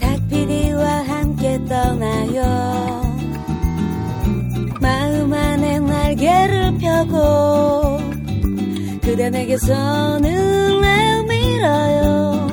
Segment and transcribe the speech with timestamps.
[0.00, 2.42] 닭피디와 함께 떠나요
[4.80, 7.98] 마음 안에 날개를 펴고
[9.02, 12.48] 그대 내게서 눈을 밀어요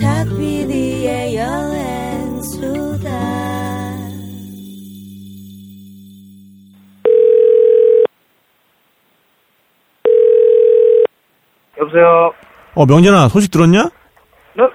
[0.00, 3.12] 닭피디의 여행수다
[11.78, 12.32] 여보세요.
[12.74, 13.90] 어, 명진아, 소식 들었냐?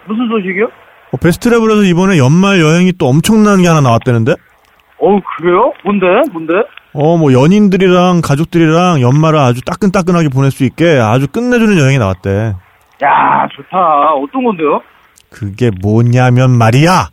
[0.08, 0.14] 네?
[0.14, 0.66] 무슨 소식이요?
[1.12, 4.34] 어, 베스트랩을해서 이번에 연말 여행이 또 엄청난 게 하나 나왔다는데?
[5.00, 5.74] 어 그래요?
[5.84, 6.06] 뭔데?
[6.32, 6.54] 뭔데?
[6.94, 12.56] 어, 뭐, 연인들이랑 가족들이랑 연말을 아주 따끈따끈하게 보낼 수 있게 아주 끝내주는 여행이 나왔대.
[13.04, 14.14] 야 좋다.
[14.16, 14.82] 어떤 건데요?
[15.30, 17.10] 그게 뭐냐면 말이야!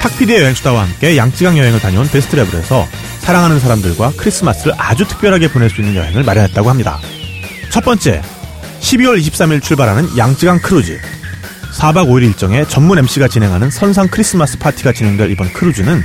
[0.00, 2.84] 탁피디의 여행수다와 함께 양쯔강 여행을 다녀온 베스트랩을해서
[3.20, 6.96] 사랑하는 사람들과 크리스마스를 아주 특별하게 보낼 수 있는 여행을 마련했다고 합니다.
[7.70, 8.22] 첫 번째,
[8.84, 11.00] 12월 23일 출발하는 양쯔강 크루즈.
[11.72, 16.02] 4박 5일 일정에 전문 MC가 진행하는 선상 크리스마스 파티가 진행될 이번 크루즈는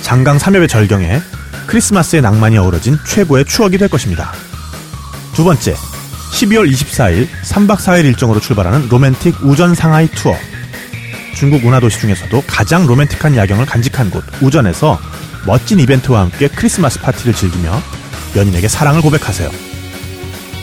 [0.00, 1.20] 장강 3협의 절경에
[1.66, 4.32] 크리스마스의 낭만이 어우러진 최고의 추억이 될 것입니다.
[5.34, 10.36] 두 번째, 12월 24일 3박 4일 일정으로 출발하는 로맨틱 우전 상하이 투어.
[11.34, 15.00] 중국 운하도시 중에서도 가장 로맨틱한 야경을 간직한 곳 우전에서
[15.46, 17.82] 멋진 이벤트와 함께 크리스마스 파티를 즐기며
[18.36, 19.73] 연인에게 사랑을 고백하세요.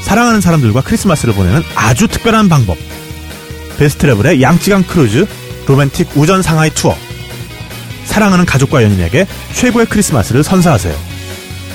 [0.01, 2.77] 사랑하는 사람들과 크리스마스를 보내는 아주 특별한 방법.
[3.77, 5.25] 베스트레블의 양쯔강 크루즈
[5.67, 6.95] 로맨틱 우전 상하이 투어.
[8.05, 10.95] 사랑하는 가족과 연인에게 최고의 크리스마스를 선사하세요.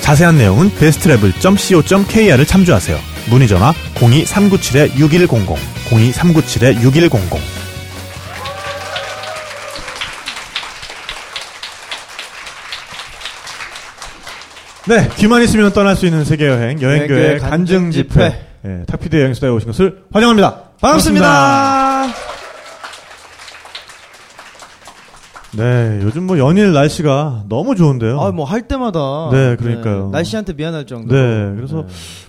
[0.01, 2.99] 자세한 내용은 베스트레블.co.kr을 참조하세요.
[3.29, 5.57] 문의 전화 02397-6100
[5.89, 7.66] 02397-6100
[14.87, 18.39] 네, 귀만 있으면 떠날 수 있는 세계 여행 여행 교회 여행교회 간증 간증 집회.
[18.65, 20.61] 예, 탁피디 여행 수다에 오신 것을 환영합니다.
[20.79, 22.07] 반갑습니다.
[25.57, 28.17] 네, 요즘 뭐 연일 날씨가 너무 좋은데요.
[28.21, 29.29] 아, 뭐 할 때마다.
[29.31, 30.09] 네, 그러니까요.
[30.11, 31.13] 날씨한테 미안할 정도.
[31.13, 31.85] 네, 그래서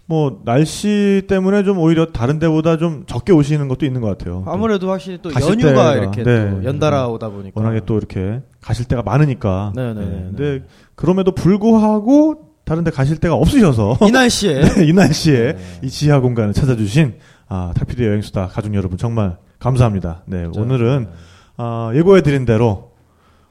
[0.06, 4.42] 뭐 날씨 때문에 좀 오히려 다른 데보다 좀 적게 오시는 것도 있는 것 같아요.
[4.46, 6.50] 아무래도 확실히 또 연휴가 때가, 이렇게 네.
[6.50, 7.60] 또 연달아 오다 보니까.
[7.60, 9.72] 워낙에 또 이렇게 가실 때가 많으니까.
[9.76, 10.64] 네, 네, 네, 근데
[10.96, 15.78] 그럼에도 불구하고 다른 데 가실 데가 없으셔서 이 날씨에 네, 이 날씨에 네.
[15.82, 17.14] 이 지하 공간을 찾아주신
[17.48, 20.22] 아, 탁피디 여행수다 가족 여러분 정말 감사합니다.
[20.26, 21.08] 네, 오늘은
[21.56, 22.92] 아, 예고해드린 대로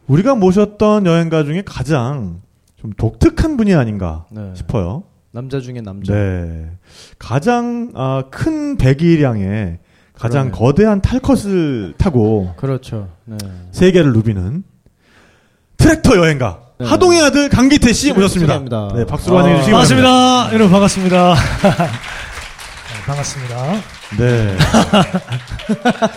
[0.05, 2.41] 우리가 모셨던 여행가 중에 가장
[2.75, 4.51] 좀 독특한 분이 아닌가 네.
[4.53, 5.01] 싶어요.
[5.31, 6.13] 남자 중에 남자.
[6.13, 6.69] 네,
[7.17, 9.79] 가장 아, 큰 배기량의
[10.13, 10.63] 가장 그러네요.
[10.63, 13.09] 거대한 탈컷을 타고 그렇죠.
[13.25, 13.35] 네.
[13.71, 14.63] 세계를 누비는
[15.77, 16.85] 트랙터 여행가 네.
[16.87, 18.53] 하동의 아들 강기태 씨 모셨습니다.
[18.53, 18.93] 소개합니다.
[18.95, 20.49] 네, 박수로 환영해 아, 주시기 바랍니다.
[20.51, 20.53] 반갑습니다.
[20.53, 21.33] 여러분 반갑습니다.
[22.87, 23.55] 네, 반갑습니다.
[24.19, 24.57] 네.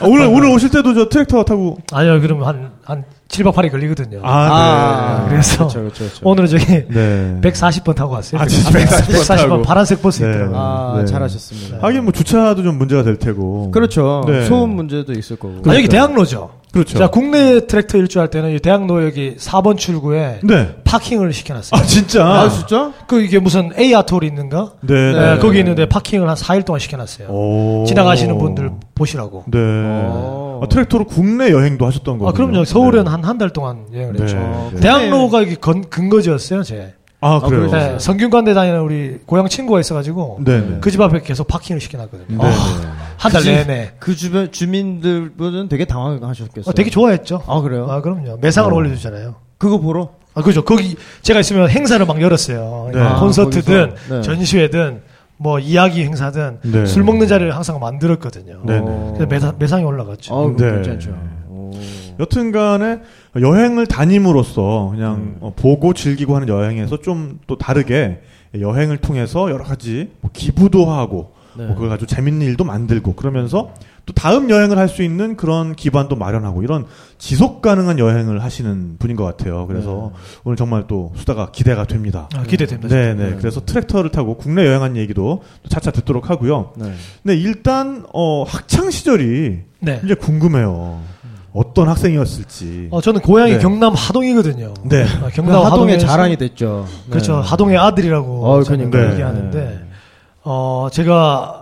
[0.00, 4.20] 아, 오늘 오늘 오실 때도 저 트랙터 타고 아니요, 그럼 한, 한 7박 8일 걸리거든요.
[4.22, 5.31] 아, 네.
[5.31, 6.20] 그래서 그렇죠, 그렇죠, 그렇죠.
[6.28, 7.38] 오늘은 저기 네.
[7.41, 8.41] 140번 타고 왔어요.
[8.43, 9.62] 아, 진짜 140번 타고.
[9.62, 10.28] 파란색 버스 네.
[10.31, 10.59] 있더라고요.
[10.59, 11.06] 아, 네.
[11.06, 11.78] 잘하셨습니다.
[11.81, 13.70] 하긴 뭐 주차도 좀 문제가 될 테고.
[13.70, 14.25] 그렇죠.
[14.26, 14.44] 네.
[14.44, 15.62] 소음 문제도 있을 거고.
[15.70, 16.59] 아, 여기 대학로죠.
[16.72, 16.98] 그렇죠.
[16.98, 20.76] 자, 국내 트랙터 일주할 때는 이 대학로 여기 4번 출구에 네.
[20.84, 21.81] 파킹을 시켜놨어요.
[21.81, 22.25] 아 진짜.
[22.25, 22.92] 아, 진짜?
[23.08, 24.75] 그 이게 무슨 A 아톨이 있는가?
[24.82, 25.12] 네.
[25.12, 27.28] 네, 거기 있는데 파킹을 한 4일 동안 시켜놨어요.
[27.28, 27.84] 오.
[27.86, 29.44] 지나가시는 분들 보시라고.
[29.48, 29.58] 네.
[29.58, 30.60] 오.
[30.62, 32.28] 아, 트랙터로 국내 여행도 하셨던 거예요.
[32.28, 32.64] 아, 그럼요.
[32.64, 34.22] 서울은 한한 달 동안 여행을 네.
[34.22, 34.70] 했죠.
[34.75, 34.81] 네.
[34.81, 36.94] 대학로가 여기 건, 근거지였어요, 제.
[37.22, 37.69] 아 그래요.
[37.69, 37.76] 그러죠.
[37.76, 40.60] 네, 성균관대 다니는 우리 고향 친구가 있어가지고 네.
[40.60, 40.78] 네.
[40.81, 42.38] 그집 앞에 계속 파킹을 시켜놨거든요.
[42.42, 42.48] 네.
[42.48, 42.54] 네.
[43.19, 43.92] 한달그 집- 내내.
[43.98, 46.70] 그 주변 주민들분은 되게 당황하셨겠어요.
[46.70, 47.42] 어, 되게 좋아했죠.
[47.47, 47.86] 아, 그래요?
[47.91, 48.38] 아, 그럼요.
[48.41, 48.75] 매상을 어.
[48.75, 49.34] 올려주잖아요.
[49.58, 50.10] 그거 보러?
[50.34, 50.64] 아, 그죠.
[50.64, 52.91] 거기 제가 있으면 행사를 막 열었어요.
[52.94, 53.00] 네.
[53.00, 53.94] 아, 콘서트든?
[54.08, 54.22] 네.
[54.22, 55.02] 전시회든
[55.37, 56.87] 뭐 이야기 행사든 네.
[56.87, 58.60] 술 먹는 자리를 항상 만들었거든요.
[58.64, 58.78] 네.
[58.82, 59.12] 어.
[59.16, 60.34] 그래서 매상, 매상이 올라갔죠.
[60.34, 60.72] 아, 네.
[60.72, 61.10] 괜찮죠.
[61.48, 61.70] 오.
[62.19, 62.98] 여튼간에
[63.39, 65.37] 여행을 다님으로써 그냥 음.
[65.41, 68.21] 어, 보고 즐기고 하는 여행에서 좀 또 다르게
[68.59, 71.67] 여행을 통해서 여러 가지 뭐 기부도 하고 네.
[71.67, 73.73] 뭐 그걸 가지고 재밌는 일도 만들고 그러면서
[74.06, 76.87] 또 다음 여행을 할 수 있는 그런 기반도 마련하고 이런
[77.19, 79.67] 지속 가능한 여행을 하시는 분인 것 같아요.
[79.69, 80.12] 그래서
[80.43, 82.29] 오늘 정말 또 수다가 기대가 됩니다.
[82.35, 82.88] 아, 기대됩니다.
[82.88, 83.31] 네, 진짜.
[83.31, 83.37] 네.
[83.37, 86.73] 그래서 트랙터를 타고 국내 여행한 얘기도 또 차차 듣도록 하고요.
[86.76, 86.93] 네.
[87.23, 90.00] 네, 일단 어 학창 시절이 네.
[90.05, 91.00] 이제 궁금해요.
[91.52, 92.88] 어떤 학생이었을지.
[92.91, 93.58] 어, 저는 고향이 네.
[93.58, 94.75] 경남 하동이거든요.
[94.85, 95.05] 네.
[95.05, 96.87] 아, 그 경남 하동의 자랑이 됐죠.
[97.08, 97.41] 그렇죠.
[97.41, 97.49] 네.
[97.49, 99.12] 하동의 아들이라고 어, 저는 그러니까요.
[99.14, 99.79] 얘기하는데, 네.
[100.44, 101.61] 어, 제가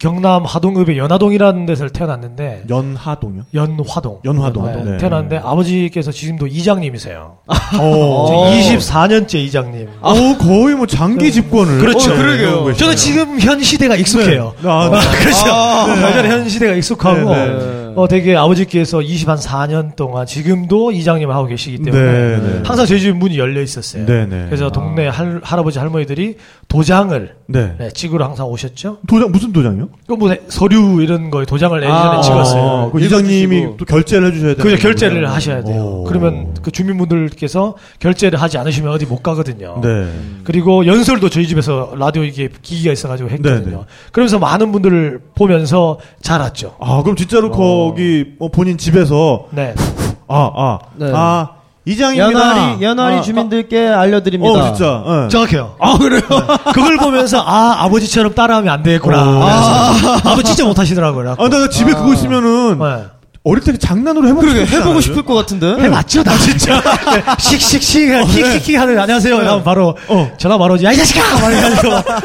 [0.00, 3.44] 경남 하동읍의 연화동이라는 데서 태어났는데 연하동이요?
[3.54, 4.20] 연화동.
[4.24, 4.66] 연화동.
[4.66, 4.98] 네, 네.
[4.98, 7.38] 태어났는데 아버지께서 지금도 이장님이세요.
[7.80, 8.50] 어.
[8.52, 9.88] 24년째 이장님.
[10.02, 11.78] 어, 거의 뭐 장기 집권을.
[11.78, 12.12] 그렇죠.
[12.12, 12.74] 어, 그러게요.
[12.74, 14.52] 저는 지금 현 시대가 익숙해요.
[14.60, 14.68] 네.
[14.68, 14.98] 아, 네.
[15.24, 16.06] 그렇죠.
[16.06, 17.83] 여전히 현 시대가 익숙하고 네, 네.
[17.96, 22.62] 어, 되게 아버지께서 24년 동안 지금도 이장님을 하고 계시기 때문에 네, 네.
[22.64, 24.06] 항상 저희 집 문이 열려 있었어요.
[24.06, 24.46] 네, 네.
[24.46, 26.36] 그래서 동네 할, 할아버지 할머니들이
[26.68, 27.74] 도장을 네.
[27.78, 28.98] 네, 찍으러 항상 오셨죠.
[29.06, 29.88] 도장, 무슨 도장이요?
[30.06, 32.90] 그뭐 서류 이런 거에 도장을 예전에 아, 찍었어요.
[32.92, 33.76] 그 이장님이.
[33.76, 34.62] 또 결제를 해주셔야 돼요.
[34.62, 35.82] 그죠 결제를 하셔야 돼요.
[35.82, 36.04] 오.
[36.04, 39.80] 그러면 그 주민분들께서 결제를 하지 않으시면 어디 못 가거든요.
[39.82, 40.08] 네.
[40.44, 43.64] 그리고 연설도 저희 집에서 라디오 이게 기기가 있어가지고 했거든요.
[43.64, 43.84] 네, 네.
[44.12, 46.76] 그러면서 많은 분들을 보면서 자랐죠.
[46.80, 47.50] 아, 그럼 진짜로
[47.88, 49.74] 거기 뭐 본인 집에서 네.
[50.28, 51.10] 아, 아, 네.
[51.14, 51.50] 아,
[51.84, 52.30] 이장입니다.
[52.30, 54.52] 연화리 연화리 아, 주민들께 알려드립니다.
[54.52, 55.04] 어, 진짜.
[55.06, 55.28] 예.
[55.28, 55.74] 정확해요.
[55.78, 56.22] 아 그래요?
[56.72, 59.18] 그걸 보면서 아 아버지처럼 따라하면 안 되겠구나.
[59.18, 61.36] 아, 아 버지 진짜 못하시더라고요.
[61.38, 63.04] 아, 나 집에 그거 있으면은 네.
[63.46, 65.00] 어릴 때 장난으로 해보고 그러게 싶지 해보고?
[65.02, 65.66] 싶을 것 같은데.
[65.78, 66.80] 해봤죠, 나 진짜.
[67.12, 69.36] 네, 씩씩씩, 킥킥킥 하는, 안녕하세요.
[69.36, 70.30] 하면 바로, 어.
[70.38, 71.20] 전화 바로 오지, 야, 이 자식아!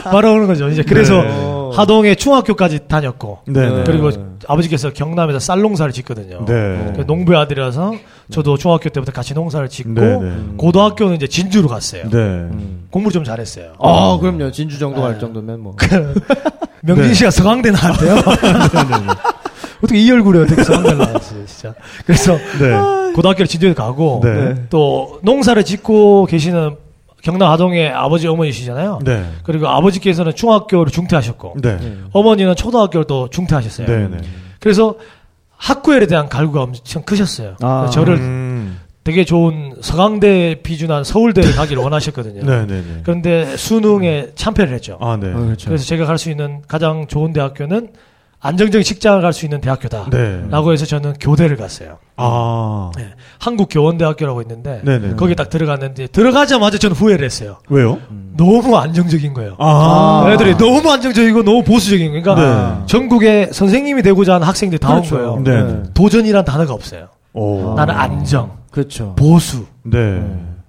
[0.05, 0.69] 바로 오는 거죠.
[0.69, 1.15] 이제 그래서,
[1.71, 1.75] 네.
[1.75, 3.83] 하동에 중학교까지 다녔고, 네, 네.
[3.85, 4.09] 그리고
[4.47, 6.45] 아버지께서 경남에서 쌀 농사를 짓거든요.
[6.45, 6.93] 네.
[6.95, 7.93] 그 농부의 아들이라서,
[8.31, 10.31] 저도 중학교 때부터 같이 농사를 짓고, 네, 네.
[10.57, 12.09] 고등학교는 이제 진주로 갔어요.
[12.09, 12.47] 네.
[12.91, 13.73] 공부를 좀 잘했어요.
[13.79, 14.51] 아 그럼요.
[14.51, 15.07] 진주 정도 네.
[15.07, 15.75] 갈 정도면 뭐.
[16.81, 17.13] 명진 네.
[17.13, 18.15] 씨가 서강대 나왔대요.
[19.83, 21.73] 어떻게 이 얼굴에 어떻게 서강대 나왔지, 진짜.
[22.05, 23.11] 그래서, 네.
[23.13, 24.55] 고등학교를 진주에 가고, 네.
[24.69, 26.75] 또 농사를 짓고 계시는
[27.21, 28.99] 경남 하동의 아버지 어머니시잖아요.
[29.03, 29.25] 네.
[29.43, 31.77] 그리고 아버지께서는 중학교를 중퇴하셨고 네.
[32.13, 33.87] 어머니는 초등학교를 또 중퇴하셨어요.
[33.87, 34.07] 네.
[34.07, 34.17] 네.
[34.59, 34.95] 그래서
[35.57, 37.55] 학구에 대한 갈구가 엄청 크셨어요.
[37.61, 37.89] 아.
[37.91, 38.79] 저를 음.
[39.03, 42.43] 되게 좋은 서강대 비준한 서울대를 가기를 원하셨거든요.
[42.43, 43.01] 네, 네, 네.
[43.03, 44.97] 그런데 수능에 참패를 했죠.
[45.01, 45.31] 아, 네.
[45.31, 45.67] 아, 그렇죠.
[45.67, 47.89] 그래서 제가 갈 수 있는 가장 좋은 대학교는
[48.41, 50.09] 안정적인 직장을 갈 수 있는 대학교다.
[50.11, 50.43] 네.
[50.49, 51.97] 라고 해서 저는 교대를 갔어요.
[52.15, 52.89] 아.
[52.97, 53.09] 네.
[53.39, 55.13] 한국교원대학교라고 있는데 네, 네.
[55.15, 57.57] 거기 딱 들어갔는데 들어가자마자 저는 후회를 했어요.
[57.69, 57.99] 왜요?
[58.37, 59.55] 너무 안정적인 거예요.
[59.59, 60.29] 아.
[60.31, 62.85] 애들이 너무 안정적이고 너무 보수적인 거니까 네.
[62.87, 65.15] 전국에 선생님이 되고자 하는 학생들이 다온 그렇죠.
[65.15, 65.41] 거예요.
[65.43, 65.73] 네.
[65.73, 65.83] 네.
[65.93, 67.09] 도전이란 단어가 없어요.
[67.33, 67.73] 오.
[67.75, 69.15] 나는 안정, 그렇죠.
[69.15, 70.23] 보수 네.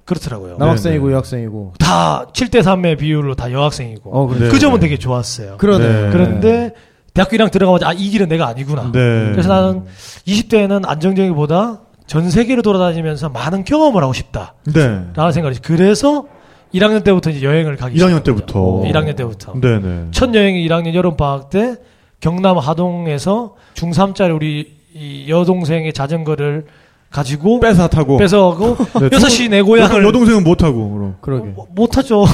[0.05, 0.57] 그렇더라고요.
[0.59, 1.15] 남학생이고 네, 네.
[1.15, 1.75] 여학생이고.
[1.79, 4.45] 다 7대 3의 비율로 다 여학생이고 어 그렇죠.
[4.45, 4.51] 네.
[4.51, 5.57] 그 점은 되게 좋았어요.
[5.59, 5.87] 그러네.
[5.87, 6.11] 네.
[6.11, 6.75] 그런데
[7.15, 8.91] 대학교 1학 들어가자마자 아, 이 길은 내가 아니구나.
[8.93, 9.31] 네.
[9.33, 9.85] 그래서 나는
[10.27, 14.55] 20대에는 안정적이보다 전 세계를 돌아다니면서 많은 경험을 하고 싶다.
[14.73, 15.05] 네.
[15.15, 15.61] 라는 생각이.
[15.63, 16.27] 그래서
[16.75, 18.23] 1학년 때부터 이제 여행을 가기 1학년 시작했죠.
[18.23, 18.61] 때부터.
[18.85, 19.53] 1학년 때부터.
[19.61, 20.05] 네, 네.
[20.13, 21.77] 첫 여행이 1학년 여름 방학 때
[22.21, 26.67] 경남 하동에서 중3짜리 우리 이 여동생의 자전거를
[27.11, 28.17] 가지고 뺏어 타고.
[28.19, 30.91] 뺏어가고 네, 6시 내 고향을 여동생은 못 타고.
[30.91, 31.17] 그럼.
[31.21, 31.49] 그러게.
[31.51, 32.25] 뭐, 못하죠.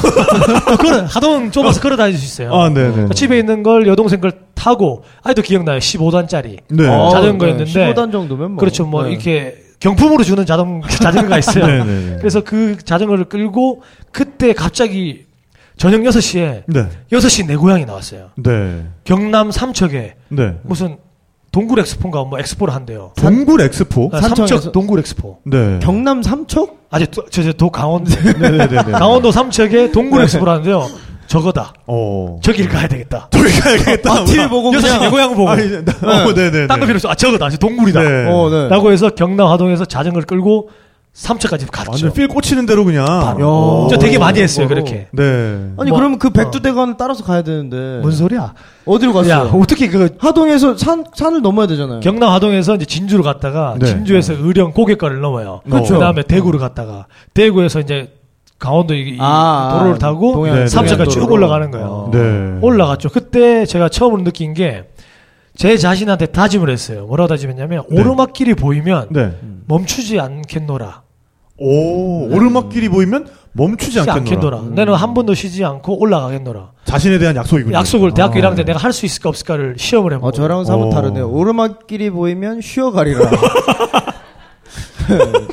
[0.78, 2.54] 걸어, 하동 좁아서 걸어 다닐 수 있어요.
[2.54, 3.08] 아, 네, 네.
[3.14, 5.78] 집에 있는 걸 여동생 걸 타고 아직도 기억나요.
[5.78, 6.58] 15단짜리.
[6.68, 6.88] 네.
[6.88, 7.70] 어, 자전거였는데.
[7.72, 8.58] 15단 정도면 뭐.
[8.58, 8.84] 그렇죠.
[8.84, 9.12] 뭐 네.
[9.12, 11.66] 이렇게 경품으로 주는 자동 자전거가 있어요.
[11.66, 12.16] 네, 네, 네.
[12.18, 13.82] 그래서 그 자전거를 끌고
[14.12, 15.24] 그때 갑자기
[15.78, 16.88] 저녁 6시에 네.
[17.12, 18.30] 6시 내 고향이 나왔어요.
[18.36, 18.84] 네.
[19.04, 20.54] 경남 삼척에 네.
[20.62, 20.96] 무슨
[21.56, 23.12] 동굴 엑스포인가 뭐 엑스포를 한대요.
[23.16, 24.10] 동굴 엑스포?
[24.12, 25.38] 아, 삼척 동굴 엑스포.
[25.44, 25.78] 네.
[25.80, 26.76] 경남 삼척?
[26.90, 28.92] 아직 저저 강원도 네네네.
[28.92, 30.86] 강원도 삼척에 동굴 엑스포를 하는데요.
[31.28, 31.72] 저거다.
[31.86, 32.38] 어.
[32.42, 33.28] 저기를 가야 되겠다.
[33.30, 34.12] 저기 가야겠다.
[34.12, 35.10] 아, TV 보고 6시 내 그냥.
[35.10, 35.48] 고향 보고.
[35.48, 36.66] 아, 이제 나- 어, 네네.
[36.66, 37.08] 딴거 필요 없어.
[37.08, 37.48] 아 저거다.
[37.48, 38.02] 저 동굴이다.
[38.02, 38.26] 네.
[38.30, 38.68] 어, 네.
[38.68, 40.68] 라고 해서 경남 하동에서 자전거를 끌고
[41.16, 41.90] 삼척까지 갔죠.
[41.92, 43.06] 완전 feel 꽂히는 대로 그냥.
[43.06, 43.36] 야.
[43.90, 44.68] 저 되게 많이 했어요.
[44.68, 45.08] 그렇게.
[45.12, 45.22] 네.
[45.78, 48.00] 아니 뭐- 그러면 그 백두대간을 따라서 가야 되는데.
[48.02, 48.52] 뭔 소리야?
[48.84, 49.32] 어디로 갔어요?
[49.32, 52.00] 야 어떻게 그 하동에서 산 산을 넘어야 되잖아요.
[52.00, 53.86] 경남 하동에서 이제 진주로 갔다가 네.
[53.86, 55.62] 진주에서 의령 고객과를 넘어요.
[55.68, 55.94] 그렇죠.
[55.94, 58.12] 그 다음에 대구로 갔다가 대구에서 이제
[58.58, 61.34] 강원도 이, 이 아, 도로를 아, 타고 네, 동해안 삼척까지 쭉 도로로.
[61.34, 62.10] 올라가는 거예요.
[62.12, 62.58] 네.
[62.60, 63.08] 올라갔죠.
[63.08, 64.84] 그때 제가 처음으로 느낀 게
[65.58, 67.06] 제 자신한테 다짐을 했어요.
[67.06, 67.98] 뭐라고 다짐했냐면 네.
[67.98, 69.32] 오르막길이 보이면 네.
[69.66, 71.00] 멈추지 않겠노라.
[71.58, 74.58] 오, 오르막길이 보이면 멈추지 쉬지 않겠노라.
[74.58, 74.74] 않겠노라.
[74.74, 76.72] 나는 한 번도 쉬지 않고 올라가겠노라.
[76.84, 77.74] 자신에 대한 약속이군요.
[77.74, 78.42] 약속을 대학교 아.
[78.42, 80.90] 1학년 때 내가 할 수 있을까 없을까를 시험을 해보고 어, 저랑은 사뭇 어.
[80.90, 81.30] 다르네요.
[81.30, 83.30] 오르막길이 보이면 쉬어가리라.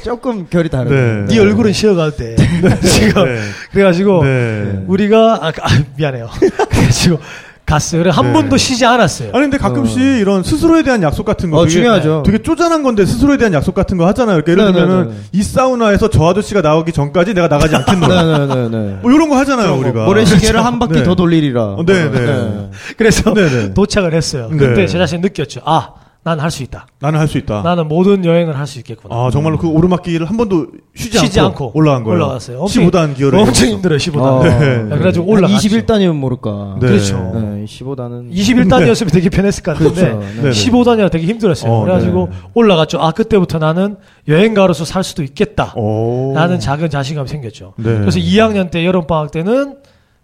[0.03, 1.25] 조금 결이 다르네.
[1.27, 2.35] 네 얼굴은 쉬어갈 때
[2.81, 3.39] 지금 네.
[3.71, 4.83] 그래가지고 네.
[4.87, 6.27] 우리가 아, 아, 미안해요.
[6.69, 7.19] 그래가지고
[7.65, 8.09] 갔어요.
[8.09, 8.33] 한 네.
[8.33, 9.29] 번도 쉬지 않았어요.
[9.33, 12.23] 아니 근데 가끔씩 이런 스스로에 대한 약속 같은 거 어, 되게, 중요하죠.
[12.25, 14.41] 되게 쪼잔한 건데 스스로에 대한 약속 같은 거 하잖아요.
[14.43, 15.21] 그러니까 예를 네, 네, 들면은 네, 네.
[15.31, 18.45] 이 사우나에서 저 아저씨가 나오기 전까지 내가 나가지 않겠노라.
[18.47, 18.99] 네네네.
[19.01, 20.05] 뭐 이런 거 하잖아요, 우리가.
[20.05, 21.03] 모래시계를 한 바퀴 네.
[21.03, 21.63] 더 돌리리라.
[21.63, 22.69] 어, 네, 네.
[22.97, 23.73] 그래서 네네.
[23.73, 24.49] 도착을 했어요.
[24.51, 24.57] 네.
[24.57, 25.61] 그때 제 자신 느꼈죠.
[25.65, 25.89] 아
[26.25, 26.87] 난 할 수 있다.
[26.99, 27.63] 나는 할 수 있다.
[27.63, 29.13] 나는 모든 여행을 할 수 있겠구나.
[29.13, 32.15] 아, 정말로 그 오르막길을 한 번도 쉬지, 쉬지 않고, 않고 올라간 거예요.
[32.17, 32.59] 올라갔어요.
[32.61, 33.39] 엄청- 15단 기어를.
[33.39, 34.21] 엄청 힘들어요, 15단.
[34.23, 34.83] 어, 네.
[34.89, 35.67] 그래가지고 한 올라갔죠.
[35.67, 36.77] 21단이면 모를까.
[36.79, 36.87] 네.
[36.87, 37.17] 그렇죠.
[37.35, 40.19] 네, 15단은 21단이었으면 되게 편했을 것 같은데 그렇죠.
[40.19, 40.41] 네.
[40.43, 40.49] 네.
[40.51, 41.69] 15단이라 되게 힘들었어요.
[41.71, 42.37] 어, 그래가지고 네.
[42.53, 42.99] 올라갔죠.
[43.01, 43.97] 아 그때부터 나는
[44.29, 45.73] 여행가로서 살 수도 있겠다.
[45.75, 46.33] 오.
[46.35, 47.73] 라는 작은 자신감이 생겼죠.
[47.75, 47.83] 네.
[47.99, 49.75] 그래서 2학년 때 여름 방학 때는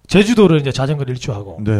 [0.10, 1.72] 제주도를 이제 자전거를 일주하고 네.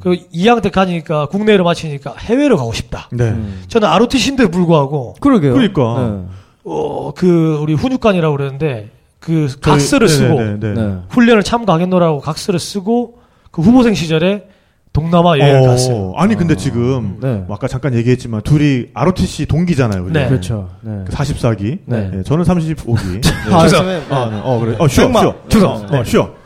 [0.00, 3.08] 그 2학년 때 가니까 국내로 마치니까 해외로 가고 싶다.
[3.12, 3.24] 네.
[3.30, 3.62] 음.
[3.68, 5.54] 저는 ROTC인데 불구하고 그러게요.
[5.54, 5.80] 그러니까.
[5.82, 6.34] 네.
[6.64, 10.74] 어, 그 우리 훈육관이라고 그러는데 그 저희- 각서를 네, 쓰고 네, 네, 네.
[10.74, 10.96] 네.
[11.08, 13.18] 훈련을 참가하겠노라고 각서를 쓰고
[13.52, 14.48] 그 후보생 시절에
[14.92, 16.12] 동남아 여행을 어, 갔어요.
[16.16, 17.44] 아니 근데 지금 네.
[17.46, 20.02] 뭐 아까 잠깐 얘기했지만 둘이 ROTC 동기잖아요.
[20.04, 20.12] 그죠?
[20.18, 20.28] 네.
[20.28, 20.68] 그렇죠.
[20.80, 21.04] 네.
[21.08, 21.78] 44기.
[21.84, 22.22] 네.
[22.24, 23.24] 저는 35기.
[23.54, 24.02] 아, 네.
[24.10, 24.40] 아, 네.
[24.42, 24.74] 어, 그래.
[24.80, 25.08] 어, 쉬어.
[25.12, 25.68] 쉬어.
[25.70, 26.04] 어, 네.
[26.04, 26.37] 쉬어.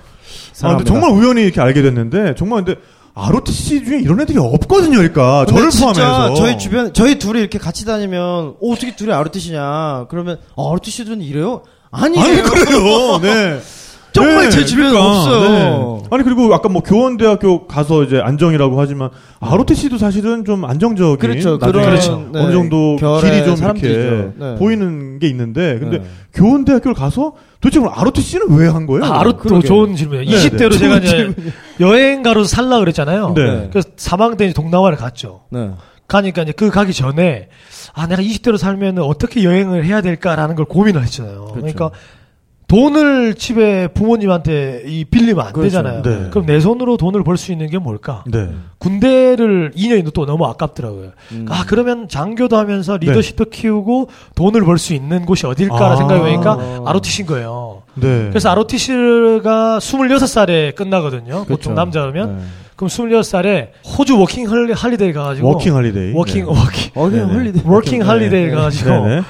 [0.62, 0.84] 아, 근데.
[0.84, 2.80] 정말 우연히 이렇게 알게 됐는데, 정말 근데,
[3.14, 5.44] ROTC 중에 이런 애들이 없거든요, 그러니까.
[5.46, 6.34] 저를 진짜 포함해서.
[6.34, 11.62] 저희 주변 저희 둘이 이렇게 같이 다니면 어, 어떻게 둘이 ROTC냐 그러면 아, ROTC들은 이래요?
[11.90, 12.24] 아니에요.
[12.24, 13.18] 아니, 그래요.
[13.20, 13.60] 네.
[14.12, 16.02] 정말 제 주변에 없어요.
[16.10, 21.18] 아니, 그리고 아까 뭐 교원대학교 가서 이제 안정이라고 하지만, ROTC도 사실은 좀 안정적인.
[21.18, 21.58] 그렇죠.
[21.58, 22.28] 그런, 그렇죠.
[22.32, 24.32] 네, 어느 정도 길이 좀 이렇게 사람들이죠.
[24.36, 24.54] 네.
[24.56, 26.04] 보이는 게 있는데, 근데 네.
[26.34, 29.04] 교원대학교를 가서 도대체 그럼 ROTC는 왜 한 거예요?
[29.04, 29.60] 아, 아로또 그러게요.
[29.68, 30.30] 좋은 질문이에요.
[30.30, 30.78] 네, 20대로 네.
[30.78, 33.34] 제가 좋은 이제 여행가로 살라 그랬잖아요.
[33.34, 33.68] 네.
[33.70, 35.42] 그래서 3학년 때 동남아를 갔죠.
[35.50, 35.70] 네.
[36.08, 37.48] 가니까 이제 그 가기 전에
[37.94, 41.52] 아 내가 20대로 살면 어떻게 여행을 해야 될까라는 걸 고민을 했잖아요.
[41.52, 41.54] 그렇죠.
[41.54, 41.90] 그러니까
[42.72, 45.64] 돈을 집에 부모님한테 이 빌리면 안 그렇죠.
[45.82, 46.00] 되잖아요.
[46.02, 46.28] 네.
[46.30, 48.24] 그럼 내 손으로 돈을 벌 수 있는 게 뭘까?
[48.26, 48.48] 네.
[48.78, 51.10] 군대를 2년이 또 너무 아깝더라고요.
[51.32, 51.46] 음.
[51.50, 55.96] 아 그러면 장교도 하면서 리더십도 키우고 돈을 벌 수 있는 곳이 어딜까라 아.
[55.96, 57.82] 생각해 보니까 ROTC인 거예요.
[57.94, 58.28] 네.
[58.30, 61.44] 그래서 ROTC가 26살에 끝나거든요.
[61.44, 61.46] 그렇죠.
[61.48, 62.38] 보통 남자면.
[62.38, 62.42] 네.
[62.74, 66.14] 그럼 26살에 호주 working holi, holiday 가가지고 working holiday.
[66.14, 66.50] working 네.
[66.50, 67.06] working 어.
[67.06, 67.62] holiday.
[67.66, 68.04] working 네.
[68.06, 68.50] holiday 네.
[68.50, 69.22] 가가지고 네네.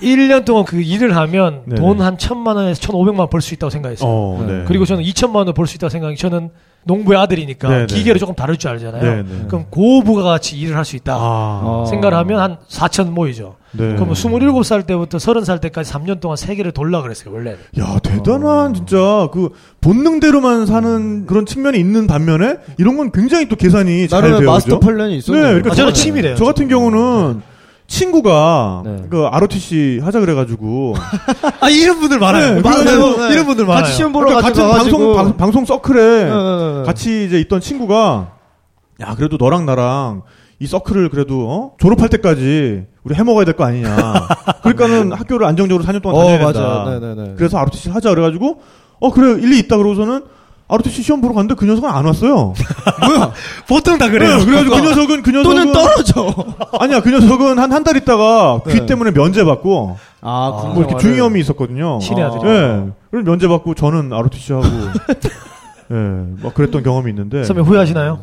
[0.00, 1.80] 1년 동안 그 일을 하면 네네.
[1.80, 4.08] 돈 한 천만 원에서 천오백만 원 벌 수 있다고 생각했어요.
[4.08, 4.52] 어, 네.
[4.58, 4.64] 네.
[4.66, 6.50] 그리고 저는 2천만 원을 벌 수 있다고 생각해 저는
[6.84, 7.86] 농부의 아들이니까 네네.
[7.86, 9.02] 기계를 조금 다룰 줄 알잖아요.
[9.02, 9.24] 네네.
[9.48, 11.14] 그럼 고부가 같이 일을 할 수 있다.
[11.14, 11.60] 아.
[11.64, 11.84] 어.
[11.90, 13.56] 생각을 하면 한 4천 모이죠.
[13.72, 13.94] 네.
[13.96, 17.58] 그럼 27살 때부터 30살 때까지 3년 동안 세계를 돌라 그랬어요, 원래는.
[17.80, 19.50] 야, 대단한, 진짜, 그,
[19.82, 24.46] 본능대로만 사는 그런 측면이 있는 반면에, 이런 건 굉장히 또 계산이 잘 나름의.
[24.46, 24.78] 마스터?
[24.80, 25.42] 플랜이 네, 있었네요.
[25.42, 26.34] 그러니까 아, 저는 저- 취미래요.
[26.36, 27.42] 저 같은 경우는,
[27.88, 29.04] 친구가, 네.
[29.10, 30.94] 그, ROTC 하자 그래가지고,
[31.60, 32.54] 아, 이런 분들 많아요.
[32.56, 33.16] 네, 많아요.
[33.16, 33.32] 네.
[33.32, 33.82] 이런 분들 많아요.
[33.82, 34.98] 같이 시험 보러 그러니까 같이 같은 가가지고.
[34.98, 36.82] 방송, 방, 방송 서클에, 네, 네, 네.
[36.84, 38.32] 같이 이제 있던 친구가,
[39.00, 40.22] 야, 그래도 너랑 나랑,
[40.60, 41.72] 이 서클을 그래도, 어?
[41.78, 43.96] 졸업할 때까지, 우리 해먹어야 될 거 아니냐.
[44.62, 46.98] 그러니까는 학교를 안정적으로 4년 동안 어, 다녀야 된다.
[47.00, 47.34] 네, 네.
[47.38, 48.60] 그래서 ROTC 하자 그래가지고
[49.00, 50.24] 어 그래 일리 있다 그러고서는
[50.70, 52.52] ROTC 시험 보러 갔는데 그 녀석은 안 왔어요.
[53.06, 53.32] 뭐야?
[53.66, 54.36] 보통 다 그래요.
[54.38, 56.34] 네, 그래가지고 그 녀석은 그 녀석은 또는 떨어져.
[56.78, 58.86] 아니야 그 녀석은 한 한 달 있다가 귀 네.
[58.86, 61.98] 때문에 면제 받고 아, 뭐 이렇게 중이염이 있었거든요.
[62.02, 62.26] 아.
[62.26, 62.50] 아들이.
[62.50, 62.84] 예.
[63.10, 64.66] 그럼 면제 받고 저는 ROTC 하고
[65.90, 65.94] 예,
[66.42, 68.20] 막 그랬던 경험이 있는데 선배 후회하시나요?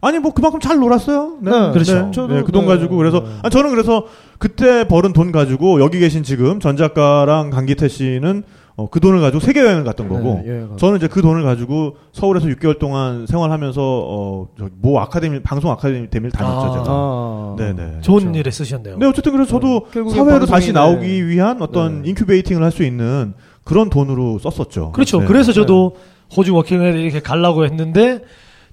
[0.00, 1.36] 아니 뭐 그만큼 잘 놀았어요.
[1.42, 2.10] 네, 네, 그렇죠.
[2.12, 3.26] 저도 그돈 네, 가지고 그래서 네.
[3.44, 4.06] 아, 저는 그래서
[4.38, 8.42] 그때 벌은 돈 가지고 여기 계신 지금 전 작가랑 강기태 씨는
[8.74, 10.76] 어, 그 돈을 가지고 세계 여행을 갔던 거고 네, 여행 가고.
[10.76, 14.48] 저는 이제 그 돈을 가지고 서울에서 6개월 동안 생활하면서 어,
[14.80, 16.72] 모 아카데미 방송 아카데미를 다녔죠 아.
[16.72, 16.84] 제가.
[16.88, 17.56] 아.
[17.58, 18.00] 네네.
[18.00, 18.38] 좋은 그렇죠.
[18.38, 18.96] 일에 쓰셨네요.
[18.98, 22.08] 네 어쨌든 그래서 저도 결국엔 사회로 다시 나오기 위한 어떤 네.
[22.10, 24.92] incubating을 할 수 있는 그런 돈으로 썼었죠.
[24.92, 25.20] 그렇죠.
[25.20, 25.26] 네.
[25.26, 25.96] 그래서 저도
[26.34, 28.20] 호주 working을 이렇게 가려고 했는데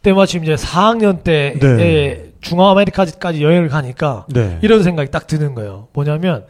[0.02, 2.32] 때마침 이제 4학년 때에 네.
[2.40, 4.58] 중앙아메리카까지 여행을 가니까 네.
[4.62, 5.90] 이런 생각이 딱 드는 거예요.
[5.94, 6.46] 뭐냐면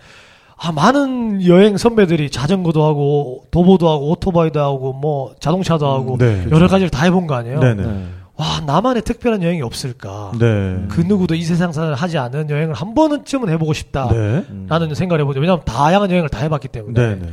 [0.61, 6.45] 아 많은 여행 선배들이 자전거도 하고 도보도 하고 오토바이도 하고 뭐 자동차도 하고 네.
[6.51, 7.59] 여러 가지를 다 해본 거 아니에요.
[7.61, 7.83] 네네.
[7.83, 8.05] 네.
[8.35, 10.31] 와 나만의 특별한 여행이 없을까?
[10.37, 10.85] 네.
[10.89, 14.09] 그 누구도 이 세상사를 하지 않은 여행을 한 번쯤은 해보고 싶다.
[14.09, 14.17] 네.
[14.17, 14.65] 음.
[14.69, 15.39] 라는 생각을 해보죠.
[15.39, 16.93] 왜냐하면 다양한 여행을 다 해봤기 때문에.
[16.93, 17.15] 네.
[17.15, 17.27] 네.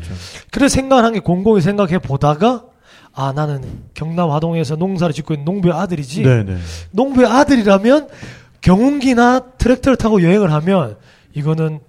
[0.53, 2.65] 그래서 생각을 한게 공공이 생각해 보다가
[3.13, 3.63] 아 나는
[3.95, 6.23] 경남 화동에서 농사를 짓고 있는 농부의 아들이지.
[6.23, 6.45] 네.
[6.45, 6.57] 네.
[6.93, 8.09] 농부의 아들이라면
[8.61, 10.97] 경운기나 트랙터를 타고 여행을 하면
[11.35, 11.81] 이거는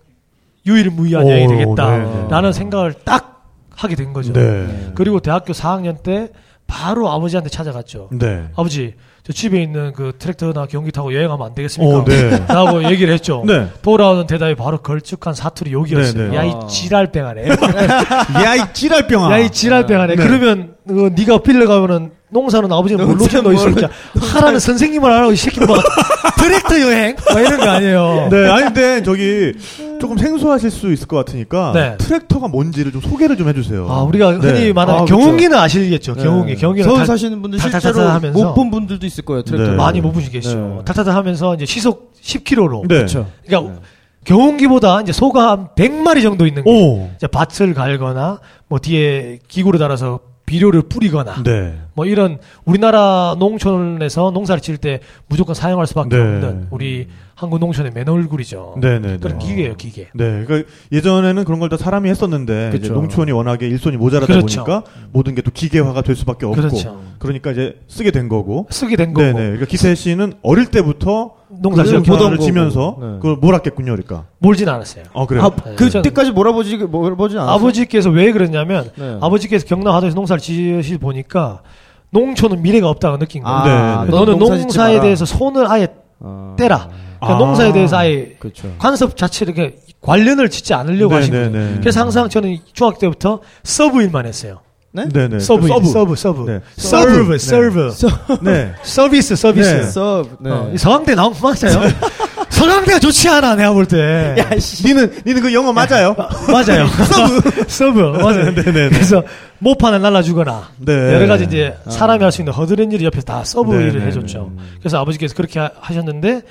[0.67, 2.53] 유일무이한 오, 여행이 네, 되겠다라는 네.
[2.53, 3.45] 생각을 딱
[3.75, 4.33] 하게 된 거죠.
[4.33, 4.91] 네.
[4.95, 6.29] 그리고 대학교 4학년 때
[6.67, 8.09] 바로 아버지한테 찾아갔죠.
[8.11, 8.45] 네.
[8.55, 11.97] 아버지 저 집에 있는 그 트랙터나 경운기 타고 여행하면 안 되겠습니까?
[11.99, 12.45] 어, 네.
[12.47, 13.43] 라고 얘기를 했죠.
[13.45, 13.67] 네.
[13.81, 16.23] 돌아오는 대답이 바로 걸쭉한 사투리 욕이었어요.
[16.23, 16.35] 네, 네.
[16.37, 16.67] 야, 이 아.
[16.67, 17.47] 지랄병하네.
[18.43, 19.31] 야, 이 찌랄병아.
[19.31, 20.15] 야, 이 지랄병하네.
[20.15, 20.23] 네.
[20.23, 23.93] 그러면 그 네가 빌려 가면은 농사는 아버지는 뭘로 농사는 너 있을 뭘로- 때
[24.33, 25.59] 하라는 선생님을 하라고 이 새끼
[26.37, 28.27] 뭐 트랙터 여행 뭐 이런 거 아니에요.
[28.31, 29.53] 네, 아니 근데 저기
[29.99, 31.95] 조금 생소하실 수 있을 것 같으니까 네.
[31.97, 33.87] 트랙터가 뭔지를 좀 소개를 좀 해주세요.
[33.89, 34.73] 아 우리가 흔히 네.
[34.73, 36.15] 말하는 아, 경운기는 아시겠죠.
[36.15, 36.23] 네.
[36.23, 38.37] 경운기, 경운기는 서울 달- 사시는 분들 실제로 하면서.
[38.45, 39.41] 못본 분들도 있을 거예요.
[39.43, 39.71] 트랙터.
[39.71, 39.75] 네.
[39.75, 40.83] 많이 못 보시 계시죠.
[40.85, 41.11] 네.
[41.11, 42.81] 하면서 이제 시속 10km로.
[42.83, 42.87] 네.
[42.87, 43.27] 그렇죠.
[43.45, 43.79] 그러니까
[44.25, 47.09] 경운기보다 이제 소가 한 100마리 정도 있는 게 오.
[47.15, 51.77] 이제 밭을 갈거나 뭐 뒤에 기구를 달아서 비료를 뿌리거나 네.
[51.93, 56.21] 뭐 이런 우리나라 농촌에서 농사를 지을 때 무조건 사용할 수밖에 네.
[56.21, 58.77] 없는 우리 한국 농촌의 맨 얼굴이죠.
[58.81, 59.17] 네네.
[59.17, 60.07] 그런 기계예요, 기계.
[60.15, 62.93] 네, 그러니까 예전에는 그런 걸 다 사람이 했었는데 그쵸.
[62.93, 64.63] 농촌이 워낙에 일손이 모자라다 그렇죠.
[64.63, 66.99] 보니까 모든 게 또 기계화가 될 수밖에 없고 그렇죠.
[67.21, 68.65] 러니까 이제 쓰게 된 거고.
[68.71, 69.21] 쓰게 된 거고.
[69.27, 69.39] 네네.
[69.39, 72.43] 그러니까 기세 씨는 어릴 때부터 농사 그 지었고 모던을 거고.
[72.45, 73.05] 지면서 네.
[73.21, 74.25] 그걸 몰았겠군요, 그러니까.
[74.39, 75.03] 몰진 않았어요.
[75.13, 75.43] 어 그래요.
[75.43, 75.75] 아, 네.
[75.75, 77.55] 그때까지 몰아보지 몰아보진 않았어요.
[77.55, 79.17] 아버지께서 왜 그랬냐면 네.
[79.21, 81.61] 아버지께서 경남 하동에서 농사를 지으시 보니까
[82.09, 83.57] 농촌은 미래가 없다고 느낀 거예요.
[83.57, 84.17] 아, 네, 네.
[84.17, 85.01] 너는 농사 농사에.
[85.01, 85.87] 대해서 손을 아예
[86.19, 86.55] 아.
[86.57, 86.89] 떼라.
[87.19, 87.37] 그러니까 아.
[87.39, 88.73] 농사에 대해서 아예 그렇죠.
[88.77, 91.49] 관습 자체를 이렇게 관련을 짓지 않으려고 하신 거예요.
[91.49, 91.79] 네네네.
[91.79, 94.59] 그래서 항상 저는 중학교 때부터 sub 일만 했어요.
[94.91, 95.07] 네?
[95.09, 95.39] 네네.
[95.39, 95.85] sub, 일, sub.
[95.87, 96.59] sub, sub, 네.
[96.75, 97.91] sub, sub.
[97.91, 98.73] sub, 네.
[98.83, 99.69] 서비스, 서비스.
[99.69, 99.83] 네.
[99.83, 100.37] sub.
[100.39, 100.49] 네.
[100.49, 101.91] 어, 이 서강대 나온 거 맞아요?
[102.49, 104.35] 서강대가 좋지 않아, 내가 볼 때.
[104.37, 104.87] 야, 씨.
[104.87, 106.15] 니는 니는 그 영어 맞아요?
[106.51, 106.87] 맞아요.
[106.87, 107.63] sub.
[107.67, 107.99] sub.
[107.99, 108.51] 맞아요.
[108.51, 108.89] 네네네.
[108.89, 109.23] 그래서
[109.59, 111.13] 모판을 날라주거나 네.
[111.13, 113.89] 여러 가지 이제 사람이 할 수 있는 허드렛 일을 옆에서 다 sub 네네네.
[113.91, 114.51] 일을 해줬죠.
[114.79, 116.41] 그래서 아버지께서 그렇게 하- 하셨는데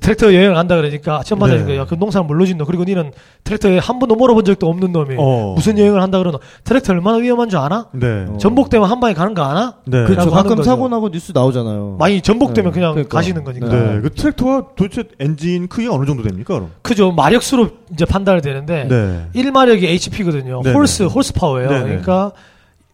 [0.00, 1.84] 트랙터 여행을 간다 그러니까 처음 받아서 네.
[1.88, 3.12] 그 농사를 몰라진 너 그리고 니는
[3.44, 5.54] 트랙터에 한 번도 몰아본 적도 없는 놈이 어.
[5.54, 7.86] 무슨 여행을 한다 그러노 트랙터 얼마나 위험한 줄 아나?
[7.92, 8.26] 네.
[8.28, 8.36] 어.
[8.38, 9.74] 전복되면 한 방에 가는 거 아나?
[9.84, 10.04] 네.
[10.04, 10.30] 그렇죠.
[10.30, 10.64] 가끔 거죠.
[10.64, 11.96] 사고 나고 뉴스 나오잖아요.
[11.98, 12.74] 많이 전복되면 네.
[12.74, 13.16] 그냥 그러니까.
[13.16, 13.68] 가시는 거니까.
[13.68, 14.00] 네.
[14.00, 16.70] 그 트랙터가 도대체 엔진 크기가 어느 정도 됩니까, 그럼?
[16.82, 17.12] 그죠.
[17.12, 19.26] 마력수로 이제 판단이 되는데 네.
[19.40, 20.62] 1마력이 HP거든요.
[20.62, 21.68] horse, horse power예요.
[21.70, 21.84] 네네.
[21.84, 22.32] 그러니까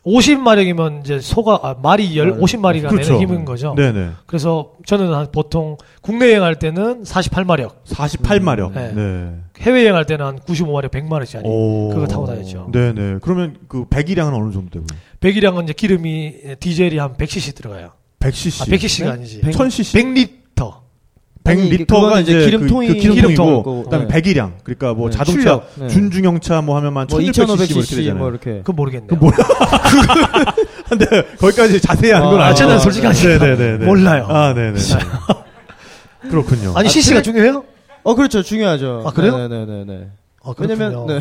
[0.05, 3.13] 50마력이면 이제 소가 아, 말이 열, 50마리가 그렇죠.
[3.15, 3.75] 내는 힘인 거죠.
[3.77, 4.11] 네네.
[4.27, 8.73] 그래서 저는 한 보통 국내 여행할 때는 48마력, 48마력.
[8.73, 8.93] 네.
[8.93, 9.35] 네.
[9.61, 11.91] 해외 여행할 때는 한 95마력, 100마력짜리 오.
[11.91, 12.69] 그거 타고 다녔죠.
[12.73, 13.19] 네네.
[13.23, 14.99] 그러면 그 배기량은 어느 정도 되고요?
[15.21, 17.93] 배기량은 이제 기름이 디젤이 한 100cc 들어가요.
[18.19, 18.63] 100cc.
[18.63, 19.11] 아, 100cc가 네?
[19.11, 19.41] 아니지.
[19.43, 19.95] 1000cc.
[20.03, 20.42] 100리터.
[21.45, 23.83] 아니, 이게 100리터가 그거는 이제 이제 기름통이- 그, 그 기름통이고 기름통.
[23.85, 24.15] 그다음에 네.
[24.15, 24.55] 배기량.
[24.63, 25.69] 그러니까 뭐 네, 자동차 출력.
[25.77, 25.89] 네.
[25.89, 28.15] 준중형차 뭐 하면 한뭐 1600cc 뭐 이렇게 2500cc 되잖아요.
[28.19, 28.51] 뭐 이렇게.
[28.59, 29.09] 그건 모르겠네요.
[30.89, 31.07] 근데
[31.39, 32.65] 거기까지 자세한 건 아, 아니죠.
[32.65, 33.85] 저는 솔직하게 네네네.
[33.87, 34.27] 몰라요.
[34.29, 34.79] 아, 네네.
[36.31, 36.73] 그렇군요.
[36.77, 37.65] 아니 CC가 중요해요?
[38.05, 39.03] 어 그렇죠 중요하죠.
[39.07, 39.37] 아, 그래요?
[39.37, 40.07] 네네네네.
[40.45, 41.21] 아, 왜냐면 네.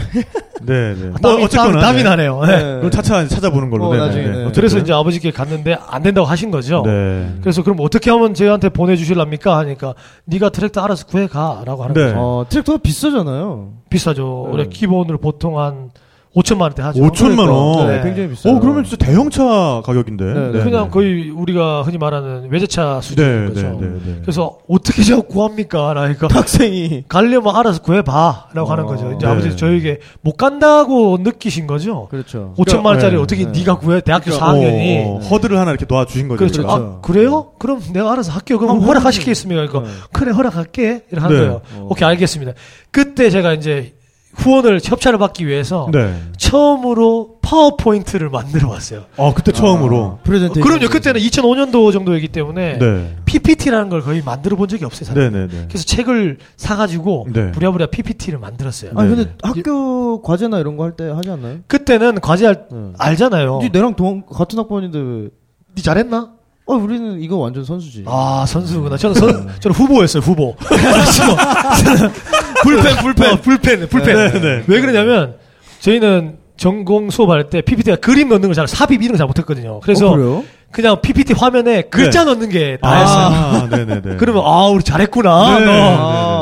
[0.61, 1.05] 네 네.
[1.09, 2.03] 뭐 땀이, 어쨌거나 땀, 땀이 네.
[2.03, 2.41] 나네요.
[2.45, 2.57] 네.
[2.57, 2.63] 네.
[2.77, 3.85] 그럼 차차 찾아보는 걸로.
[3.85, 4.05] 어, 네네.
[4.05, 4.51] 나중에, 네.
[4.53, 6.83] 그래서 이제 아버지께 갔는데 안 된다고 하신 거죠.
[6.85, 7.35] 네.
[7.41, 9.57] 그래서 그럼 어떻게 하면 저희한테 보내주실랍니까?
[9.57, 9.93] 하니까
[10.25, 12.05] 네가 트랙터 알아서 구해가라고 하는 네.
[12.05, 12.15] 거죠.
[12.17, 13.73] 어 트랙터가 비싸잖아요.
[13.89, 14.45] 비싸죠.
[14.47, 14.53] 네.
[14.53, 15.91] 우리 기본으로 보통 한
[16.35, 17.01] 5천만 원대 하죠.
[17.01, 17.87] 5천만 원.
[17.87, 18.03] 네, 네.
[18.03, 18.55] 굉장히 비싸요.
[18.55, 20.23] 어, 그러면 진짜 대형차 가격인데.
[20.23, 20.63] 네, 네.
[20.63, 23.61] 그냥 거의 우리가 흔히 말하는 외제차 수준인 네, 거죠.
[23.81, 24.17] 네, 네, 네.
[24.21, 25.93] 그래서 어떻게 저 구합니까?
[25.93, 29.11] 라니까 학생이 가려면 알아서 구해봐라고 하는 어, 거죠.
[29.11, 29.31] 이제 네.
[29.31, 32.07] 아버지 저에게 못 간다고 느끼신 거죠.
[32.09, 32.53] 그렇죠.
[32.57, 33.51] 5천만 원짜리 네, 어떻게 네.
[33.51, 33.99] 네가 구해?
[33.99, 35.05] 대학교 그러니까, 4학년이.
[35.05, 36.37] 어, 허들을 하나 이렇게 도와주신 거죠.
[36.37, 36.63] 그렇죠.
[36.63, 36.97] 그러니까.
[36.97, 37.51] 아, 그래요?
[37.59, 38.57] 그럼 내가 알아서 할게요.
[38.57, 39.67] 그럼 허락하시겠습니까?
[39.67, 39.97] 그러니까 네.
[40.13, 41.03] 그래 허락할게.
[41.11, 41.37] 이렇게 한 네.
[41.39, 41.61] 거예요.
[41.75, 41.87] 어.
[41.89, 42.53] 오케이 알겠습니다.
[42.89, 43.93] 그때 제가 이제
[44.33, 46.15] 후원을 협찬을 받기 위해서 네.
[46.37, 49.05] 처음으로 파워포인트를 만들어 왔어요.
[49.17, 50.19] 어, 그때 처음으로.
[50.23, 50.63] 프레젠테이션.
[50.63, 50.89] 그럼요.
[50.89, 53.17] 그때는 2005년도 정도이기 때문에 네.
[53.25, 55.05] PPT라는 걸 거의 만들어 본 적이 없어요.
[55.07, 55.21] 사실.
[55.31, 55.65] 네네네.
[55.67, 57.51] 그래서 책을 사가지고 네.
[57.51, 58.91] 부랴부랴 PPT를 만들었어요.
[58.95, 61.57] 아니 네, 근데 학교 과제나 이런 거 할 때 하지 않나요?
[61.67, 62.93] 그때는 과제할 네.
[62.97, 63.59] 알잖아요.
[63.61, 65.29] 니 내랑 동 같은 학번인데 왜?
[65.75, 66.31] 니 잘했나?
[66.65, 68.03] 어 우리는 이거 완전 선수지.
[68.07, 68.95] 아 선수구나.
[68.97, 70.21] 저는 선, 저는 후보였어요.
[70.21, 70.55] 후보.
[70.69, 72.11] 저는
[72.63, 74.15] 불펜 불펜 불펜 불펜.
[74.15, 74.63] 네, 네.
[74.67, 75.35] 왜 그러냐면
[75.79, 79.79] 저희는 전공 수업할 때 PPT가 그림 넣는 걸 잘 삽입 이런 거잘 못했거든요.
[79.81, 80.43] 그래서 어?
[80.71, 83.25] 그냥 PPT 화면에 글자 넣는 게 다였어요.
[83.25, 84.15] 아, 네네네.
[84.19, 85.57] 그러면 아 우리 잘했구나.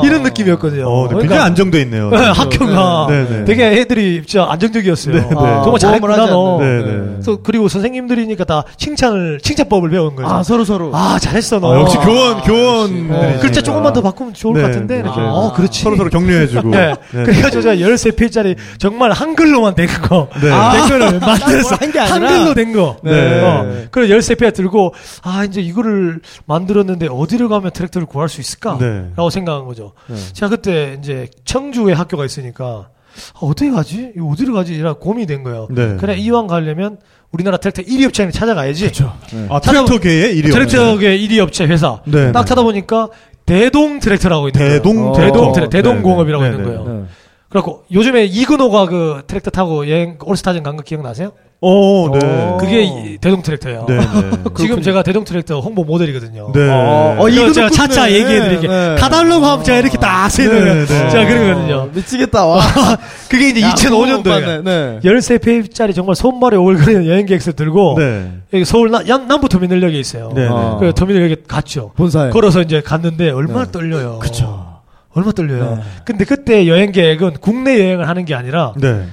[0.00, 0.02] 너.
[0.02, 0.08] 네, 네.
[0.08, 0.88] 이런 느낌이었거든요.
[0.88, 2.10] 어, 네, 그러니까 굉장히 안정돼 있네요.
[2.10, 3.44] 네, 학교가 네, 네.
[3.44, 5.14] 되게 애들이 진짜 안정적이었어요.
[5.14, 5.28] 네, 네.
[5.28, 6.58] 정말 모험을 잘했구나 너.
[6.60, 6.82] 네, 네.
[7.12, 10.28] 그래서 그리고 선생님들이니까 다 칭찬을 칭찬법을 배운 거죠.
[10.28, 10.90] 아 서로 서로.
[10.94, 11.74] 아 잘했어 너.
[11.74, 13.10] 아, 역시 교원, 교원.
[13.10, 15.02] 어, 글자 조금만 더 바꾸면 좋을 네, 것 같은데 네.
[15.02, 15.10] 네.
[15.16, 15.82] 어 그렇지.
[15.82, 16.68] 서로 서로 격려해주고.
[16.70, 16.94] 네.
[17.12, 17.22] 네.
[17.22, 20.28] 그래가지고 제가 13페이지짜리 정말 한글로만 된 거.
[20.40, 20.50] 네.
[20.50, 20.72] 아.
[20.72, 22.30] 댓글을 만들어서 한게 아니라?
[22.30, 22.96] 한글로 된 거.
[23.02, 23.42] 네.
[23.42, 23.84] 어.
[23.90, 28.78] 그래서 13페이지 들고 아 이제 이거를 만들었는데 어디를 가면 트랙터를 구할 수 있을까?
[28.78, 29.10] 네.
[29.16, 29.89] 라고 생각한 거죠.
[30.08, 30.16] 네.
[30.32, 32.88] 제가 그때 이제 청주에 학교가 있으니까
[33.34, 34.12] 아, 어떻게 가지?
[34.16, 34.74] 이거 어디를 가지?
[34.74, 35.68] 이라 고민이 된 거예요.
[35.70, 35.96] 네.
[35.96, 36.98] 그래 이왕 가려면
[37.32, 38.82] 우리나라 트랙터 1위 업체를 찾아가야지.
[38.82, 39.12] 그렇죠.
[39.48, 42.00] 아, 트랙터계의 일위 트랙터계 1위 업체 회사.
[42.06, 42.32] 네.
[42.32, 43.08] 딱 찾아보니까
[43.46, 44.74] 대동 트랙터라고 있는 거예요.
[44.82, 45.12] 대동 어.
[45.12, 45.52] 대동 트랙터.
[45.52, 46.84] 트랙 대동 공업이라고 네, 있는 네, 거예요.
[47.00, 47.04] 네.
[47.48, 51.32] 그래갖고 요즘에 이근호가 그 트랙터 타고 여행 올스타전 간 거 기억나세요?
[51.62, 52.18] 어, 네.
[52.22, 52.56] 어.
[52.58, 53.84] 그게 이 대동 트랙터예요.
[53.86, 54.30] 네, 네.
[54.56, 56.52] 지금 제가 대동 트랙터 홍보 모델이거든요.
[56.54, 56.68] 네.
[56.70, 57.68] 어, 어, 이거 제가.
[57.68, 58.70] 차차 얘기해드릴게요.
[58.70, 58.94] 네.
[58.98, 61.10] 가달라고 하면 제가 이렇게 딱 쓰는 네, 네.
[61.10, 61.90] 제가 그러거든요.
[61.94, 62.46] 미치겠다.
[62.46, 62.60] 와.
[63.28, 64.62] 그게 이제 야, 그거 못 2005년도에 봤네.
[64.62, 65.00] 네.
[65.04, 68.30] 13페이지짜리 정말 손발에 오글거리는 여행 계획을 들고 네.
[68.54, 70.32] 여기 서울 나, 남, 남부 터미널역에 있어요.
[70.34, 70.46] 네.
[70.48, 70.78] 어.
[70.80, 71.92] 그 터미널역에 갔죠.
[71.94, 72.30] 본사에.
[72.30, 73.72] 걸어서 이제 갔는데 얼마나 네.
[73.72, 74.18] 떨려요.
[74.20, 74.66] 그쵸.
[75.12, 75.74] 얼마나 떨려요.
[75.76, 75.82] 네.
[76.06, 79.04] 근데 그때 여행 계획은 국내 여행을 하는 게 아니라 네.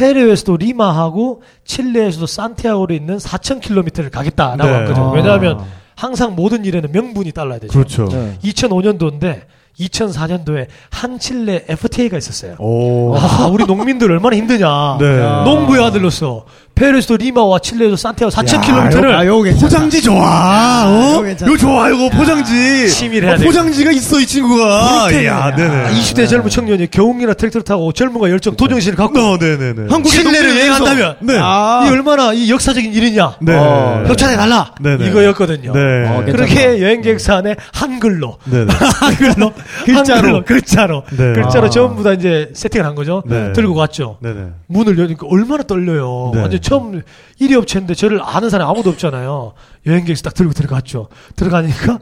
[0.00, 4.78] 페루 수도 리마하고 칠레 수도 산티아고로 있는 4,000km를 가겠다라고 네.
[4.78, 5.08] 했거든요.
[5.08, 5.12] 아.
[5.12, 7.72] 왜냐하면 항상 모든 일에는 명분이 따라야 되죠.
[7.72, 8.08] 그렇죠.
[8.08, 8.38] 네.
[8.42, 9.42] 2005년도인데
[9.78, 12.56] 2004년도에 한칠레 FTA가 있었어요.
[12.58, 13.14] 오.
[13.14, 14.96] 아, 우리 농민들 얼마나 힘드냐.
[14.98, 15.44] 네.
[15.44, 16.46] 농부의 아들로서
[16.80, 19.66] 페루 수도 리마와 칠레에서 산티아고 4,000km를 아, 요거 괜찮다.
[19.66, 20.84] 포장지 좋아.
[20.88, 21.22] 어?
[21.28, 21.90] 이거 좋아.
[21.90, 22.88] 이거 포장지.
[22.88, 23.44] 치밀해야 어, 돼.
[23.44, 25.10] 포장지가 있어 이 친구가.
[25.12, 25.90] 이야, 네네.
[25.90, 29.88] 20대 젊은 청년이 경운기나 트랙터를 타고 젊음과 열정, 도전정신을 갖고 어, 네네네.
[29.90, 31.34] 한국의 칠레를 여행한다면 네.
[31.38, 31.84] 아.
[31.86, 33.36] 이 얼마나 이 역사적인 일이냐.
[33.42, 33.54] 네.
[33.54, 34.72] 어, 협찬해 달라.
[34.80, 35.06] 네네.
[35.08, 35.72] 이거였거든요.
[35.74, 35.80] 네.
[36.08, 36.24] 어.
[36.24, 38.72] 그렇게 여행 계획서 안에 한글로 네네.
[38.72, 39.52] 한글로
[39.84, 40.44] 글자로.
[40.46, 41.32] 글자로 네.
[41.34, 41.70] 글자로 아.
[41.70, 43.22] 전부 다 이제 세팅을 한 거죠.
[43.26, 43.52] 네.
[43.52, 44.16] 들고 갔죠.
[44.22, 44.46] 네네.
[44.68, 46.30] 문을 여니까 얼마나 떨려요.
[46.34, 46.40] 네.
[46.40, 47.02] 완전 처음
[47.40, 49.54] 1위 업체인데 저를 아는 사람이 아무도 없잖아요.
[49.86, 51.08] 여행객서 딱 들고 들어갔죠.
[51.34, 51.98] 들어가니까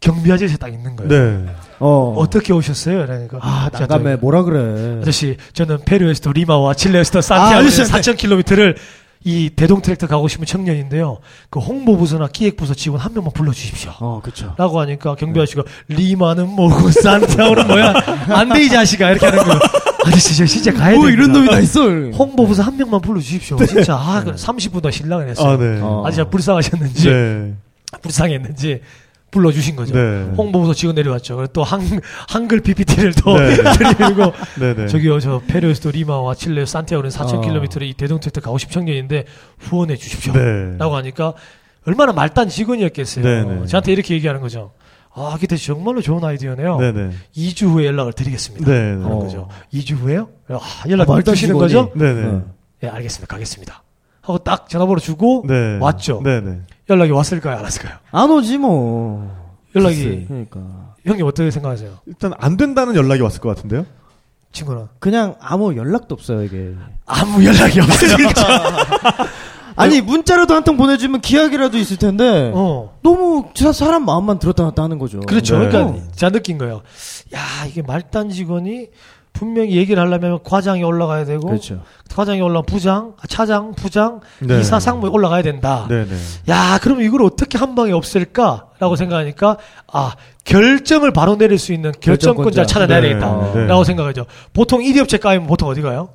[0.00, 1.08] 경비 아저씨 딱 있는 거예요.
[1.08, 1.46] 네.
[1.80, 2.14] 어.
[2.16, 3.04] 어떻게 오셨어요?
[3.06, 5.00] 그러니까 아, 나감에 뭐라 그래.
[5.02, 8.12] 아저씨 저는 페루에서도 리마와 칠레에서도 산티아고 아, 아저씨한테.
[8.12, 8.76] 4,000km를
[9.24, 11.18] 이 대동 트랙터 가고 싶은 청년인데요.
[11.50, 13.92] 그 홍보부서나 기획부서 직원 한 명만 불러주십시오.
[13.98, 14.54] 어, 그쵸.
[14.56, 17.94] 라고 하니까 경비 아저씨가 리마는 뭐고 산티아고는 뭐야?
[18.28, 19.58] 안 돼 이 자식아 이렇게 하는 거예요.
[20.04, 21.22] 아저씨 저 진짜 가야 뭐 됩니다.
[21.24, 21.80] 이런 놈이 다 있어.
[22.16, 23.56] 홍보부서 한 명만 불러주십시오.
[23.66, 25.50] 진짜 아, 30분 더 신랑을 했어요.
[25.50, 25.80] 아, 네.
[25.82, 26.04] 어.
[26.06, 27.54] 아저씨가 불쌍하셨는지 네.
[28.02, 28.80] 불쌍했는지
[29.30, 29.94] 불러주신 거죠.
[29.94, 30.32] 네.
[30.36, 31.36] 홍보부서 직원 내려왔죠.
[31.36, 31.80] 그리고 또 한,
[32.28, 33.56] 한글 PPT를 또 네.
[33.96, 34.86] 드리고 네네.
[34.88, 37.84] 저기요 저 페루에서도 리마와 칠레 산티아고는 4,000km를 어.
[37.84, 39.24] 이 대동택터 가고 싶은 청년인데
[39.58, 40.32] 후원해 주십시오.
[40.32, 40.76] 네.
[40.78, 41.34] 라고 하니까
[41.86, 43.24] 얼마나 말단 직원이었겠어요.
[43.24, 43.66] 네네.
[43.66, 44.72] 저한테 이렇게 얘기하는 거죠.
[45.18, 46.78] 아, 기태 정말로 좋은 아이디어네요.
[46.78, 47.10] 네네.
[47.34, 48.70] 2주 후에 연락을 드리겠습니다.
[48.70, 48.78] 네.
[48.78, 49.18] 하는 어.
[49.20, 49.48] 거죠.
[49.72, 50.28] 2주 후에요?
[50.48, 51.72] 아, 연락 아, 말단 주시는 직원이.
[51.72, 51.92] 거죠?
[51.98, 52.32] 네네.
[52.32, 52.40] 네.
[52.82, 53.26] 예, 알겠습니다.
[53.32, 53.82] 가겠습니다.
[54.26, 55.78] 하고 딱 전화번호 주고 네.
[55.80, 56.20] 왔죠.
[56.24, 56.60] 네네.
[56.90, 57.56] 연락이 왔을까요?
[57.58, 57.96] 안 왔을까요?
[58.10, 59.30] 안 오지 뭐.
[59.74, 60.60] 연락이 그러니까.
[61.04, 61.90] 형님 어떻게 생각하세요?
[62.06, 63.86] 일단 안 된다는 연락이 왔을 것 같은데요?
[64.52, 66.74] 친구는 그냥 아무 연락도 없어요 이게.
[67.04, 69.12] 아무 연락이 없으니까.
[69.78, 72.96] 아니 문자라도 한 통 보내주면 기약이라도 있을 텐데 어.
[73.02, 75.20] 너무 사- 사람 마음만 들었다 놨다 하는 거죠.
[75.20, 75.58] 그렇죠.
[75.58, 75.68] 네.
[75.68, 76.80] 그러니까 제가 느낀 거예요.
[77.34, 78.88] 야, 이게 말단 직원이
[79.38, 81.82] 분명히 얘기를 하려면 과장이 올라가야 되고 그렇죠.
[82.14, 84.60] 과장이 올라면 부장, 아, 차장, 부장, 네.
[84.60, 85.86] 이사, 상무에 올라가야 된다.
[85.90, 86.14] 네 네.
[86.48, 89.58] 야, 그럼 이걸 어떻게 한 방에 없앨까라고 생각하니까
[89.92, 92.66] 아, 결정을 바로 내릴 수 있는 결정권자를 결정권자.
[92.66, 93.08] 찾아내야 네.
[93.08, 93.84] 되겠다라고 네.
[93.84, 94.26] 생각하죠.
[94.54, 96.08] 보통 1위 업체 까이면 보통 어디 가요?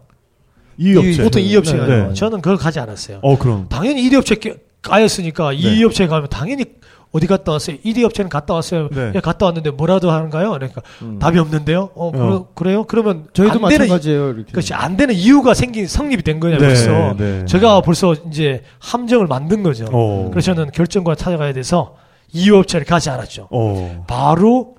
[0.77, 1.21] 이 업체.
[1.23, 1.77] 보통 2위 업체 네.
[1.79, 2.07] 가요.
[2.07, 2.13] 네.
[2.15, 3.19] 저는 그걸 가지 않았어요.
[3.21, 3.67] 어, 그럼.
[3.69, 6.65] 당연히 1위 업체 깨- 까였으니까 2위 업체에 가면 당연히
[7.11, 7.77] 어디 갔다 왔어요?
[7.83, 8.87] 1위 업체는 갔다 왔어요.
[8.89, 9.11] 네.
[9.15, 10.51] 예, 갔다 왔는데 뭐라도 하는가요?
[10.51, 10.81] 그러니까
[11.19, 11.89] 답이 없는데요.
[11.93, 12.47] 어, 어.
[12.55, 14.29] 그래, 요 그러면 저희도 안 마찬가지예요.
[14.29, 14.51] 이렇게.
[14.51, 17.15] 그렇지 안 되는 이유가 생긴 성립이 된 거냐 네, 벌써.
[17.17, 17.45] 네.
[17.45, 19.87] 제가 벌써 이제 함정을 만든 거죠.
[19.91, 20.29] 어.
[20.31, 21.95] 그래서 저는 결정권 찾아가야 돼서
[22.33, 23.49] 2위 업체를 가지 않았죠.
[23.51, 24.05] 어.
[24.07, 24.75] 바로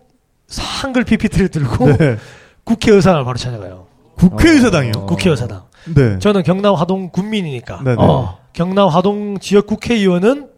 [0.80, 2.16] 한글 PPT를 들고 네.
[2.64, 3.86] 국회의사당을 바로 찾아가요.
[4.16, 4.92] 국회의사당이요.
[4.96, 5.06] 어.
[5.06, 5.64] 국회의사당.
[5.94, 6.18] 네.
[6.18, 7.96] 저는 경남 화동 군민이니까 네 네.
[7.98, 10.51] 어, 경남 화동 지역 국회의원은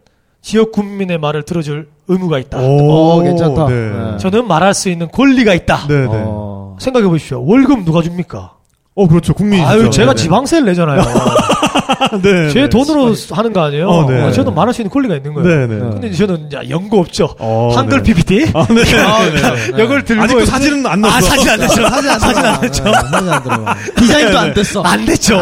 [0.45, 2.59] 지역 국민의 말을 들어줄 의무가 있다.
[2.61, 3.65] 어, 괜찮다.
[3.65, 3.73] 네.
[3.73, 4.17] 네.
[4.17, 5.87] 저는 말할 수 있는 권리가 있다.
[5.87, 6.07] 네네.
[6.11, 6.77] 어.
[6.79, 7.43] 생각해 보십시오.
[7.43, 8.53] 월급 누가 줍니까?
[8.93, 9.33] 어, 그렇죠.
[9.33, 9.67] 국민이죠.
[9.67, 10.21] 아유, 제가 네네.
[10.21, 11.01] 지방세를 내잖아요.
[12.21, 12.49] 네.
[12.49, 12.69] 제 네.
[12.69, 13.87] 돈으로 하는 거 아니에요.
[13.87, 14.23] 어, 네.
[14.23, 15.47] 어, 저는 말할 수 있는 권리가 있는 거예요.
[15.67, 15.75] 네네.
[15.83, 15.89] 네.
[15.89, 17.35] 근데 저는 이제 연구 없죠.
[17.39, 18.13] 어, 한글 네.
[18.13, 18.51] PPT.
[18.55, 18.83] 아, 네.
[18.83, 19.71] 네.
[19.75, 19.83] 네.
[19.83, 21.17] 이걸 들고 아직도 사진은 안 넣었어.
[21.17, 21.89] 아, 사진 안 됐어.
[21.89, 22.83] 사진 안 사진 안 됐죠.
[22.83, 23.75] 사진 안 들어가.
[23.97, 24.81] 디자인도 안 됐어.
[24.81, 25.37] 안 됐죠.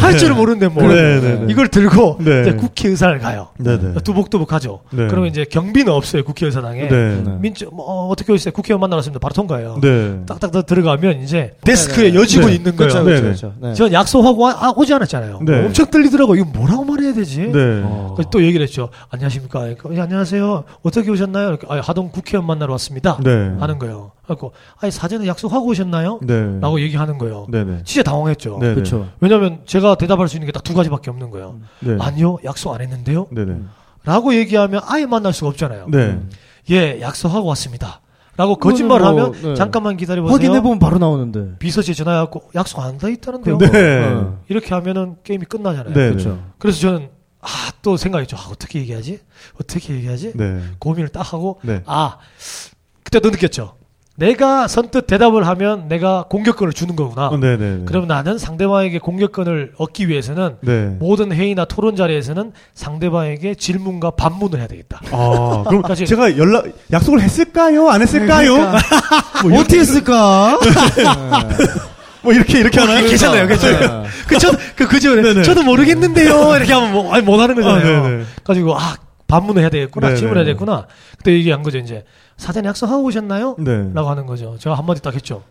[0.00, 0.82] 할 줄을 모르는데 뭐.
[0.86, 1.46] 네, 네, 네.
[1.48, 2.42] 이걸 들고 네.
[2.42, 3.48] 이제 국회 의사를 가요.
[3.58, 3.94] 네네.
[4.04, 4.80] 두복두복 가죠.
[4.90, 5.06] 네.
[5.08, 6.24] 그러면 이제 경비는 없어요.
[6.24, 6.88] 국회 의사당에.
[6.88, 7.22] 네.
[7.24, 7.36] 네.
[7.40, 8.52] 민주 뭐 어, 어떻게 오셨어요?
[8.52, 9.18] 국회의원 만나러 왔습니다.
[9.20, 9.78] 바로 통과해요.
[9.80, 10.20] 네.
[10.26, 12.14] 딱딱 더 들어가면 이제 데스크에 네.
[12.18, 12.56] 여직원이 네.
[12.56, 12.90] 있는 거예요.
[12.92, 13.52] 그렇죠, 네, 그렇죠, 그렇죠.
[13.60, 13.74] 네.
[13.74, 15.40] 전 약속하고 와- 아, 오지 않았잖아요.
[15.42, 15.58] 네.
[15.66, 16.34] 엄청 떨리더라고.
[16.36, 17.40] 이거 뭐라고 말해야 되지?
[17.52, 17.82] 네.
[17.84, 18.16] 어.
[18.30, 18.90] 또 얘기를 했죠.
[19.10, 19.60] 안녕하십니까.
[19.60, 20.64] 그러니까, 예, 안녕하세요.
[20.82, 21.48] 어떻게 오셨나요?
[21.48, 23.18] 이렇게, 아, 하동 국회의원 만나러 왔습니다.
[23.22, 23.30] 네.
[23.58, 24.12] 하는 거예요.
[24.26, 26.20] 그래고 아니 사전에 약속하고 오셨나요?
[26.22, 26.58] 네.
[26.60, 27.46] 라고 얘기하는 거예요.
[27.50, 27.82] 네네.
[27.84, 28.58] 진짜 당황했죠.
[28.60, 28.74] 네.
[28.74, 29.08] 그렇죠.
[29.20, 31.56] 왜냐면 제가 대답할 수 있는 게 딱 두 가지밖에 없는 거예요.
[31.80, 31.96] 네.
[32.00, 33.26] 아니요, 약속 안 했는데요.
[33.30, 33.56] 네네.
[34.04, 35.86] 라고 얘기하면 아예 만날 수가 없잖아요.
[35.90, 36.20] 네.
[36.70, 38.00] 예, 약속하고 왔습니다.
[38.40, 39.54] 라고 거짓말을 그거는 하면 뭐, 네.
[39.54, 40.34] 잠깐만 기다려보세요.
[40.34, 41.58] 확인해 보면 바로 나오는데.
[41.58, 43.58] 비서실에 전화해갖고 약속 안 돼 있다는데요.
[43.58, 44.04] 네.
[44.04, 44.38] 어.
[44.48, 45.92] 이렇게 하면은 게임이 끝나잖아요.
[45.92, 46.08] 네.
[46.10, 46.42] 그렇죠.
[46.58, 47.10] 그래서 저는
[47.42, 47.48] 아,
[47.82, 48.36] 또 생각했죠.
[48.38, 49.18] 아, 어떻게 얘기하지?
[49.60, 50.32] 어떻게 얘기하지?
[50.36, 50.62] 네.
[50.78, 51.82] 고민을 딱 하고 네.
[51.84, 52.16] 아,
[53.04, 53.74] 그때 도 느꼈죠.
[54.20, 57.28] 내가 선뜻 대답을 하면 내가 공격권을 주는 거구나.
[57.28, 57.84] 어, 네네.
[57.86, 60.94] 그럼 나는 상대방에게 공격권을 얻기 위해서는 네.
[60.98, 65.00] 모든 회의나 토론 자리에서는 상대방에게 질문과 반문을 해야 되겠다.
[65.10, 67.88] 아, 그럼 사실- 제가 연락 약속을 했을까요?
[67.88, 68.56] 안 했을까요?
[69.48, 70.58] 뭐, 어떻게 했을까?
[72.22, 73.06] 뭐 이렇게 이렇게 하나요?
[73.06, 74.04] 괜찮아요, 괜찮아요.
[74.28, 75.14] 그, 저, 그, 그죠.
[75.14, 75.44] 네네.
[75.44, 76.56] 저도 모르겠는데요.
[76.56, 78.02] 이렇게 하면 뭐, 아니, 못 하는 아, 거잖아요.
[78.02, 78.24] 네네.
[78.44, 78.96] 가지고, 아,
[79.28, 80.08] 반문을 해야 되겠구나.
[80.08, 80.18] 네네.
[80.18, 80.86] 질문을 해야 되겠구나.
[81.16, 82.04] 그때 얘기한 거죠, 이제.
[82.40, 83.56] 사전에 약속하고 오셨나요?
[83.58, 83.90] 네.
[83.92, 84.56] 라고 하는 거죠.
[84.58, 85.42] 제가 한마디 딱 했죠.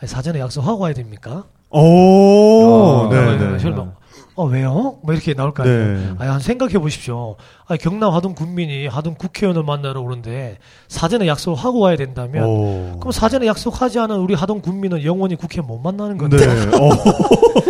[0.00, 1.44] 아니, 사전에 약속하고 와야 됩니까?
[1.68, 3.52] 오, 아, 네네.
[3.52, 3.92] 네, 저는 뭐,
[4.34, 4.98] 어, 왜요?
[5.02, 5.78] 뭐 이렇게 나올 거 아니에요.
[5.98, 6.14] 네.
[6.18, 7.36] 아니, 한 생각해 보십시오.
[7.70, 10.56] 아니, 경남 하동 군민이 하동 국회의원을 만나러 오는데
[10.88, 12.96] 사전에 약속하고 와야 된다면 오.
[12.98, 16.38] 그럼 사전에 약속하지 않은 우리 하동 군민은 영원히 국회 못 만나는 건데.
[16.38, 16.46] 네.
[16.74, 16.90] 어.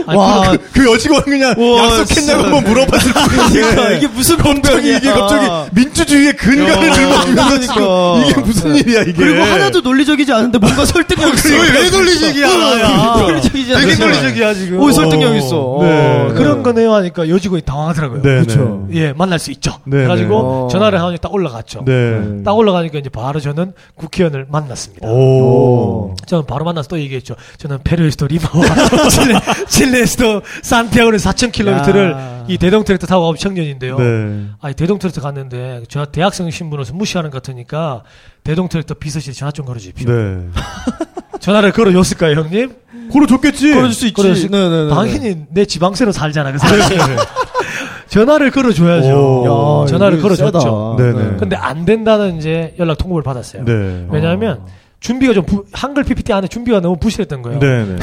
[0.06, 2.42] 아니, 와, 그- 그 여직원 그냥 우와, 약속했냐고.
[2.44, 3.60] 한번 물어봤을 뿐인데.
[3.60, 4.96] 그러니까 이게 무슨 갑자기.
[4.96, 8.24] 이게 갑자기 민주주의의 근간을 지금 그러니까.
[8.30, 8.78] 이게 무슨 네.
[8.78, 9.12] 일이야 이게.
[9.14, 11.48] 그리고 하나도 논리적이지 않은데 뭔가 설득력 있어.
[11.48, 12.46] 그게 왜 논리적이야?
[12.48, 13.84] 야, 논리적이지 않아.
[13.84, 14.78] 되게 논리적이야 지금.
[14.80, 15.78] 오, 설득력 있어.
[15.82, 16.28] 네.
[16.30, 18.22] 어, 그런 거네요 하니까 여직원이 당황하더라고요.
[18.22, 18.42] 네.
[18.44, 18.78] 네.
[18.92, 19.72] 예, 만날 수 있죠.
[19.90, 20.72] 네, 그래가지고 네.
[20.72, 21.84] 전화를 하니 딱 올라갔죠.
[21.84, 22.42] 네.
[22.44, 25.06] 딱 올라가니까 이제 바로 저는 국회의원을 만났습니다.
[25.08, 26.14] 오.
[26.26, 27.34] 저는 바로 만나서 또 얘기했죠.
[27.58, 28.64] 저는 페루 수도 리마와
[29.10, 32.44] 칠레, 칠레 수도 산티아고를 4,000km를 야.
[32.48, 33.98] 이 대동 트랙터 타고 가본 청년인데요.
[33.98, 34.44] 네.
[34.60, 38.02] 아니 대동 트랙터 갔는데 저 대학생 신분으로서 무시하는 것 같으니까
[38.44, 40.10] 대동 트랙터 비서실에 전화 좀 걸어주십시오.
[40.10, 40.38] 네.
[41.40, 42.74] 전화를 걸어줬을까요, 형님?
[43.12, 43.72] 걸어줬겠지.
[43.74, 44.14] 걸어줄 수 있지.
[44.22, 44.90] 걸어줄- 네, 네, 네.
[44.90, 46.96] 당연히 내 지방세로 살잖아, 그 사람이.
[48.08, 49.08] 전화를 걸어줘야죠.
[49.08, 49.82] 오.
[49.84, 50.96] 야, 전화를 걸어줬죠.
[50.98, 51.36] 네네.
[51.38, 53.64] 근데 안 된다는 이제 연락 통보를 받았어요.
[53.64, 54.06] 네.
[54.10, 54.62] 왜냐하면
[55.00, 57.58] 준비가 좀 부- 한글 PPT 안에 준비가 너무 부실했던 거예요.
[57.60, 57.84] 네.
[57.84, 57.96] 네.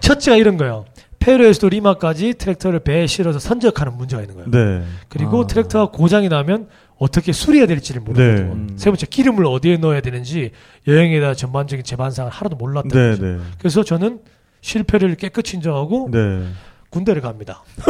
[0.00, 0.84] 첫째가 이런 거예요.
[1.18, 4.50] 페루에서도 리마까지 트랙터를 배에 실어서 선적하는 문제가 있는 거예요.
[4.50, 4.86] 네.
[5.08, 5.46] 그리고 아.
[5.46, 8.54] 트랙터가 고장이 나면 어떻게 수리해야 될지를 모르거든요.
[8.54, 8.66] 네.
[8.76, 10.52] 세 번째 기름을 어디에 넣어야 되는지
[10.88, 13.10] 여행에 대한 전반적인 제반상을 하나도 몰랐다는 네.
[13.10, 13.22] 거죠.
[13.22, 13.38] 네.
[13.58, 14.20] 그래서 저는
[14.62, 16.44] 실패를 깨끗이 인정하고 네.
[16.90, 17.62] 군대를 갑니다.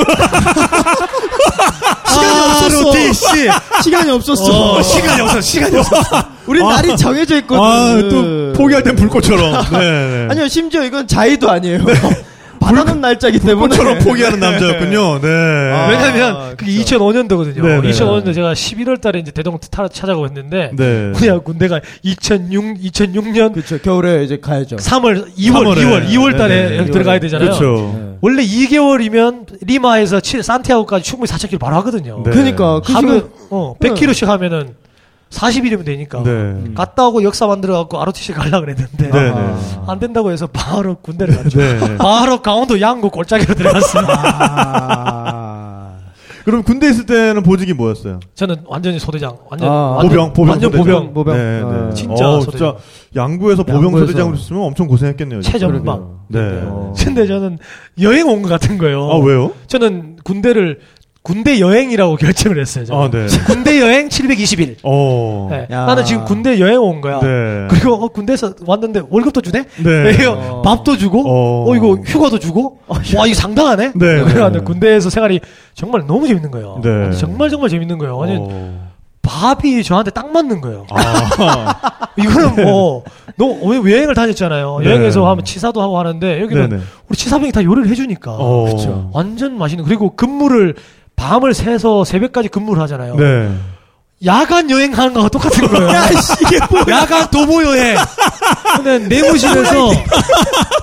[2.06, 2.92] 시간이 없었어.
[3.82, 4.72] 시간이 없었어.
[4.72, 5.96] 어, 시간이 없어, 시간이 없어.
[6.46, 7.62] 우린 날이 정해져 있거든.
[7.62, 9.52] 아, 또 포기할 땐 불꽃처럼.
[9.72, 9.78] 네.
[9.78, 10.28] 네.
[10.30, 11.80] 아니요, 심지어 이건 자의도 아니에요.
[12.60, 13.68] 받아놓은 날짜기 때문에.
[13.68, 15.20] 불꽃처럼 포기하는 남자였군요.
[15.20, 15.28] 네.
[15.28, 16.98] 아, 왜냐면 그게 그쵸.
[16.98, 17.62] 2005년도거든요.
[17.62, 17.90] 네, 네.
[17.90, 21.12] 2005년도 제가 11월 달에 이제 대동 타, 찾아가고 했는데 네.
[21.16, 24.76] 그냥 군대가 2006 2006년 그쵸, 겨울에 이제 가야죠.
[24.76, 25.76] 3월 2월 3월에.
[25.78, 26.90] 2월 2월 달에 네, 네.
[26.90, 27.48] 들어가야 되잖아요.
[27.50, 27.94] 그렇죠.
[27.98, 28.10] 네.
[28.20, 32.22] 원래 2개월이면 리마에서 치- 산티아고까지 충분히 4,000km 바로 하거든요.
[32.24, 32.30] 네.
[32.30, 34.74] 그러니까, 그 하루 지금, 어, 100km씩 하면은
[35.30, 36.22] 40일이면 되니까.
[36.22, 36.64] 네.
[36.74, 39.54] 갔다 오고 역사 만들어 갖고 ROTC 가려고 그랬는데 네, 네.
[39.86, 41.58] 안 된다고 해서 바로 군대를 갔죠.
[41.58, 41.96] 네.
[41.98, 44.06] 바로 강원도 양구 골짜기로 들어갔어요.
[44.08, 45.96] 아.
[46.44, 48.18] 그럼 군대 있을 때는 보직이 뭐였어요?
[48.34, 50.84] 저는 완전히 소대장, 완전 아, 완전, 보병, 보병, 완전 소대장?
[51.12, 51.36] 보병, 보병.
[51.36, 51.86] 네, 아.
[51.88, 51.94] 네.
[51.94, 52.76] 진짜 어, 소대장.
[52.76, 54.06] 진짜 양구에서 보병 양구에서.
[54.06, 55.42] 소대장으로 있으면 엄청 고생했겠네요.
[55.42, 56.18] 최전방.
[56.28, 56.40] 네.
[56.64, 56.94] 어.
[56.98, 57.58] 근데 저는
[58.00, 59.10] 여행 온 것 같은 거예요.
[59.10, 59.52] 아 왜요?
[59.66, 60.80] 저는 군대를
[61.22, 62.84] 군대 여행이라고 결정을 했어요.
[62.86, 63.02] 저는.
[63.02, 63.26] 아 네.
[63.46, 64.76] 군대 여행 720일.
[64.82, 65.48] 어.
[65.50, 65.66] 네.
[65.70, 65.84] 야.
[65.84, 67.20] 나는 지금 군대 여행 온 거야.
[67.20, 67.66] 네.
[67.68, 69.64] 그리고 어, 군대에서 왔는데 월급도 주네?
[69.84, 70.24] 네.
[70.26, 70.62] 어.
[70.62, 71.70] 밥도 주고, 어.
[71.70, 71.76] 어.
[71.76, 73.92] 이거 휴가도 주고, 와 이거 상당하네.
[73.94, 74.24] 네.
[74.24, 75.40] 그래가지고 군대에서 생활이
[75.74, 76.80] 정말 너무 재밌는 거예요.
[76.82, 77.10] 네.
[77.12, 78.16] 정말 정말 재밌는 거예요.
[78.16, 78.90] 완전 어.
[79.22, 80.86] 밥이 저한테 딱 맞는 거예요.
[80.90, 82.08] 아.
[82.18, 83.04] 이거는 뭐,
[83.36, 84.78] 너왜 여행을 다녔잖아요.
[84.82, 84.90] 네.
[84.90, 86.82] 여행에서 하면 치사도 하고 하는데 여기는 네네.
[87.08, 88.64] 우리 치사병이 다 요리를 해주니까 어.
[88.64, 89.10] 그쵸.
[89.12, 89.84] 완전 맛있는.
[89.84, 90.74] 그리고 근무를
[91.20, 93.14] 밤을 새서 새벽까지 근무를 하잖아요.
[93.16, 93.50] 네.
[94.26, 95.88] 야간 여행하는 거와 똑같은 거예요.
[96.90, 97.96] 야 간 도보 여행.
[98.76, 99.90] 근데 내무실에서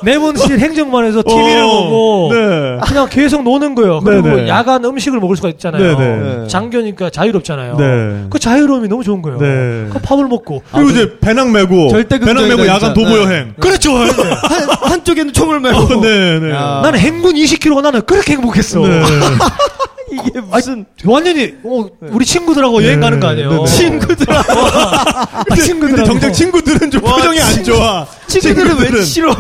[0.04, 1.68] 내무실 행정반에서 TV를 어.
[1.68, 2.78] 보고 네.
[2.88, 4.00] 그냥 계속 노는 거예요.
[4.02, 4.48] 그리고 네네.
[4.48, 5.98] 야간 음식을 먹을 수가 있잖아요.
[5.98, 6.48] 네네.
[6.48, 7.78] 장교니까 자유롭잖아요.
[7.78, 8.26] 네.
[8.32, 9.38] 그 자유로움이 너무 좋은 거예요.
[9.40, 9.88] 네.
[9.92, 12.94] 그 밥을 먹고 그리고 이제 배낭 메고 절대 배낭 메고 야간.
[12.94, 13.24] 도보 네.
[13.24, 13.54] 여행.
[13.60, 13.96] 그렇죠.
[13.98, 14.10] 한,
[14.92, 15.78] 한쪽에는 총을 메고.
[15.80, 16.52] 어, 네, 네.
[16.52, 16.80] 야.
[16.84, 18.82] 나는 행군 20km가 나는 그렇게 행복했어.
[20.10, 20.18] 네.
[20.28, 20.86] 이게 무슨.
[21.06, 23.50] 완전히 어, 우리 친구들하고 여행 가는 거 아니에요?
[23.52, 23.66] 네, 네.
[23.66, 28.08] 친구들하고 아, 친구들하고 정작 친구들은 좀 표정이 안 좋아.
[28.28, 29.36] 친구들은 왜 싫어?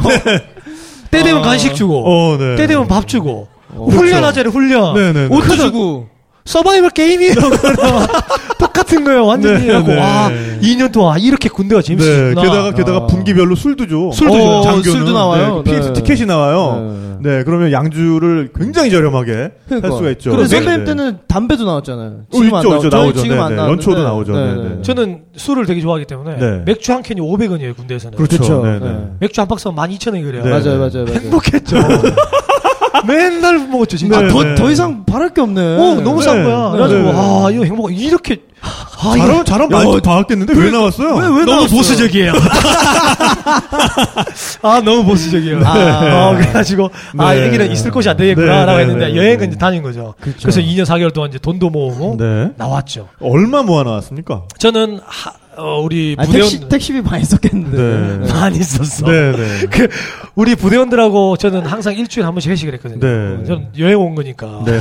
[1.09, 2.55] 때 되면 간식 주고 어, 네.
[2.55, 5.35] 때 되면 밥 주고 훈련하자래 훈련 네, 네, 네.
[5.35, 6.09] 옷도 주고.
[6.47, 7.33] 서바이벌 게임이에요.
[8.57, 9.25] 똑같은 거예요.
[9.25, 9.67] 완전히.
[9.67, 9.99] 네, 네.
[9.99, 10.29] 와
[10.61, 12.41] 2년 동안 이렇게 군대가 네, 재밌었구나.
[12.41, 13.07] 게다가 게다가 아.
[13.07, 14.11] 분기별로 술도 줘.
[14.13, 14.61] 술도 줘요.
[14.63, 14.83] 장교는.
[14.83, 15.61] 술도 나와요.
[15.65, 15.93] 네, PS 네.
[15.93, 17.17] 티켓이 나와요.
[17.21, 17.43] 네.
[17.43, 20.31] 그러면 양주를 굉장히 저렴하게 할 수가 있죠.
[20.31, 20.85] 그래 네, 선배님 네.
[20.85, 22.07] 때는 담배도 나왔잖아요.
[22.07, 23.21] 어, 지금 안 있죠, 나오- 있죠, 나오죠.
[23.21, 23.61] 지금 네, 안 네.
[23.63, 24.33] 연초도 나오죠.
[24.33, 24.81] 네, 네.
[24.83, 26.61] 저는 술을 되게 좋아하기 때문에 네.
[26.65, 28.17] 맥주 한 캔이 500원이에요 군대에서는.
[28.17, 28.63] 그렇죠.
[28.63, 28.85] 네, 네.
[28.85, 28.97] 네.
[29.19, 30.43] 맥주 한 박스가 12,000원이 그래요.
[30.43, 30.49] 네.
[30.49, 31.19] 맞아요, 맞아요, 맞아요.
[31.19, 31.75] 행복했죠.
[33.05, 34.17] 맨날 먹었죠 진짜.
[34.17, 34.55] 아, 네, 더, 네.
[34.55, 35.61] 더 이상 바랄 게 없네.
[35.61, 36.43] 어 너무 싼 네.
[36.43, 36.71] 거야.
[36.71, 37.07] 네, 그래가지고.
[37.43, 41.15] 와 이거 행복 이렇게 아 이거 잘하면 잘하면 많이 봐왔겠는데 왜 나왔어요?
[41.15, 41.77] 왜, 왜 너무 나왔어요?
[41.77, 42.33] 보수적이에요.
[44.63, 45.61] 아 너무 보수적이에요.
[45.63, 46.29] 아.
[46.29, 47.45] 어, 그래가지고 아 네.
[47.47, 49.45] 여기는 있을 곳이 안 되겠구나라고 했는데 네, 여행은 네.
[49.45, 50.13] 이제 다닌 거죠.
[50.19, 50.39] 그렇죠.
[50.41, 52.51] 그래서 2년 4개월 동안 이제 돈도 모으고 네.
[52.57, 53.07] 나왔죠.
[53.21, 54.43] 얼마 모아 나왔습니까?
[54.57, 57.77] 저는 하, 어, 우리 아, 부대원 택시, 택시비 많이 썼겠는데.
[57.77, 58.33] 네.
[58.33, 59.05] 많이 있었어.
[59.05, 59.65] 네, 네.
[59.71, 59.87] 그
[60.35, 62.99] 우리 부대원들하고 저는 항상 일주일에 한 번씩 회식을 했거든요.
[62.99, 63.43] 네.
[63.45, 64.63] 저는 여행 온 거니까.
[64.65, 64.79] 네.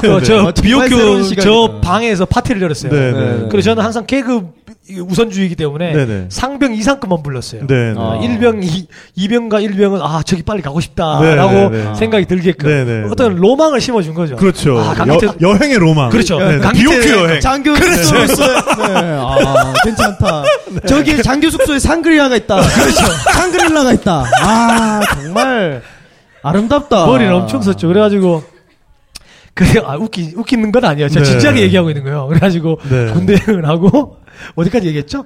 [0.00, 1.42] 그 저 어, 정말 새로운 비오큐 시간이다.
[1.42, 2.92] 저 방에서 파티를 열었어요.
[2.92, 3.48] 네, 네.
[3.50, 6.26] 그래서 저는 항상 계급 우선주의이기 때문에 네, 네.
[6.28, 7.66] 상병 이상급만 불렀어요.
[7.66, 7.94] 네, 네.
[7.96, 8.18] 아.
[8.20, 8.62] 1병,
[9.14, 11.94] 2, 병과 1병은 아 저기 빨리 가고 네, 싶다라고 네, 네.
[11.94, 14.36] 생각이 들게끔 네, 네, 어떤 로망을 심어준 거죠.
[14.36, 14.80] 그렇죠.
[14.80, 16.10] 아, 강기태 여, 여행의 로망.
[16.10, 16.38] 그렇죠.
[16.38, 17.40] 비오큐 여행.
[17.40, 18.02] 장교 그렇죠.
[18.02, 19.16] 숙소에 네.
[19.20, 20.42] 아, 괜찮다.
[20.72, 20.80] 네.
[20.86, 22.56] 저기 장교 숙소에 상그리라가 있다.
[22.56, 23.06] 그렇죠.
[23.32, 24.24] 상그릴라가 있다.
[24.42, 25.82] 아, 정말
[26.42, 27.06] 아름답다.
[27.06, 27.86] 머리를 엄청 썼죠.
[27.86, 28.42] 그래가지고
[29.54, 31.08] 그래 아 웃기 웃기는 건 아니에요.
[31.08, 31.30] 제가 네.
[31.30, 32.26] 진지하게 얘기하고 있는 거예요.
[32.26, 33.12] 그래가지고 네.
[33.12, 34.16] 군대 여행을 하고
[34.54, 35.24] 어디까지 얘기했죠?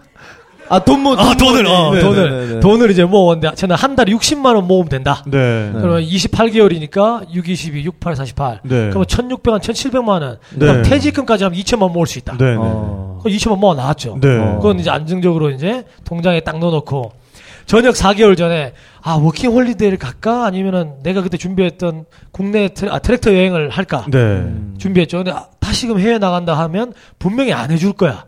[0.69, 2.61] 아, 돈 모, 아 돈을 어, 네, 돈을 네, 네, 네.
[2.61, 5.23] 돈을 이제 모았는데 저는 한 달에 60만 원 모으면 된다.
[5.27, 5.71] 네.
[5.73, 8.61] 그러면 28개월이니까 6, 22, 68, 48.
[8.65, 8.89] 네.
[8.89, 10.39] 그러면 1,600원, 1,700만 원.
[10.55, 10.67] 네.
[10.67, 12.37] 그럼 퇴직금까지 하면 2천만 모을 수 있다.
[12.37, 12.57] 네, 네.
[12.59, 13.21] 어.
[13.23, 14.19] 그럼 2천만 모아 나왔죠.
[14.21, 14.39] 네.
[14.39, 14.57] 어.
[14.57, 17.13] 그건 이제 안정적으로 이제 통장에 딱 넣어놓고
[17.67, 23.35] 전역 4개월 전에 아 working holiday를 갈까 아니면은 내가 그때 준비했던 국내 트랙, 아, 트랙터
[23.35, 24.45] 여행을 할까 네.
[24.79, 25.19] 준비했죠.
[25.19, 28.25] 근데 아, 다시금 해외 나간다 하면 분명히 안 해줄 거야.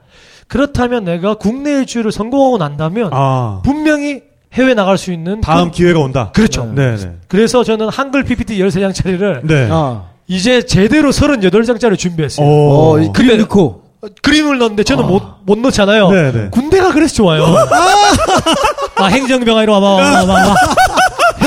[0.48, 4.22] 그렇다면 내가 국내 일주를 성공하고 난다면 아, 분명히
[4.54, 6.30] 해외 나갈 수 있는 다음 그- 기회가 온다.
[6.34, 6.64] 그렇죠.
[6.74, 7.12] 네, 네.
[7.28, 9.68] 그래서 저는 한글 PPT 13장짜리를 네.
[9.70, 10.04] 아.
[10.26, 12.46] 이제 제대로 38장짜리 준비했어요.
[12.46, 12.94] 오.
[12.96, 13.82] 어, 이 그림 넣고.
[14.00, 16.10] 어, 그림을 넣는데 저는 못, 못 넣잖아요.
[16.10, 16.48] 네, 네.
[16.50, 17.44] 군대가 그래서 좋아요.
[18.96, 20.54] 아, 행정병 아, 이리 와봐, 와봐, 와봐.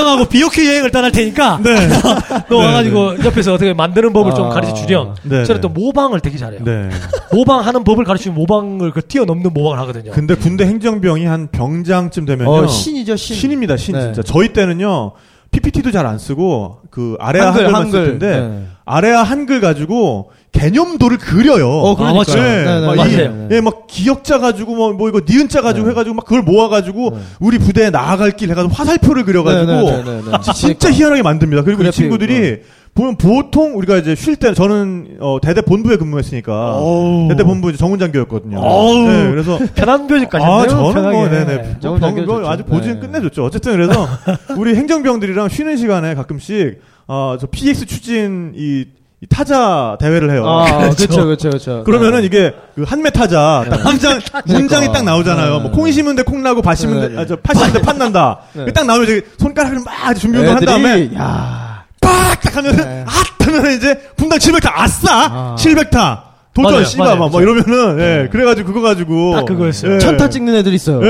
[0.02, 1.60] 형하고 비오큐 여행을 떠날 테니까.
[1.64, 1.76] 네.
[2.50, 4.50] 너 와가지고 옆에서 어떻게 만드는 법을 좀 아.
[4.50, 5.16] 가르쳐 주렴.
[5.24, 5.62] 네, 저는 네.
[5.62, 6.64] 또 모방을 되게 잘해요.
[6.64, 6.90] 네.
[7.32, 10.12] 모방하는 법을 가르치면 모방을 그 뛰어넘는 모방을 하거든요.
[10.12, 12.52] 근데 군대 행정병이 한 병장쯤 되면요.
[12.52, 13.36] 어, 신이죠, 신.
[13.36, 14.02] 신입니다, 신 네.
[14.02, 14.22] 진짜.
[14.24, 15.14] 저희 때는요.
[15.52, 18.20] PPT도 잘 안 쓰고 그 아래아 한글, 한글, 만 한글.
[18.20, 18.66] 네.
[18.86, 21.70] 아래아 한글 가지고 개념도를 그려요.
[21.70, 22.18] 어, 그러니까요.
[22.20, 22.36] 맞죠.
[22.36, 23.10] 네, 네, 네, 막 맞아요.
[23.10, 23.16] 이-
[23.48, 23.48] 네.
[23.56, 25.92] 예, 막 기역자 가지고 뭐, 뭐 이거 니은자 가지고 네.
[25.92, 27.18] 해가지고 막 그걸 모아가지고 네.
[27.40, 30.38] 우리 부대에 나아갈 길 해가지고 화살표를 그려가지고 네, 네, 네, 네, 네.
[30.44, 31.64] 지- 진짜 희한하게 만듭니다.
[31.64, 32.60] 그리고 이 그래픽, 친구들이
[32.94, 37.30] 보면 보통 우리가 이제 쉴 때 저는 어, 대대 본부에 근무했으니까 어우.
[37.30, 38.60] 대대 본부 이제 정훈장교였거든요.
[38.60, 39.08] 어우.
[39.08, 40.68] 네, 그래서 편한 표지까지 아.
[40.68, 41.18] 저는 편하게.
[41.18, 41.76] 뭐, 네네.
[41.80, 42.50] 정훈 병, 장교 뭐.
[42.50, 43.08] 아주 보지는 네.
[43.08, 43.46] 끝내줬죠.
[43.46, 44.06] 어쨌든 그래서
[44.60, 48.86] 우리 행정병들이랑 쉬는 시간에 가끔씩 어, 저 PX 추진 이, 이
[49.29, 50.45] 타자 대회를 해요.
[50.47, 51.84] 아, 그렇죠, 그렇죠, 그렇죠.
[51.84, 55.57] 그러면은 이게 그 한매 타자 딱 문장 문장이 딱 나오잖아요.
[55.57, 55.62] 네.
[55.62, 57.21] 뭐 콩이 심은데 콩 나고 밭 심은데 네, 네.
[57.21, 58.39] 아저 팥 심은데 팥 난다.
[58.53, 58.65] 네.
[58.65, 61.84] 그딱 나오면 이제 손가락을 막 준비 운동 한 다음에 야.
[62.01, 63.05] 빡딱 하면은 네.
[63.07, 63.12] 아
[63.45, 65.55] 하면은 이제 분당 700타 아싸 아.
[65.57, 66.21] 700타
[66.53, 67.19] 도전 씨발 맞아요.
[67.29, 69.95] 막뭐 이러면은 예 그래가지고 그거 가지고 딱 그거였어요.
[69.95, 69.99] 예.
[69.99, 71.01] 천타 찍는 애들 있어요.
[71.05, 71.07] 예,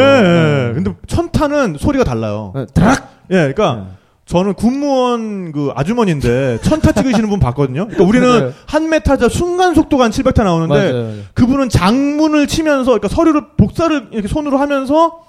[0.69, 0.73] 예.
[0.73, 2.51] 근데 천타는 소리가 달라요.
[2.55, 2.65] 네.
[2.73, 3.09] 드락!
[3.31, 3.87] 예, 그러니까
[4.31, 7.87] 저는 군무원 그 아주머니인데 천타 찍으시는 분 봤거든요.
[7.89, 8.53] 그러니까 우리는 네.
[8.65, 11.13] 한 메 타자 순간 속도가 한 700타 나오는데 맞아요.
[11.33, 15.19] 그분은 장문을 치면서 그러니까 서류를 복사를 이렇게 손으로 하면서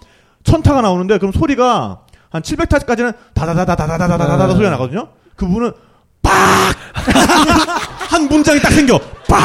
[0.45, 4.53] 천타가 나오는데 그럼 소리가 한 700타까지는 다다다다다다다다다 네.
[4.53, 5.09] 소리가 나거든요.
[5.35, 5.73] 그분은
[6.23, 6.33] 빡!
[8.09, 8.99] 한 문장이 딱 생겨.
[9.29, 9.41] 빡!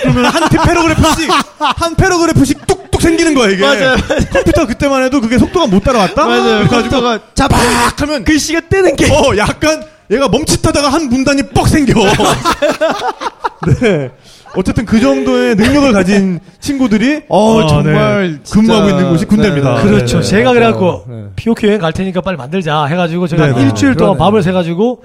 [0.00, 3.62] 그러면 한 paragraph씩 한 paragraph씩 뚝뚝 생기는 거야 이게.
[3.62, 3.96] 맞아요,
[4.32, 6.26] 컴퓨터 그때만 해도 그게 속도가 못 따라왔다.
[6.26, 6.68] 맞아요.
[6.68, 9.12] 그래가지고 잡, 빡 하면 글씨가 뜨는 게.
[9.12, 11.94] 어 약간 얘가 멈칫하다가 한 문단이 뻑 생겨.
[13.80, 14.10] 네.
[14.54, 18.38] 어쨌든 그 정도의 능력을 가진 친구들이 어, 어, 정말 네.
[18.52, 19.76] 근무하고 있는 곳이 군대입니다.
[19.76, 20.20] 네, 그렇죠.
[20.20, 20.54] 네, 제가 맞아요.
[20.54, 21.24] 그래갖고 네.
[21.36, 23.62] BOQ 여행 갈 테니까 빨리 만들자 해가지고 제가 네, 네.
[23.62, 24.18] 일주일 동안 그러네.
[24.18, 25.04] 밥을 세가지고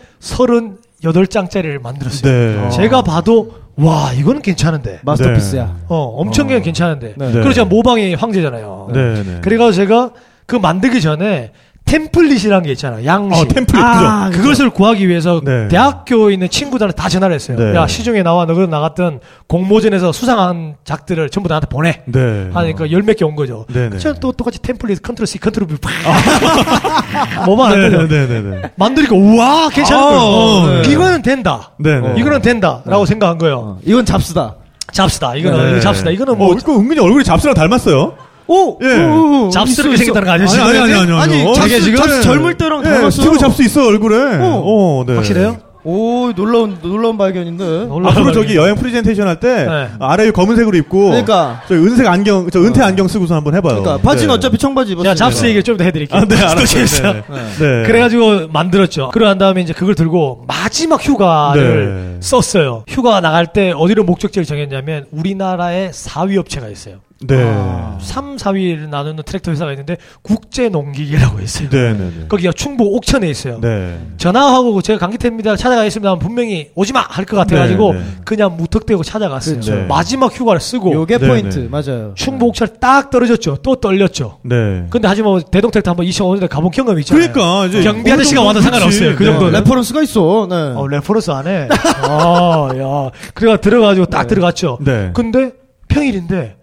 [1.03, 2.31] 38장짜리를 만들었어요.
[2.31, 2.69] 네.
[2.71, 4.99] 제가 봐도 와 이거는 괜찮은데.
[5.03, 5.75] masterpiece야.
[5.87, 6.59] 어 엄청 어.
[6.59, 7.13] 괜찮은데.
[7.15, 7.31] 네.
[7.31, 8.89] 그리고 제가 모방의 황제잖아요.
[8.93, 9.41] 네, 네.
[9.41, 10.11] 그래가지고 제가
[10.47, 11.51] 그 만들기 전에
[11.87, 13.05] template이라는 게 있잖아요.
[13.05, 13.41] 양식.
[13.41, 15.67] 어, template 아, 그것을 구하기 위해서 네.
[15.69, 17.57] 대학교에 있는 친구들한테 다 전화를 했어요.
[17.57, 17.73] 네.
[17.75, 22.01] 야 시중에 나와 너가 나갔던 공모전에서 수상한 작들을 전부 나한테 보내.
[22.05, 22.49] 네.
[22.53, 23.65] 하니까 열 몇 개 온 거죠.
[23.73, 23.97] 네, 네.
[23.97, 25.77] 저는 또 똑같이 template control C control V
[27.45, 28.07] 뭐만 안 네, 되죠.
[28.07, 28.71] 네, 네, 네.
[28.75, 30.81] 만드니까 우와 괜찮은 아, 거예요.
[30.83, 30.91] 네.
[30.91, 31.71] 이거는 된다.
[31.79, 32.13] 네, 네.
[32.17, 33.57] 이거는 된다라고 생각한 거예요.
[33.57, 34.55] 어, 이건 잡스다.
[34.91, 35.35] 잡스다.
[35.35, 35.71] 이거는 네.
[35.71, 36.11] 이거 잡스다.
[36.11, 38.13] 이거는 뭐 어, 그 은근히 얼굴이 잡스랑 닮았어요.
[38.47, 38.77] 오!
[38.81, 39.03] 예.
[39.03, 40.63] 오, 오, 잡스럽게 있어, 생겼다는 거 아니에요?
[40.63, 41.33] 아니, 아니, 아니, 아니, 아니.
[41.35, 43.09] 아니, 어, 잡스, 지금- 잡스 젊을 때랑 예, 닮았어.
[43.11, 44.17] 스티브 잡스 있어 얼굴에.
[44.41, 45.15] 어, 네.
[45.15, 45.57] 확실해요?
[45.89, 47.87] 오, 놀라운, 놀라운 발견인데.
[48.07, 49.87] 앞으로 저기 여행 프레젠테이션 할때 네.
[50.01, 51.61] 아래 검은색으로 입고 그러니까.
[51.69, 53.81] 저 은색 안경 저 은퇴 안경 쓰고서 한번 해봐요.
[53.81, 54.33] 그러니까, 바지는 네.
[54.33, 55.03] 어차피 청바지 입었어.
[55.03, 56.19] 제가 잡스 얘기를 좀더 해드릴게요.
[56.21, 57.13] 아, 네, 알았어요.
[57.13, 57.43] 네, 네.
[57.59, 57.83] 네.
[57.87, 59.11] 그래가지고 만들었죠.
[59.13, 62.17] 그러한 다음에 이제 그걸 들고 마지막 휴가를 네.
[62.19, 62.83] 썼어요.
[62.89, 66.95] 휴가 나갈 때 어디로 목적지를 정했냐면 우리나라에 4위 업체가 있어요.
[67.25, 67.35] 네.
[67.43, 67.97] 아.
[67.99, 71.69] 3, 4위를 나누는 트랙터 회사가 있는데 국제농기계라고 있어요.
[71.69, 72.27] 네, 네, 네.
[72.27, 73.59] 거기가 충북 옥천에 있어요.
[73.61, 73.97] 네.
[74.17, 75.55] 전화하고 제가 강기태입니다.
[75.55, 76.09] 찾아가겠습니다.
[76.11, 77.01] 하면 분명히 오지 마!
[77.07, 78.05] 할 것 같아가지고 네, 네.
[78.23, 79.55] 그냥 무턱대고 찾아갔어요.
[79.55, 79.75] 그렇죠.
[79.75, 79.85] 네.
[79.85, 81.67] 마지막 휴가를 쓰고 요게 네, 포인트 네.
[81.69, 82.13] 맞아요.
[82.15, 83.57] 충북 옥천에 딱 떨어졌죠.
[83.63, 84.39] 또 떨렸죠.
[84.43, 84.85] 네.
[84.89, 87.31] 근데 하지만 뭐 대동 트랙터 한번 2005년에 가본 경험이 있잖아요.
[87.31, 89.15] 그러니까 이제 경비 아저씨가 와도 상관없어요.
[89.15, 89.25] 그.
[89.25, 89.51] 정도는.
[89.53, 89.59] 네.
[89.59, 90.47] reference가 있어.
[90.49, 90.55] 네.
[90.55, 91.67] 어, reference 안 해.
[92.03, 93.09] 아, 야.
[93.33, 94.27] 그래가 들어가지고 딱 네.
[94.27, 94.77] 들어갔죠.
[94.81, 95.11] 네.
[95.13, 95.51] 근데
[95.87, 96.56] 평일인데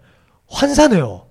[0.55, 1.23] 환산해요.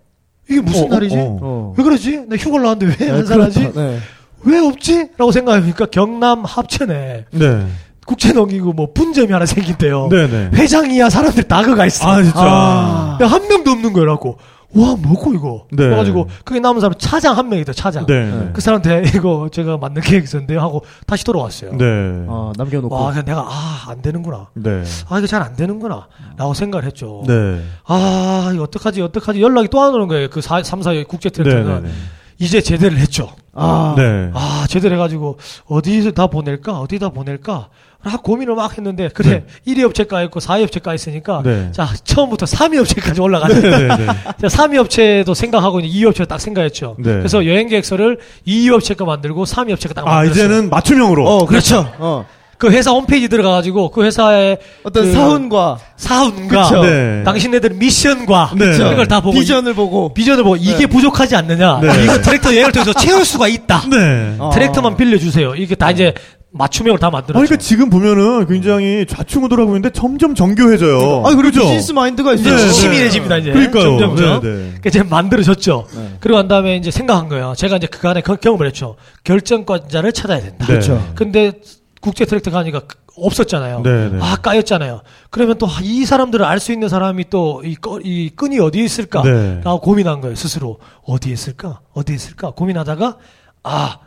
[0.48, 1.16] 이게 무슨 어, 날이지?
[1.16, 1.74] 어, 어.
[1.76, 2.26] 왜 그러지?
[2.28, 3.60] 나 휴가를 나왔는데 왜 네, 환산하지?
[3.60, 3.80] 그렇다.
[3.80, 3.98] 네.
[4.42, 5.08] 왜 없지?
[5.16, 7.66] 라고 생각해보니까 경남 합천에 네.
[8.06, 10.08] 국제농기구 뭐 분점이 하나 생긴대요.
[10.10, 10.50] 네, 네.
[10.52, 12.06] 회장이야 사람들 다 그가 있어.
[12.06, 12.38] 아, 진짜.
[12.38, 13.18] 아.
[13.22, 14.36] 야, 한 명도 없는 거라고.
[14.76, 15.66] 와, 뭐고 이거?
[15.70, 15.84] 네.
[15.84, 18.06] 그래가지고 그게 남은 사람 차장 한 명이다 차장.
[18.06, 18.30] 네.
[18.30, 18.50] 네.
[18.52, 21.72] 그 사람한테 이거 제가 만든 계획 있었는데요 하고 다시 돌아왔어요.
[21.76, 21.84] 네.
[22.26, 22.94] 어, 남겨놓고.
[22.94, 24.48] 와, 내가 아, 안 되는구나.
[24.54, 24.82] 네.
[25.08, 26.08] 아, 이거 잘 안 되는구나.
[26.36, 27.22] 라고 생각을 했죠.
[27.26, 27.62] 네.
[27.86, 29.40] 아, 이거 어떡하지, 어떡하지.
[29.40, 30.28] 연락이 또 안 오는 거예요.
[30.30, 31.42] 그 4, 3, 4의 국제 네.
[31.42, 31.82] 트랙터는.
[31.84, 31.90] 네.
[32.38, 33.30] 이제 제대를 했죠.
[33.52, 33.94] 아.
[33.96, 34.30] 네.
[34.34, 36.80] 아, 제대로 해가지고, 어디서 다 보낼까?
[36.80, 37.68] 어디다 보낼까?
[38.04, 41.70] 라 고민을 막 했는데, 그래, 1위 업체가 있고 4위 업체가 있으니까, 네.
[41.72, 43.70] 자, 처음부터 3위 업체까지 올라가는 네.
[43.70, 43.96] 네.
[43.96, 44.06] 네.
[44.06, 46.96] 자, 3위 업체도 생각하고 이제 2위 업체 딱 생각했죠.
[46.98, 47.14] 네.
[47.14, 50.44] 그래서 여행 계획서를 2위 업체가 만들고 3위 업체가 딱 아, 만들었어요.
[50.44, 51.26] 이제는 맞춤형으로.
[51.26, 51.90] 어, 그렇죠.
[51.98, 52.26] 어.
[52.56, 56.82] 그 회사 홈페이지 들어가가지고 그 회사의 어떤 그 사훈과 사운과 그쵸.
[56.82, 57.22] 네.
[57.24, 58.76] 당신네들 미션과 네.
[58.76, 62.04] 이걸 다 보고 비전을 보고 비전을 보고 이게 부족하지 않느냐 네.
[62.04, 64.36] 이거 트랙터 여행을 통해서 채울 수가 있다 네.
[64.38, 64.50] 어.
[64.54, 66.14] 트랙터만 빌려주세요 이게 다 이제
[66.56, 71.22] 맞춤형을 다 아, 만들었죠 그러니까 지금 보면은 굉장히 좌충우돌 하고 있는데 점점 정교해져요.
[71.26, 71.60] 아, 그죠?
[71.62, 72.56] 비즈니스 마인드가 있어요.
[72.56, 72.70] 네, 네.
[72.72, 73.82] 치밀해집니다 이제 그러니까요.
[73.98, 74.74] 점점점 네, 네.
[74.80, 76.16] 그 이제 만들어졌죠 네.
[76.20, 80.58] 그리고 난 다음에 이제 생각한 거예요 제가 이제 그간에 그 경험을 했죠 결정권자를 찾아야 된다
[80.60, 80.66] 네.
[80.66, 81.12] 그렇죠.
[81.16, 81.52] 근데
[82.00, 83.82] 국제 트랙터 가니까 그- 없었잖아요.
[83.82, 84.18] 네, 네.
[84.20, 85.02] 아, 까였잖아요.
[85.30, 89.22] 그러면 또 이 사람들을 알 수 있는 사람이 또이 이 끈이 어디에 있을까?
[89.22, 89.60] 네.
[89.62, 90.80] 라고 고민한 거예요, 스스로.
[91.04, 91.78] 어디에 있을까?
[91.92, 92.50] 어디에 있을까?
[92.50, 93.16] 고민하다가,
[93.62, 93.98] 아,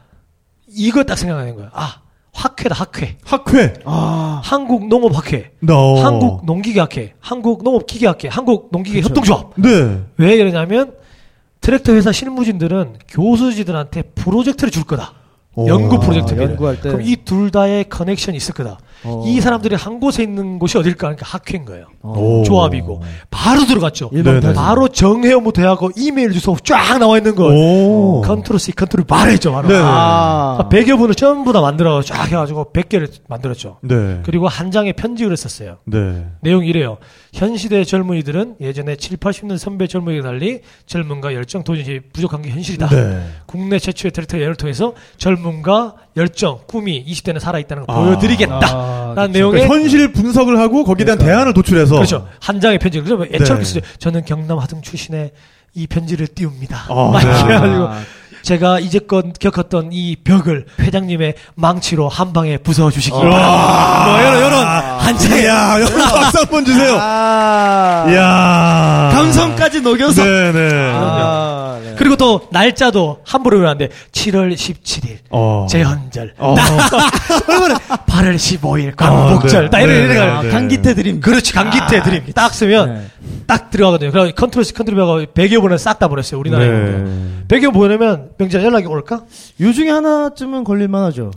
[0.75, 1.69] 이거 딱 생각하는 거예요.
[1.73, 2.01] 아,
[2.37, 3.17] 학회다, 학회.
[3.25, 3.73] 학회.
[3.85, 4.41] 아.
[4.43, 5.51] 한국 농업 학회.
[5.59, 6.03] 너.
[6.03, 7.13] 한국 농기계 학회.
[7.19, 8.27] 한국 농업 기계 학회.
[8.27, 9.09] 한국 농기계 그쵸.
[9.09, 9.53] 협동조합.
[9.55, 10.01] 네.
[10.17, 10.93] 왜 이러냐면,
[11.61, 15.13] 트랙터 회사 실무진들은 교수진들한테 프로젝트를 줄 거다.
[15.55, 15.67] 오.
[15.67, 16.43] 연구 프로젝트를.
[16.45, 16.89] 아, 연구할 때.
[16.89, 18.77] 그럼 이 둘 다의 connection이 있을 거다.
[19.03, 19.23] 어.
[19.25, 20.97] 이 사람들이 한 곳에 있는 곳이 어딜까?
[20.97, 21.85] 그러니까 학회인 거예요.
[22.01, 22.43] 오.
[22.43, 23.01] 조합이고.
[23.29, 24.09] 바로 들어갔죠.
[24.11, 24.53] 네네.
[24.53, 27.53] 바로 정회원부 대하고 이메일 주소 쫙 나와 있는 걸.
[27.53, 28.21] 오.
[28.25, 29.67] control C, control 바로 했죠, 바로.
[29.73, 30.67] 아.
[30.69, 33.77] 100여 분을 전부 다 만들어 쫙 해가지고 100개를 만들었죠.
[33.81, 34.21] 네.
[34.23, 35.77] 그리고 한 장의 편지를 썼어요.
[35.85, 36.25] 네.
[36.41, 36.97] 내용이 이래요.
[37.37, 42.89] 현 시대 젊은이들은 예전에 7, 80년 선배 젊은이와 달리 젊음과 열정, 도전이 부족한 게 현실이다.
[42.89, 43.27] 네.
[43.45, 47.99] 국내 최초의 트랙터 예를 통해서 젊음과 열정, 꿈이 20대는 살아있다는 걸 아.
[47.99, 48.59] 보여드리겠다.
[48.63, 49.37] 아, 라는 그쵸.
[49.37, 52.27] 내용의 그러니까 현실 분석을 하고 거기에 대한 대안을 도출해서 그렇죠.
[52.39, 53.01] 한 장의 편지.
[53.01, 53.65] 그러면 애처롭게 네.
[53.65, 53.81] 쓰죠.
[53.99, 55.31] 저는 경남 하등 출신의
[55.75, 56.87] 이 편지를 띄웁니다.
[56.89, 57.29] 아, 막 네.
[57.29, 58.01] 이렇게 해가지고 아.
[58.47, 63.19] 제가 이제껏 겪었던 이 벽을 회장님의 망치로 한 방에 부숴 주시기 아.
[63.19, 64.05] 바랍니다.
[64.05, 66.97] 뭐 이런 이런 한 장의 이야, 여러분 박수 한번 주세요.
[66.97, 68.05] 아.
[68.07, 69.09] 이야.
[69.11, 70.23] 감성까지 녹여서.
[70.23, 70.91] 네 네.
[70.93, 71.56] 아, 네.
[71.97, 73.89] 그리고 또 날짜도 함부로 외우면 안 돼.
[74.11, 75.65] 7월 17일 어.
[75.69, 76.33] 제헌절.
[76.37, 76.55] 어.
[77.45, 79.63] 그러면 8월 15일 광복절.
[79.65, 79.69] 네.
[79.69, 80.41] 딱 이런 네, 이런 네, 거.
[80.43, 80.49] 네.
[80.49, 81.19] 강기태 드림.
[81.21, 82.23] 그렇지 강기태 드림.
[82.33, 83.07] 딱 쓰면 네.
[83.45, 84.11] 딱 들어가거든요.
[84.11, 86.39] 그래서 control C control V하고 100여 번을 싹 다 보냈어요.
[86.39, 86.69] 우리나라에.
[86.69, 87.03] 네.
[87.47, 89.21] 100여 보내면 명절 연락이 올까?
[89.61, 91.31] 요 중에 하나쯤은 걸릴 만 하죠.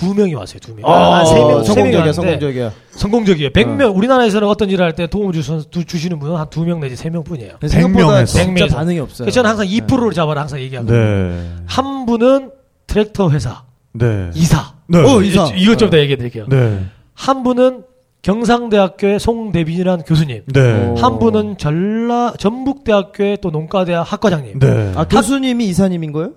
[0.00, 0.06] 네.
[0.06, 0.58] 두 명이 왔어요.
[0.60, 0.90] 두 명.
[0.90, 2.72] 아, 아, 세 명, 성공적이야, 성공적이야.
[2.90, 3.50] 성공적이에요.
[3.50, 3.96] 100명.
[3.96, 7.10] 우리나라에서는 어떤 일을 할 때 도움을 주시는, 두- 주시는 분은 한 두 명 내지 세
[7.10, 7.52] 명 뿐이에요.
[7.66, 8.38] 생각보다 명에서.
[8.38, 8.74] 진짜 100명에서.
[8.74, 9.24] 반응이 없어요.
[9.26, 10.96] 그래서 저는 항상 2%를 잡아라 항상 얘기하거든요.
[10.98, 11.48] 네.
[11.66, 12.50] 한 분은
[12.86, 14.30] 트랙터 회사 네.
[14.34, 14.72] 이사.
[14.88, 14.98] 네.
[14.98, 15.46] 어, 이사.
[15.56, 16.46] 이것 좀 더 얘기해 드릴게요.
[16.48, 16.84] 네.
[17.14, 17.82] 한 분은
[18.22, 20.42] 경상대학교의 송대빈이라는 교수님.
[20.52, 20.86] 네.
[20.88, 20.94] 오.
[20.96, 24.58] 한 분은 전라 전북대학교의 또 농과대학 학과장님.
[24.58, 24.92] 네.
[24.96, 26.32] 아, 교수님이 이사님인 거예요?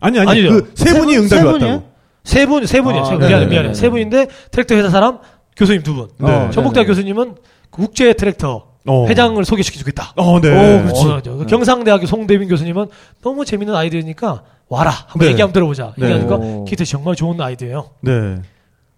[0.00, 0.64] 아니 아니 아니죠.
[0.64, 1.24] 그세세 분이 분?
[1.24, 1.91] 응답이 세 왔다고.
[2.24, 3.02] 세 분, 세 분이에요.
[3.02, 3.20] 아, 세 분.
[3.20, 3.68] 네, 미안해, 네, 미안해.
[3.68, 3.90] 네, 세 네.
[3.90, 5.18] 분인데 트랙터 회사 사람,
[5.56, 6.08] 교수님 두 분.
[6.18, 6.50] 네.
[6.50, 6.86] 전북대학.
[6.86, 7.36] 교수님은
[7.70, 9.06] 국제 트랙터 어.
[9.06, 10.14] 회장을 소개시켜주겠다.
[10.16, 10.48] 어, 네.
[10.48, 11.28] 오, 그렇지.
[11.28, 12.86] 어, 경상대학교 송대빈 교수님은
[13.22, 14.90] 너무 재밌는 아이디어니까 와라.
[14.90, 15.32] 한번 네.
[15.32, 15.94] 얘기 한번 들어보자.
[15.96, 16.06] 네.
[16.06, 16.64] 얘기하니까 오.
[16.64, 17.90] 기태 정말 좋은 아이디어예요.
[18.00, 18.36] 네.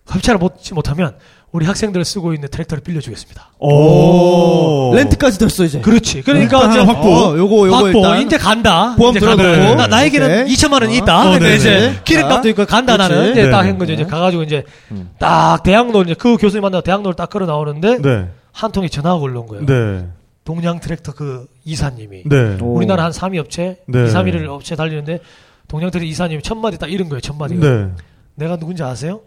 [0.06, 1.16] 협찬을 못지 못하면
[1.54, 3.50] 우리 학생들 쓰고 있는 트랙터를 빌려주겠습니다.
[3.60, 4.92] 오.
[4.92, 5.80] 렌트까지 됐어, 이제.
[5.80, 6.22] 그렇지.
[6.22, 7.08] 그러니까 일단 이제 확보.
[7.08, 7.86] 어, 요거, 요거 확보.
[7.98, 8.22] 일단.
[8.22, 8.96] 이제 간다.
[8.96, 9.14] 보험.
[9.14, 9.76] 들어놓고.
[9.76, 10.52] 나, 나에게는 오케이.
[10.52, 11.02] 2천만 원이 어.
[11.02, 11.20] 있다.
[11.20, 11.54] 어, 근데 네네.
[11.54, 13.12] 이제 기름값도 있고 간다 그렇지.
[13.14, 13.30] 나는.
[13.30, 13.68] 이제 딱 네.
[13.68, 13.92] 한 거죠.
[13.92, 14.08] 이제 네.
[14.10, 15.10] 가가지고 이제 음.
[15.20, 18.28] 딱 대학로 이제 그 교수님 만나서 대학로를 딱 끌어 나오는데 네.
[18.50, 19.64] 한 통이 전화가 올라온 거예요.
[19.64, 20.08] 네.
[20.44, 22.58] 동양 트랙터 그 이사님이 네.
[22.60, 22.74] 오.
[22.74, 24.06] 우리나라 한 3위 업체, 네.
[24.06, 25.20] 2, 3위를 업체 달리는데
[25.68, 27.20] 동양 트랙터 이사님이 첫 마디 딱 이런 거예요.
[27.20, 27.64] 첫 마디가.
[27.64, 27.90] 네.
[28.34, 29.20] 내가 누군지 아세요?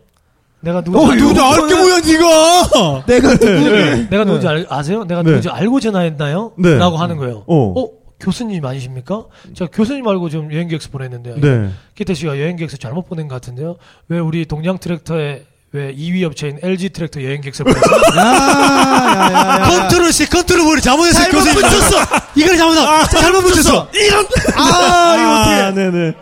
[0.67, 3.05] 내가 어, 누군지 알고, 누구지 알게 뭐야, 니가!
[3.07, 4.07] 내가 누구 네.
[4.09, 5.05] 내가 누군지 알, 아세요?
[5.05, 5.29] 내가 네.
[5.29, 6.51] 누군지 알고 전화했나요?
[6.57, 6.77] 네.
[6.77, 7.43] 라고 하는 거예요.
[7.47, 7.73] 어.
[7.81, 7.87] 어,
[8.19, 9.23] 교수님 아니십니까?
[9.55, 11.35] 제가 교수님 알고 좀 여행 계획서 보냈는데요.
[11.39, 11.69] 네.
[11.95, 13.77] 기태 씨가 여행 계획서 잘못 보낸 것 같은데요.
[14.09, 18.17] 왜 우리 동양 트랙터의 왜 2위 업체인 LG 트랙터 여행 계획서를 보냈어요?
[18.17, 19.69] 야야야야.
[19.69, 21.23] control C control V를 잘못했어요.
[21.23, 21.61] 잘못 교수님.
[21.61, 21.97] 붙였어.
[22.35, 23.05] 이걸 잘못했어.
[23.19, 23.87] 잘못 붙였어.
[23.93, 24.25] 이런.
[24.55, 25.41] 아 이거
[25.71, 25.81] 어떻게?
[25.91, 26.13] 네네.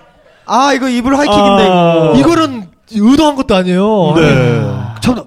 [0.46, 2.12] 아 이거 이불 하이킥인데 아.
[2.14, 2.16] 이거.
[2.20, 4.14] 이거는 의도한 것도 아니에요.
[4.18, 4.62] 네.
[5.02, 5.24] 참,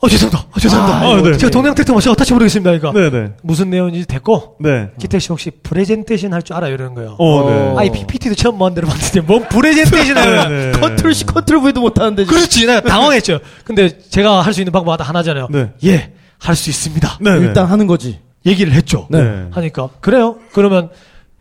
[0.00, 0.46] 어 죄송합니다.
[0.54, 0.98] 어, 죄송합니다.
[1.00, 1.36] 아, 네.
[1.38, 2.78] 제가 동양 트랙터 마시 어타치 모르겠습니다.
[2.78, 3.32] 그러니까 네네.
[3.42, 4.90] 무슨 내용인지 됐고 네.
[5.00, 7.16] 기태 씨 혹시 프레젠테이션 할 줄 알아요 이러는 거예요.
[7.18, 7.74] 어, 네.
[7.78, 10.80] 아이 PPT도 처음 만들어 봤는데 뭔 프레젠테이션 하는 네, 네.
[10.80, 12.24] control C control V도 못 하는데.
[12.24, 12.36] 지금.
[12.36, 13.40] 그렇지 내가 당황했죠.
[13.64, 15.48] 근데 제가 할 수 있는 방법 하나잖아요.
[15.50, 15.72] 네.
[15.84, 17.18] 예, 할 수 있습니다.
[17.20, 17.38] 네네.
[17.46, 18.20] 일단 하는 거지.
[18.46, 19.08] 얘기를 했죠.
[19.10, 19.48] 네.
[19.50, 20.36] 하니까 그래요.
[20.52, 20.90] 그러면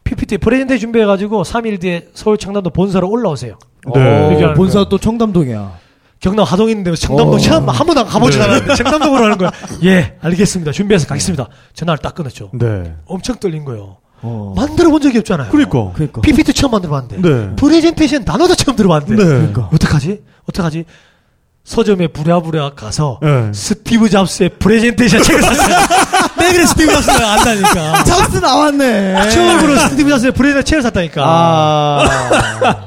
[0.03, 3.59] PPT 프레젠테이션 준비해가지고 3일 뒤에 서울 청담동 본사로 올라오세요.
[3.93, 4.01] 네.
[4.01, 4.87] 어, 얘기하는 본사.
[4.89, 5.71] 또 청담동이야.
[6.19, 7.37] 경남 하동인데 청담동 어.
[7.37, 8.43] 처음 한 번도 가보지 네.
[8.43, 9.51] 않았는데 청담동으로 하는 거야.
[9.83, 10.71] 예, 알겠습니다.
[10.71, 11.47] 준비해서 가겠습니다.
[11.73, 12.49] 전화를 딱 끊었죠.
[12.53, 12.95] 네.
[13.05, 13.97] 엄청 떨린 거예요.
[14.23, 14.53] 어.
[14.55, 15.49] 만들어 본 적이 없잖아요.
[15.51, 15.91] 그러니까.
[15.93, 16.21] 그러니까.
[16.21, 17.29] PPT 처음 만들어 봤는데.
[17.29, 17.55] 네.
[17.55, 19.23] 프레젠테이션 단어도 처음 들어봤는데.
[19.23, 19.29] 네.
[19.29, 19.69] 그러니까.
[19.71, 20.21] 어떡하지?
[20.49, 20.85] 어떡하지?
[21.63, 23.51] 서점에 부랴부랴 가서 네.
[23.53, 25.77] 스티브 잡스의 프레젠테이션 책을 샀어요.
[26.39, 28.03] 내 그래 스티브 잡스가 안다니까.
[28.05, 29.29] 잡스 나왔네.
[29.29, 31.23] 처음으로 스티브 잡스의 프레젠테이션 책을 샀다니까.
[31.23, 32.86] 아.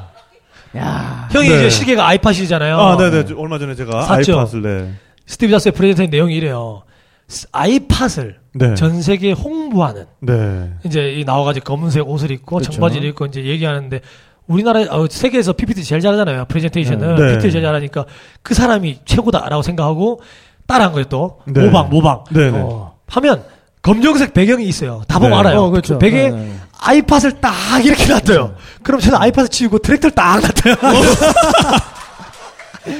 [0.77, 1.27] 야.
[1.31, 1.55] 형이 네.
[1.55, 2.77] 이제 시계가 아이팟이잖아요.
[2.77, 3.25] 아, 네네.
[3.25, 4.39] 저 얼마 전에 제가 샀죠?
[4.39, 4.93] 아이팟을 네.
[5.25, 6.83] 스티브 잡스의 프레젠테이션 내용이 이래요.
[7.27, 8.75] 스- 아이팟을 네.
[8.75, 10.73] 전 세계에 홍보하는 네.
[10.85, 12.71] 이제 이 나와가지고 검은색 옷을 입고 그렇죠.
[12.71, 14.01] 청바지를 입고 이제 얘기하는데
[14.47, 17.27] 우리나라 어, 세계에서 PPT 제일 잘하잖아요 프레젠테이션은 네.
[17.35, 18.05] PPT 제일 잘하니까
[18.41, 20.19] 그 사람이 최고다라고 생각하고
[20.67, 21.63] 따라한 거예요 또 네.
[21.65, 22.57] 모방 모방 네네.
[22.59, 23.43] 어, 하면
[23.81, 25.37] 검정색 배경이 있어요 다 보면 네.
[25.49, 25.95] 알아요 어, 그렇죠.
[25.95, 26.55] 그 배경에 네, 네.
[26.79, 30.75] 아이팟을 딱 이렇게 놔둬요 그럼 저는 아이팟을 치우고 트랙터를 딱 놔둬요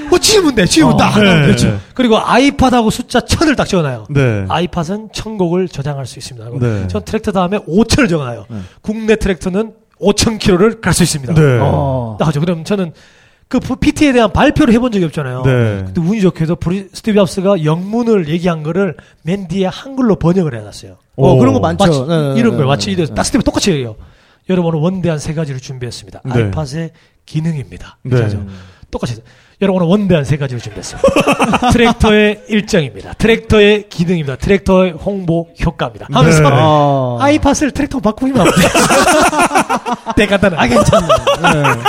[0.10, 1.48] 뭐 치우면 돼 치우면 어, 딱 네.
[1.48, 4.46] 되죠 그리고 아이팟하고 숫자 천을 딱 적어놔요 네.
[4.50, 6.50] 아이팟은 천곡을 저장할 수 있습니다.
[6.60, 6.88] 네.
[6.88, 8.46] 전 트랙터 다음에 5천을 적어놔요.
[8.82, 11.34] 국내 트랙터는 5천 킬로를 갈 수 있습니다.
[11.34, 11.60] 네.
[11.62, 12.18] 어.
[12.20, 12.40] 나죠.
[12.40, 12.92] 그럼 저는
[13.52, 15.41] 그 PT에 대한 발표를 해본 적이 없잖아요.
[15.43, 15.52] 네.
[15.84, 20.93] 근데 운이 좋게도 브리, 스티브 잡스가 영문을 얘기한 거를 맨 뒤에 한글로 번역을 해놨어요.
[21.18, 21.38] 어, 오.
[21.38, 21.84] 그런 거 많죠.
[21.86, 23.97] 마치 네, 네, 이런 네, 걸 마치 네, 이래 딱 스티브 똑같이 얘기해요.
[24.49, 26.22] 여러분 오늘 원대한 세 가지를 준비했습니다.
[26.24, 26.32] 네.
[26.34, 26.91] 아이팟의
[27.26, 27.97] 기능입니다.
[28.04, 28.22] 네.
[28.22, 28.45] 그죠?
[28.89, 29.22] 똑같이 해서.
[29.62, 31.72] 여러분 오늘 원대한 세 가지를 준비했습니다.
[31.74, 33.14] 트랙터의 일정입니다.
[33.14, 34.38] 트랙터의 기능입니다.
[34.38, 36.08] 트랙터의 홍보 효과입니다.
[36.10, 36.49] 하면서 네.
[36.49, 37.18] 아.
[37.20, 38.62] 아이팟을 트랙터 바꾸기만 하면 돼.
[40.16, 40.58] 되게 간단한.
[40.58, 41.08] 아, 괜찮네.
[41.08, 41.84] 야.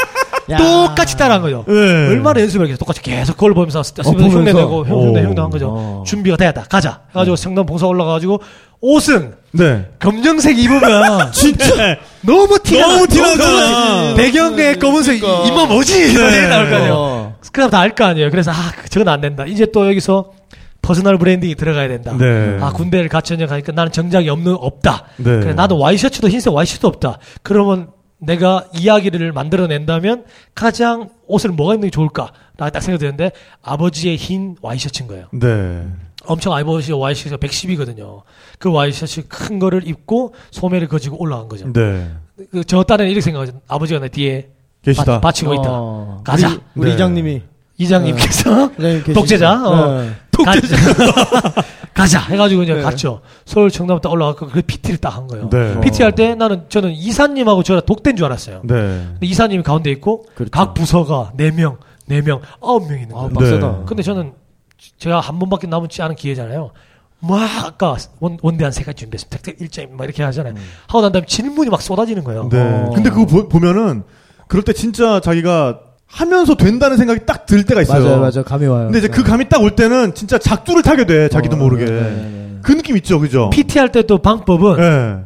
[0.49, 1.65] 똑같이 따라한 거죠.
[1.69, 1.75] 네.
[2.09, 2.79] 얼마나 연습을 했겠어.
[2.79, 4.39] 똑같이 계속 그걸 보면서 스티브 보면서.
[4.39, 5.29] 흉내 내고 형 흉내 오.
[5.29, 5.69] 흉내 한 거죠.
[5.71, 6.05] 어.
[6.07, 6.65] 준비가 됐다.
[6.69, 7.01] 가자.
[7.11, 8.41] 해가지고 성남 본사 올라가가지고
[8.81, 9.89] 옷은 네.
[10.01, 11.97] 검정색 입으면 진짜.
[12.23, 13.07] 너무 티가 너무 나.
[13.07, 14.15] 티나잖아.
[14.15, 15.47] 배경에 검은색 그러니까.
[15.49, 16.15] 입만 뭐지?
[16.15, 16.49] 네.
[16.49, 16.95] 나올 거 아니에요.
[16.95, 17.37] 어.
[17.53, 18.31] 그럼 다 알 거 아니에요.
[18.31, 18.55] 그래서 아
[18.89, 19.45] 저건 안 된다.
[19.47, 20.33] 이제 또 여기서
[20.81, 22.13] personal branding이 들어가야 된다.
[22.19, 22.57] 네.
[22.61, 25.05] 아 군대를 같이 전역하니까 나는 정장이 없는 없다.
[25.19, 25.25] 네.
[25.41, 27.19] 그래 나도 와이셔츠도 흰색 와이셔츠도 없다.
[27.43, 27.89] 그러면
[28.23, 32.33] 내가 이야기를 만들어낸다면 가장 옷을 뭐가 입는 게 좋을까?
[32.57, 35.27] 라고 딱 생각되는데 아버지의 흰 와이셔츠인 거예요.
[35.33, 35.87] 네.
[36.25, 38.23] 엄청 아버지 와이셔츠가 110이거든요.
[38.59, 41.73] 그 와이셔츠 큰 거를 입고 소매를 거지고 올라간 거죠.
[41.73, 42.11] 네.
[42.51, 43.61] 그 저 딸은 이렇게 생각하죠.
[43.69, 44.49] 아버지가 내 뒤에
[44.83, 45.21] 계시다.
[45.21, 45.65] 바, 치고 있다.
[45.67, 46.21] 어.
[46.25, 46.49] 가자.
[46.49, 46.95] 우리, 우리 네.
[46.95, 47.43] 이장님이.
[47.79, 49.13] 이장님께서 이장님 계시죠?
[49.15, 49.69] 독재자.
[49.69, 50.03] 어.
[50.03, 50.11] 네.
[50.31, 50.77] 독재자.
[51.95, 52.21] 가자.
[52.21, 52.83] 해가지고 이제 네.
[52.83, 53.21] 갔죠.
[53.45, 55.49] 서울 청담 딱 올라가고 그 PT를 딱 한 거예요.
[55.51, 55.81] 네.
[55.81, 58.61] PT 할 때 나는 저는 이사님하고 저랑 독대인 줄 알았어요.
[58.65, 58.75] 네.
[58.75, 60.51] 근데 이사님이 가운데 있고 그렇죠.
[60.51, 61.77] 각 부서가 4명,
[62.09, 63.29] 4명, 9명 있는 아, 거예요.
[63.35, 63.69] 빡세다.
[63.71, 63.79] 네.
[63.87, 64.33] 근데 저는
[64.99, 66.71] 제가 한 번밖에 남지 않은 기회잖아요.
[67.21, 69.39] 막 아까 원, 원대 한 세 가지 준비했습니다.
[69.43, 70.55] 택 일자임 막 이렇게 하잖아요.
[70.89, 72.49] 하고 난 다음에 질문이 막 쏟아지는 거예요.
[72.51, 72.59] 네.
[72.61, 72.91] 어.
[72.95, 74.03] 근데 그거 보, 보면은
[74.49, 75.79] 그럴 때 진짜 자기가
[76.13, 78.05] 하면서 된다는 생각이 딱 들 때가 있어요.
[78.05, 78.45] 맞아요, 맞아요.
[78.45, 78.85] 감이 와요.
[78.85, 81.29] 근데 이제 그 감이 딱 올 때는 진짜 작두를 타게 돼.
[81.29, 81.85] 자기도 어, 모르게.
[81.87, 82.59] 네, 네, 네.
[82.63, 83.51] 그 느낌 있죠, 그죠?
[83.51, 85.17] PT 할 때 또 방법은 네.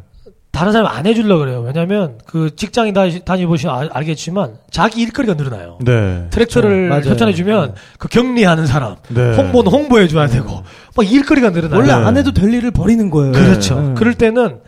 [0.52, 1.60] 다른 사람 안 해주려고 그래요.
[1.66, 5.78] 왜냐면 그 직장인 다니, 다니보시면 알- 알겠지만 자기 일거리가 늘어나요.
[5.84, 6.26] 네.
[6.30, 7.04] 트랙터를 맞아요.
[7.10, 9.36] 협찬해주면 그 격리하는 사람, 네.
[9.36, 10.62] 홍보는 홍보해줘야 되고,
[10.96, 11.78] 막 일거리가 늘어나요.
[11.78, 11.92] 원래 네.
[11.92, 13.32] 안 해도 될 일을 버리는 거예요.
[13.32, 13.80] 그렇죠.
[13.80, 13.94] 네.
[13.96, 14.60] 그럴 때는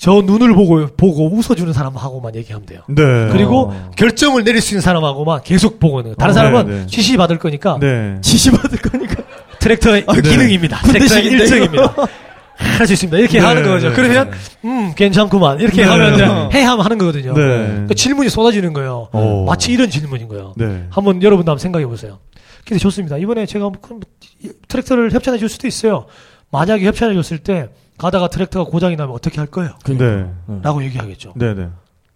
[0.00, 2.80] 저 눈을 보고, 보고 웃어주는 사람하고만 얘기하면 돼요.
[2.88, 3.28] 네.
[3.32, 3.90] 그리고 어.
[3.96, 6.14] 결정을 내릴 수 있는 사람하고만 계속 보고 있는.
[6.16, 6.86] 다른 어, 사람은 네, 네.
[6.86, 8.16] 지시 받을 거니까 네.
[8.22, 9.22] 지시 받을 거니까.
[9.60, 10.22] 트랙터의 네.
[10.22, 10.78] 기능입니다.
[10.78, 11.94] 트랙터의 일정입니다.
[12.56, 13.18] 할 수 있습니다.
[13.18, 13.88] 이렇게 네, 하는 거죠.
[13.88, 14.30] 네, 그러면
[14.64, 15.88] 음 괜찮구만 이렇게 네.
[15.88, 17.34] 하면 해 하면 하는 거거든요.
[17.34, 17.42] 네.
[17.42, 19.08] 그러니까 질문이 쏟아지는 거예요.
[19.12, 19.44] 오.
[19.46, 20.54] 마치 이런 질문인 거예요.
[20.56, 20.84] 네.
[20.90, 22.18] 한번 여러분도 한번 생각해 보세요.
[22.66, 23.16] 근데 좋습니다.
[23.18, 23.70] 이번에 제가
[24.68, 26.06] 트랙터를 협찬해 줄 수도 있어요.
[26.50, 27.68] 만약에 협찬해 줬을 때
[28.00, 29.72] 가다가 트랙터가 고장이 나면 어떻게 할 거예요?
[29.86, 30.26] 네.
[30.62, 31.34] 라고 얘기하겠죠.
[31.36, 31.68] 네, 네.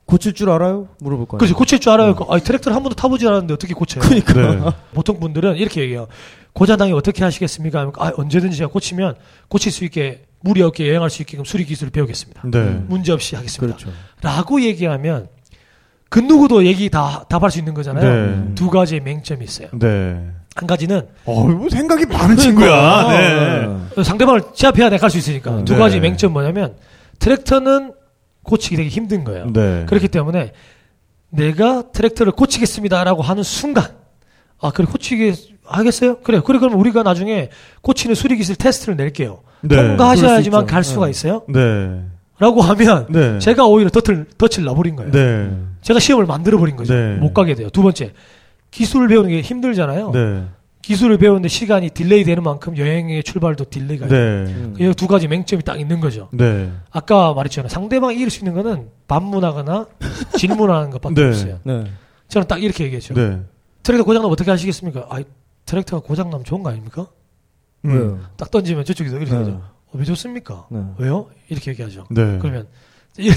[0.06, 0.88] 고칠 줄 알아요?
[1.00, 1.38] 물어볼 거예요.
[1.38, 2.16] 그렇지 고칠 줄 알아요.
[2.28, 4.02] 아, 트랙터를 한 번도 타보지 않았는데 어떻게 고쳐요?
[4.02, 4.32] 그러니까.
[4.32, 4.76] 네.
[4.94, 6.06] 보통 분들은 이렇게 얘기해요.
[6.54, 7.80] 고장당이 어떻게 하시겠습니까?
[7.80, 9.16] 하면, 아, 언제든지 제가 고치면
[9.48, 12.42] 고칠 수 있게 무리 없게 여행할 수 있게끔 수리 기술을 배우겠습니다.
[12.50, 12.82] 네.
[12.86, 13.76] 문제 없이 하겠습니다.
[13.76, 13.94] 그렇죠.
[14.22, 15.28] 라고 얘기하면
[16.08, 18.46] 그 누구도 얘기 다 답할 수 있는 거잖아요.
[18.46, 18.54] 네.
[18.54, 19.68] 두 가지의 맹점이 있어요.
[20.54, 20.60] 네.
[20.60, 23.08] 한 가지는 어, 뭐 생각이 많은 친구야.
[23.08, 23.64] 네.
[23.96, 25.64] 어, 상대방을 제압해야 내가 갈 수 있으니까 네.
[25.64, 26.74] 두 가지 맹점 뭐냐면
[27.18, 27.92] 트랙터는
[28.44, 29.50] 고치기 되게 힘든 거예요.
[29.52, 29.84] 네.
[29.88, 30.52] 그렇기 때문에
[31.30, 33.84] 내가 트랙터를 고치겠습니다라고 하는 순간
[34.60, 35.34] 아 그래 고치게
[35.64, 36.18] 하겠어요?
[36.18, 37.48] 그래 그래 그러면 우리가 나중에
[37.82, 39.40] 고치는 수리 기술 테스트를 낼게요.
[39.62, 39.76] 네.
[39.76, 40.84] 통과하셔야지만 갈.
[40.84, 41.42] 수가 있어요.
[41.48, 42.02] 네.
[42.38, 43.38] 라고 하면 네.
[43.38, 45.10] 제가 오히려 덫을 덫을 놔버린 거예요.
[45.10, 45.50] 네.
[45.82, 46.94] 제가 시험을 만들어 버린 거죠.
[46.94, 47.16] 네.
[47.16, 47.70] 못 가게 돼요.
[47.70, 48.12] 두 번째
[48.74, 50.10] 기술을 배우는 게 힘들잖아요.
[50.10, 50.44] 네.
[50.82, 54.44] 기술을 배우는데 시간이 delay 되는 만큼 여행의 출발도 delay가 네.
[54.76, 54.90] 돼요.
[54.90, 56.28] 이 두 가지 맹점이 딱 있는 거죠.
[56.32, 56.70] 네.
[56.90, 57.68] 아까 말했잖아요.
[57.68, 59.86] 상대방이 이길 수 있는 거는 반문하거나
[60.36, 61.28] 질문하는 것밖에 네.
[61.28, 61.60] 없어요.
[61.62, 61.84] 네.
[62.28, 63.14] 저는 딱 이렇게 얘기했죠.
[63.14, 63.40] 네.
[63.84, 65.06] 트랙터 고장나면 어떻게 하시겠습니까?
[65.08, 65.20] 아,
[65.66, 67.06] 트랙터가 고장나면 좋은 거 아닙니까?
[67.84, 68.26] 음.
[68.36, 69.38] 딱 던지면 저쪽에서 이렇게 네.
[69.38, 69.52] 하죠.
[69.86, 70.66] 어, 왜 좋습니까?
[70.70, 70.80] 네.
[70.98, 71.28] 왜요?
[71.48, 72.06] 이렇게 얘기하죠.
[72.10, 72.38] 네.
[72.40, 72.66] 그러면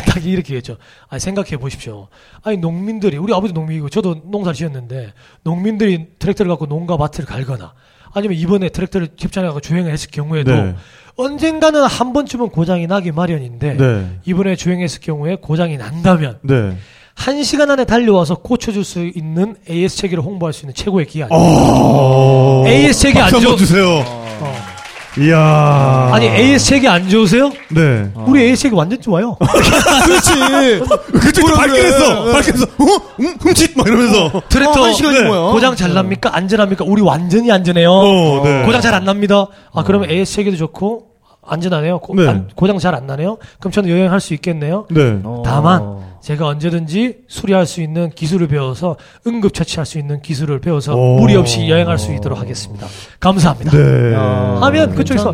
[0.05, 0.77] 딱 이렇게 얘기했죠.
[1.07, 2.07] 아니 생각해 보십시오.
[2.43, 5.13] 아니 농민들이 우리 아버지 농민이고 저도 농사를 지었는데
[5.43, 7.73] 농민들이 트랙터를 갖고 농가 밭을 갈거나
[8.13, 10.75] 아니면 이번에 트랙터를 협찬해 갖고 주행을 했을 경우에도 네.
[11.15, 14.19] 언젠가는 한 번쯤은 고장이 나기 마련인데 네.
[14.25, 16.77] 이번에 주행했을 경우에 고장이 난다면 네.
[17.13, 21.27] 한 시간 안에 달려와서 고쳐줄 수 있는 AS 체계를 홍보할 수 있는 최고의 기회?
[21.29, 22.63] 어.
[22.67, 24.03] AS 체계 안 주세요.
[24.05, 24.76] 어.
[25.19, 26.09] 이야.
[26.13, 27.51] 아니 AS 체계 안 좋으세요?
[27.69, 28.09] 네.
[28.27, 29.35] 우리 AS 체계 완전 좋아요.
[30.05, 30.79] 그렇지.
[31.19, 32.23] 그쪽 뭐라 발견했어.
[32.23, 32.33] 그래.
[32.33, 32.63] 발견했어.
[32.65, 33.01] 어?
[33.19, 34.41] 음, 훔칫 막 이러면서.
[34.49, 35.27] 트랙터 어, 한 시간이 네.
[35.27, 35.51] 뭐야?
[35.51, 36.35] 고장 잘 납니까?
[36.35, 36.85] 안전합니까?
[36.87, 37.91] 우리 완전히 안전해요.
[37.91, 38.63] 어, 네.
[38.65, 39.47] 고장 잘 안 납니다.
[39.73, 41.03] 아 그러면 AS 체계도 좋고
[41.47, 41.99] 안전하네요.
[41.99, 42.25] 고, 네.
[42.67, 43.37] 장잘 안 나네요.
[43.59, 44.85] 그럼 저는 여행할 수 있겠네요.
[44.89, 45.19] 네.
[45.23, 45.41] 어.
[45.45, 51.17] 다만 제가 언제든지 수리할 수 있는 기술을 배워서 응급 처치할 수 있는 기술을 배워서 오.
[51.17, 52.85] 무리 없이 여행할 수 있도록 하겠습니다.
[53.19, 53.71] 감사합니다.
[53.71, 54.13] 네.
[54.13, 55.31] 야, 하면 그쪽에서.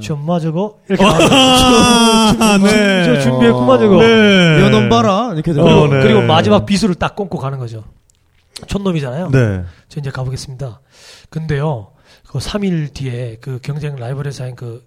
[0.00, 1.04] 점마 저거 이렇게.
[1.04, 3.04] 아, 네.
[3.04, 3.96] 저 준비했구만 저거.
[4.02, 4.60] 네.
[4.60, 5.64] 연원 봐라 이렇게 되고.
[5.64, 6.02] 그리고, 어, 네.
[6.02, 7.84] 그리고 마지막 비수를 딱 꽂고 가는 거죠.
[8.66, 9.30] 촌놈이잖아요.
[9.30, 9.62] 네.
[9.88, 10.80] 저 이제 가보겠습니다.
[11.30, 11.92] 근데요,
[12.28, 14.82] 그 3일 뒤에 그 경쟁 라이벌 회사인 그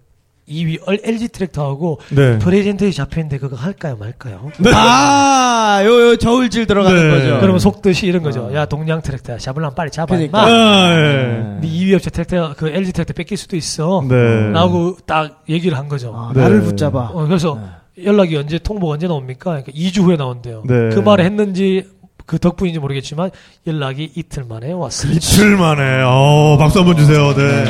[0.48, 2.38] 2위 LG 트랙터하고 네.
[2.38, 4.50] 프레젠테이 잡혔는데 그거 할까요 말까요?
[4.74, 7.10] 아, 요, 요 저울질 들어가는 네.
[7.10, 7.40] 거죠.
[7.40, 8.50] 그러면 속뜻이 이런 거죠.
[8.54, 10.14] 야 동양 트랙터야, 샤블랑 빨리 잡아.
[10.14, 10.42] 그러니까.
[10.42, 11.58] 아, 예.
[11.60, 14.04] 네 2위 업체 트랙터 그 LG 트랙터 뺏길 수도 있어.
[14.08, 14.50] 네.
[14.50, 16.12] 라고 딱 얘기를 한 거죠.
[16.16, 16.42] 아, 네.
[16.42, 17.10] 나를 붙잡아.
[17.12, 17.58] 어, 그래서
[18.02, 19.50] 연락이 언제 통보가 언제 나옵니까?
[19.50, 20.62] 그러니까 2주 후에 나온대요.
[20.66, 20.90] 네.
[20.94, 21.84] 그 말을 했는지
[22.26, 23.30] 그 덕분인지 모르겠지만
[23.66, 25.18] 연락이 이틀 만에 왔습니다.
[25.18, 26.02] 이틀 만에.
[26.04, 27.34] 어, 박수 한번 주세요.
[27.34, 27.64] 네.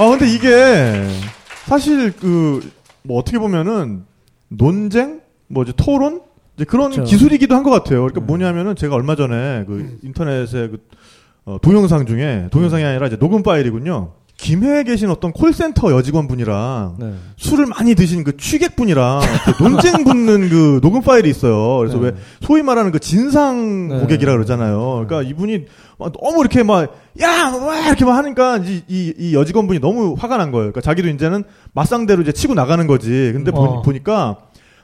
[0.00, 1.06] 아, 근데 이게
[1.66, 2.60] 사실 그
[3.02, 4.04] 뭐 어떻게 보면은
[4.48, 6.20] 논쟁, 뭐 이제 토론
[6.56, 7.08] 이제 그런 그렇죠.
[7.10, 8.00] 기술이기도 한 것 같아요.
[8.02, 10.78] 그러니까 뭐냐면은 제가 얼마 전에 그 인터넷에 그
[11.46, 14.12] 어, 동영상 중에 동영상이 아니라 이제 녹음 파일이군요.
[14.36, 17.14] 김해에 계신 어떤 콜센터 여직원분이랑 네.
[17.36, 19.20] 술을 많이 드신 그 취객분이랑
[19.56, 21.78] 그 논쟁 붙는 그 녹음 파일이 있어요.
[21.78, 22.04] 그래서 네.
[22.08, 24.00] 왜 소위 말하는 그 진상 네.
[24.00, 25.04] 고객이라 그러잖아요.
[25.06, 25.66] 그러니까 이분이
[26.00, 26.90] 막 너무 이렇게 막,
[27.20, 27.52] 야!
[27.54, 27.86] 와!
[27.86, 30.72] 이렇게 막 하니까 이, 이, 이 여직원분이 너무 화가 난 거예요.
[30.72, 31.44] 그러니까 자기도 이제는
[31.74, 33.30] 맞상대로 이제 치고 나가는 거지.
[33.34, 33.82] 근데 보, 어.
[33.82, 34.38] 보니 까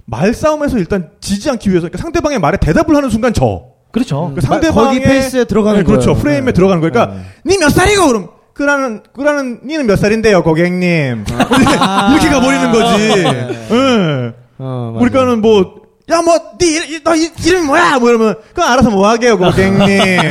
[0.05, 3.63] 말싸움에서 일단 지지 않기 위해서 그러니까 상대방의 말에 대답을 하는 순간 져.
[3.91, 4.31] 그렇죠.
[4.35, 6.11] 그 상대방의 거기 페이스에 들어가는 네, 그렇죠.
[6.13, 6.23] 거예요.
[6.23, 6.53] 프레임에 네.
[6.53, 7.23] 들어가는 거니까 네.
[7.47, 11.25] 니몇 살이고 그럼 그라는 그라는 니는 몇 살인데요, 고객님.
[11.33, 12.13] 아.
[12.13, 13.03] 이렇게 가버리는 거지.
[13.73, 14.33] 예.
[14.59, 14.99] 어, 맞아.
[14.99, 15.86] 그러니까는 뭐.
[16.09, 17.99] 야, 뭐, 니, 너 이- 이름이 뭐야?
[17.99, 19.83] 뭐 이러면, 그거 알아서 뭐 하게요, 고객님.
[19.83, 20.05] 이제,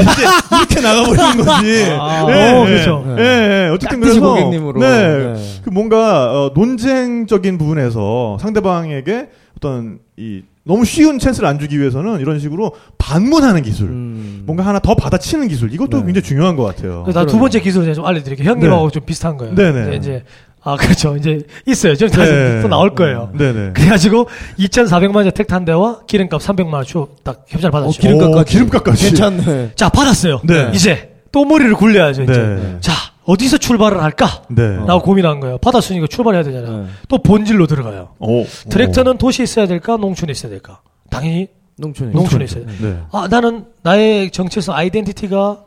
[0.00, 0.22] 이제
[0.56, 1.86] 이렇게 나가버리는 거지.
[2.00, 2.70] 아, 예, 어, 예.
[2.70, 3.04] 그렇죠.
[3.18, 3.70] 예, 예.
[3.74, 4.20] 어쨌든 그래서.
[4.20, 4.80] 고객님으로.
[4.80, 4.88] 네.
[5.34, 5.34] 네.
[5.62, 9.28] 그 뭔가, 어, 논쟁적인 부분에서 상대방에게
[9.58, 13.88] 어떤, 이, 너무 쉬운 찬스를 안 주기 위해서는 이런 식으로 반문하는 기술.
[13.88, 14.42] 음.
[14.46, 15.72] 뭔가 하나 더 받아치는 기술.
[15.72, 16.04] 이것도 네.
[16.06, 17.02] 굉장히 중요한 것 같아요.
[17.04, 18.50] 그래서 나두 번째 기술을 제가 좀 알려드릴게요.
[18.50, 19.54] 형님하고 좀 비슷한 거예요.
[19.54, 19.88] 네네.
[19.88, 20.24] 이제, 이제
[20.66, 21.16] 아 그렇죠.
[21.16, 21.94] 이제 있어요.
[21.94, 22.16] 좀 네.
[22.16, 23.30] 다시 또 나올 거예요.
[23.34, 23.70] 네 네.
[23.72, 28.00] 그래가지고 2,400만 원 택트 한 대와 기름값 300만 원 주고 딱 협찬을 어, 받았죠.
[28.00, 28.40] 기름값까지.
[28.40, 29.06] 오, 기름값까지.
[29.06, 29.70] 괜찮네.
[29.76, 30.40] 자 받았어요.
[30.44, 30.72] 네.
[30.74, 32.24] 이제 또 머리를 굴려야죠.
[32.24, 32.76] 이제 네.
[32.80, 32.92] 자
[33.24, 34.42] 어디서 출발을 할까?
[34.48, 34.76] 네.
[34.86, 35.58] 라고 고민한 거예요.
[35.58, 36.78] 받았으니까 출발해야 되잖아요.
[36.82, 36.86] 네.
[37.08, 38.08] 또 본질로 들어가요.
[38.18, 38.44] 오.
[38.68, 39.96] 트랙터는 도시에 있어야 될까?
[39.96, 40.80] 농촌에 있어야 될까?
[41.10, 41.46] 당연히
[41.78, 42.10] 농촌에.
[42.10, 42.72] 농촌에 있어야 돼.
[42.80, 42.98] 네.
[43.12, 45.58] 아 나는 나의 정체성 아이덴티티가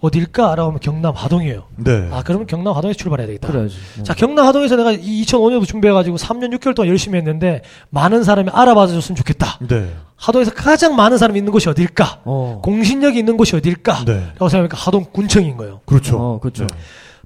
[0.00, 1.64] 어딜까 라고 하면 경남 하동이에요.
[1.76, 2.08] 네.
[2.12, 3.48] 아 그러면 경남 하동에서 출발해야 되겠다.
[3.48, 3.76] 그래야지.
[4.02, 9.16] 자 경남 하동에서 내가 2005년도 준비해가지고 3년 6개월 동안 열심히 했는데 많은 사람이 알아봐 줬으면
[9.16, 9.58] 좋겠다.
[9.66, 9.90] 네.
[10.16, 12.20] 하동에서 가장 많은 사람이 있는 곳이 어딜까?
[12.24, 12.60] 어.
[12.62, 14.04] 공신력이 있는 곳이 어딜까?
[14.04, 14.12] 네.
[14.34, 15.80] 라고 생각하니까 하동 군청인 거예요.
[15.86, 16.18] 그렇죠.
[16.18, 16.66] 어, 그렇죠.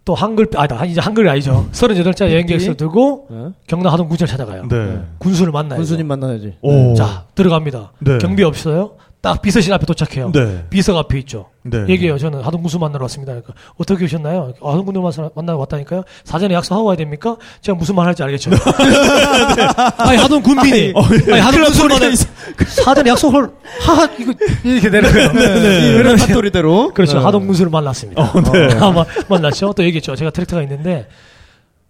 [0.04, 1.68] 또 한글 아니다 이제 한글이 아니죠.
[1.72, 3.48] 38자 여행 계획서 들고 네.
[3.66, 4.66] 경남 하동 군청을 찾아가요.
[4.68, 5.00] 네.
[5.18, 5.76] 군수를 만나요.
[5.78, 6.54] 군수님 만나야지.
[6.62, 6.94] 오.
[6.94, 7.92] 자 들어갑니다.
[7.98, 8.18] 네.
[8.18, 8.92] 경비 없어요.
[9.22, 10.32] 딱 비서실 앞에 도착해요.
[10.32, 10.64] 네.
[10.70, 11.50] 비서가 앞에 있죠.
[11.62, 11.84] 네.
[11.90, 12.16] 얘기해요.
[12.16, 13.32] 저는 하동 군 수 만나러 왔습니다.
[13.32, 14.54] 그러니까 어떻게 오셨나요?
[14.62, 15.00] 아, 하동 군수
[15.36, 16.04] 만나러- 왔다니까요.
[16.24, 17.36] 사전에 약속하고 와야 됩니까?
[17.60, 18.50] 제가 무슨 말 할지 알겠죠.
[19.98, 20.94] 아니 하동 군민이
[21.30, 22.10] 아니 하동 군수 만나
[22.66, 23.50] 사전에 약속을
[23.80, 24.32] 하 이거
[24.64, 25.32] 이렇게 되는 거예요.
[25.32, 26.16] 네.
[26.16, 26.92] 사토리대로.
[26.94, 27.18] 그렇죠.
[27.18, 27.24] 네.
[27.24, 28.22] 하동 군수를 만났습니다.
[28.22, 28.74] 어, 네.
[28.80, 29.72] 아, 마- 만났죠.
[29.74, 30.16] 또 얘기했죠.
[30.16, 31.06] 제가 트랙터가 있는데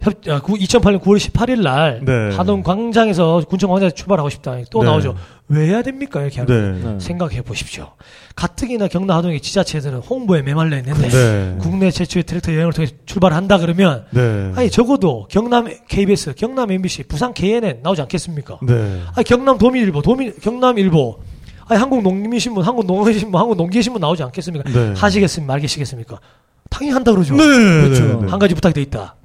[0.00, 2.34] 협, 아, 구- 2008년 9월 18일 날 네.
[2.34, 4.56] 하동 광장에서 군청 광장에서 출발하고 싶다.
[4.70, 4.86] 또 네.
[4.88, 5.14] 나오죠.
[5.48, 6.22] 왜 해야 됩니까?
[6.22, 6.72] 이렇게 네.
[6.72, 6.98] 네.
[6.98, 7.90] 생각해 보십시오.
[8.34, 11.56] 가뜩이나 경남 하동의 지자체들은 홍보에 메말라 있는데 네.
[11.60, 14.52] 국내 최초의 트랙터 여행을 통해 출발한다 그러면 네.
[14.54, 18.58] 아니 적어도 경남 KBS, 경남 MBC, 부산 KNN 나오지 않겠습니까?
[18.62, 19.02] 네.
[19.14, 21.18] 아니 경남 도민일보, 도민 경남일보,
[21.66, 24.70] 아니 한국 농민신문, 한국 농어신문, 한국 농기신문 나오지 않겠습니까?
[24.70, 24.94] 네.
[24.96, 25.52] 하시겠습니까?
[25.52, 26.18] 말겠시겠습니까?
[26.70, 27.34] 당연히 한다 그러죠.
[27.34, 27.42] 네.
[27.44, 28.26] 그렇죠.
[28.28, 29.16] 한 가지 부탁이 돼 있다.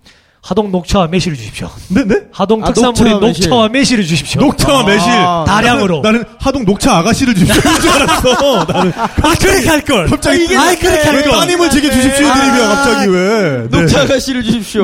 [0.48, 1.72] 하동 녹차와 매실을 주십시오.
[1.88, 2.04] 네.
[2.06, 2.18] 네.
[2.32, 3.50] 하동 아, 특산물인 녹차와 매실.
[3.50, 4.41] 녹차와 매실 을 주십시오.
[4.41, 5.10] 녹차와 매실.
[5.12, 6.02] 아, 다량으로.
[6.04, 7.62] 나는, 나는 하동 녹차 아가씨를 주십시오.
[7.82, 8.66] 줄 알았어.
[8.72, 10.06] 나는 아 그렇게 할 걸.
[10.08, 11.32] 갑자기 아 그렇게 할왜 걸.
[11.32, 13.68] 따님을 제게 주십시오 드립이야 갑자기 왜?
[13.72, 13.80] 네.
[13.80, 14.84] 녹차 아가씨를 주십시오.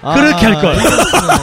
[0.00, 0.76] 아, 그렇게 할 걸.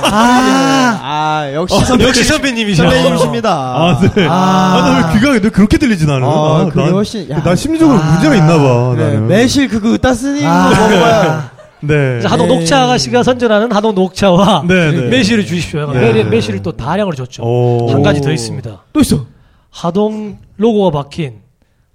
[0.03, 2.83] 아, 아, 역시 선배, 역시 선배님이셔.
[2.83, 3.49] 선배님이십니다.
[3.51, 4.27] 아, 네.
[4.29, 4.31] 아.
[4.31, 6.23] 아, 나왜 귀가 왜 그렇게 들리지 나는?
[6.23, 7.43] 아, 아, 그게 난, 훨씬- 야.
[7.43, 8.01] 난 심리적으로 아.
[8.13, 8.89] 문제가 있나 봐.
[8.95, 9.27] 그래, 나는.
[9.27, 10.69] 매실 그거 따스니 아.
[10.69, 11.60] 먹어봐요.
[11.81, 12.19] 네.
[12.23, 12.55] 하동 네.
[12.55, 15.09] 녹차 아가씨가 선전하는 하동 녹차와 네, 네.
[15.09, 15.91] 매실을 주십시오.
[15.91, 16.13] 네.
[16.13, 17.43] 매, 매실을 또 다량으로 줬죠.
[17.43, 17.89] 오.
[17.91, 18.83] 한 가지 더 있습니다.
[18.93, 19.25] 또 있어.
[19.69, 21.35] 하동 로고가 박힌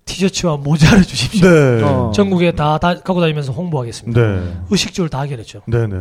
[0.04, 1.48] 티셔츠와 모자를 주십시오.
[1.48, 1.82] 네.
[1.82, 2.12] 어.
[2.14, 4.20] 전국에 다, 다 갖고 다니면서 홍보하겠습니다.
[4.20, 4.40] 네.
[4.70, 5.62] 의식주를 다 해결했죠.
[5.66, 5.96] 네, 네.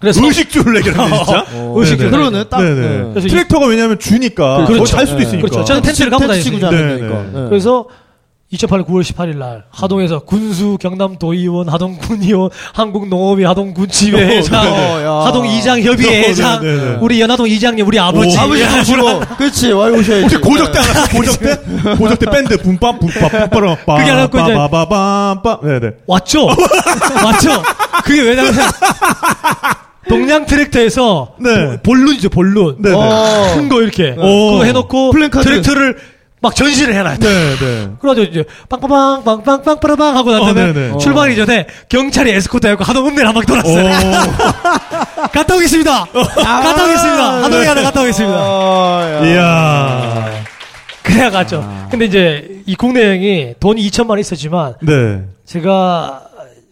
[0.00, 1.46] 그래서 의식주를 얘기하는데 진짜?
[1.74, 2.04] 의식주.
[2.04, 2.16] 네네.
[2.16, 2.60] 그러네, 딱.
[2.62, 2.80] 네네.
[2.80, 3.10] 네.
[3.10, 4.86] 그래서 이- 트랙터가 왜냐면 주니까 그렇죠.
[4.86, 5.24] 살 수도 네.
[5.24, 5.48] 있으니까.
[5.48, 5.64] 그렇죠.
[5.64, 6.42] 저는 텐트를 갖고 네.
[6.42, 6.96] 네.
[6.98, 7.48] 네.
[7.48, 7.86] 그래서
[8.54, 14.66] 2008년 9월 18일 날 하동에서 군수 경남 도의원 하동 군의원 한국 농업위 하동 군지회 회장
[14.66, 15.26] 어, 야.
[15.26, 16.98] 하동 이장 협의회 네, 회장 네, 네.
[17.00, 20.22] 우리 연하동 이장님 우리 아버지 오, 아버지 모시고 그렇지 와 오셔야지.
[20.22, 21.16] 혹시 고적대 알았어?
[21.16, 21.56] 고적대?
[21.98, 24.54] 고적대 밴드 붐밥 붐밥 뿜빠라 빠 그게 아니고 이제-
[25.62, 25.90] 네네.
[26.06, 27.62] 왔죠 왔죠
[28.04, 28.52] 그게 왜냐면
[30.08, 31.78] 동양 트랙터에서 네.
[32.78, 32.94] 네네.
[32.94, 33.52] 어.
[33.54, 34.52] 큰거 이렇게 오.
[34.52, 35.44] 그거 해놓고 플랜카드.
[35.48, 35.96] 트랙터를
[36.44, 37.90] 막 전시를 해놔요 네, 네.
[37.98, 40.98] 그래가지고 이제 빵빵빵 빵빵빵 빠라빵 하고 난 어, 다음에 네네.
[40.98, 43.88] 출발하기 전에 경찰이 에스코트 해갖고 하동 읍내를 한 바퀴 돌았어요 오.
[45.32, 49.24] 갔다 오겠습니다 갔다 오겠습니다 하동에 하나 갔다 오겠습니다 어, 야.
[49.24, 50.44] 이야.
[51.02, 55.22] 그래야 갔죠 근데 이제 이 국내 여행이 돈이 2천만 원 있었지만 네.
[55.46, 56.24] 제가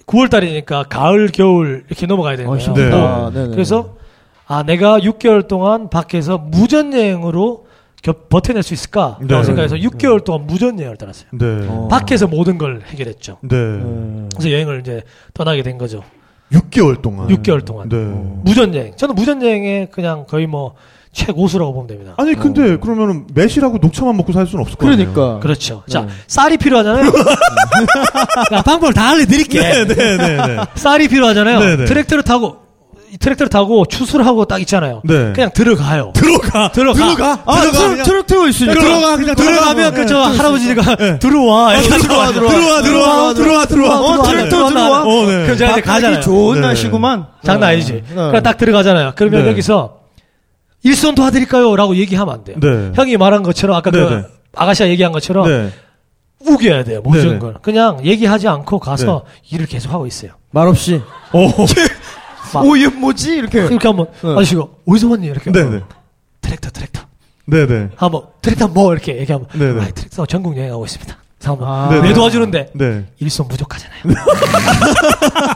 [0.07, 3.31] 9월 달이니까 가을 겨울 이렇게 넘어가야 되는 어, 거예요 힘들다.
[3.33, 3.41] 네.
[3.41, 3.55] 네네.
[3.55, 3.95] 그래서
[4.47, 7.65] 아 내가 6개월 동안 밖에서 무전 여행으로
[8.03, 9.43] 겨- 버텨낼 수 있을까라고 네.
[9.45, 11.67] 생각해서 6개월 동안 무전 여행을 떠났어요 네.
[11.69, 11.89] 어.
[11.89, 13.57] 밖에서 모든 걸 해결했죠 네.
[13.57, 14.29] 음.
[14.35, 15.03] 그래서 여행을 이제
[15.35, 16.03] 떠나게 된 거죠
[16.53, 17.29] 6개월 동안.
[17.29, 17.89] 6개월 동안.
[17.89, 17.97] 네.
[17.97, 20.75] 무전 여행 저는 무전 여행에 그냥 거의 뭐
[21.13, 25.13] 최고수라고 보면 됩니다 아니 근데 그러면은 매실하고 녹차만 먹고 살 수는 없을 거 아니에요.
[25.13, 25.39] 그러니까.
[25.41, 26.09] 그렇죠 자 네.
[26.27, 27.07] 쌀이 필요하잖아요
[28.53, 30.57] 야, 방법을 다 알려드릴게 네, 네, 네, 네.
[30.75, 31.85] 쌀이 필요하잖아요 네, 네.
[31.85, 32.62] 트랙터를 타고 이
[33.19, 35.33] 트랙터를 타고 추수하고 딱 있잖아요 네.
[35.35, 36.71] 그냥 들어가요 들어가.
[36.73, 36.95] 들어가.
[37.05, 37.43] 들어가.
[37.47, 37.71] 아, 들어가.
[37.73, 38.05] 트럭, 그냥.
[38.05, 38.81] 트럭 태워 있으니까.
[38.81, 39.95] 들어가 그냥 들어가면.
[39.95, 40.37] 그저 네.
[40.37, 41.19] 할아버지가 네.
[41.19, 42.53] 들어와 이렇게 들어와, 하시고 들어와.
[42.53, 44.01] 들어와 들어와 들어와 들어와.
[44.01, 45.03] 어, 들어와, 트랙터 들어와.
[45.03, 45.43] 어, 네.
[45.45, 46.67] 그럼 제가 이제 가잖아요 좋은 네.
[46.67, 47.27] 날씨구만.
[47.45, 48.03] 장난 아니지 네.
[48.09, 49.51] 그러니까 딱 들어가잖아요 그러면 네.
[49.51, 49.99] 여기서
[50.85, 51.75] 일손 도와드릴까요?
[51.77, 52.93] 라고 얘기하면 안 돼요 네.
[52.95, 54.23] 형이 말한 것처럼 아까 네, 그 네.
[54.55, 55.71] 아가씨가 얘기한 것처럼 네.
[56.45, 57.39] 우겨야 돼요 모든 네네.
[57.39, 61.01] 걸 그냥 얘기하지 않고 가서 일을 계속 하고 있어요 말없이.
[61.33, 61.49] 오.
[62.55, 63.35] 막- 오, 얘 뭐지?
[63.37, 63.61] 이렇게.
[63.65, 64.33] 이렇게 한번 네.
[64.33, 65.81] 아저씨가 어디서 왔니 이렇게 네네.
[66.41, 67.03] 트랙터 트랙터
[67.47, 67.89] 네네.
[67.97, 69.81] 한번 트랙터 뭐 이렇게 얘기하면 네네.
[69.81, 71.89] 아 트랙터 전국 여행하고 있습니다 한번 아.
[71.91, 72.15] 왜 네네.
[72.15, 73.05] 도와주는데 네.
[73.19, 74.03] 일손 부족하잖아요.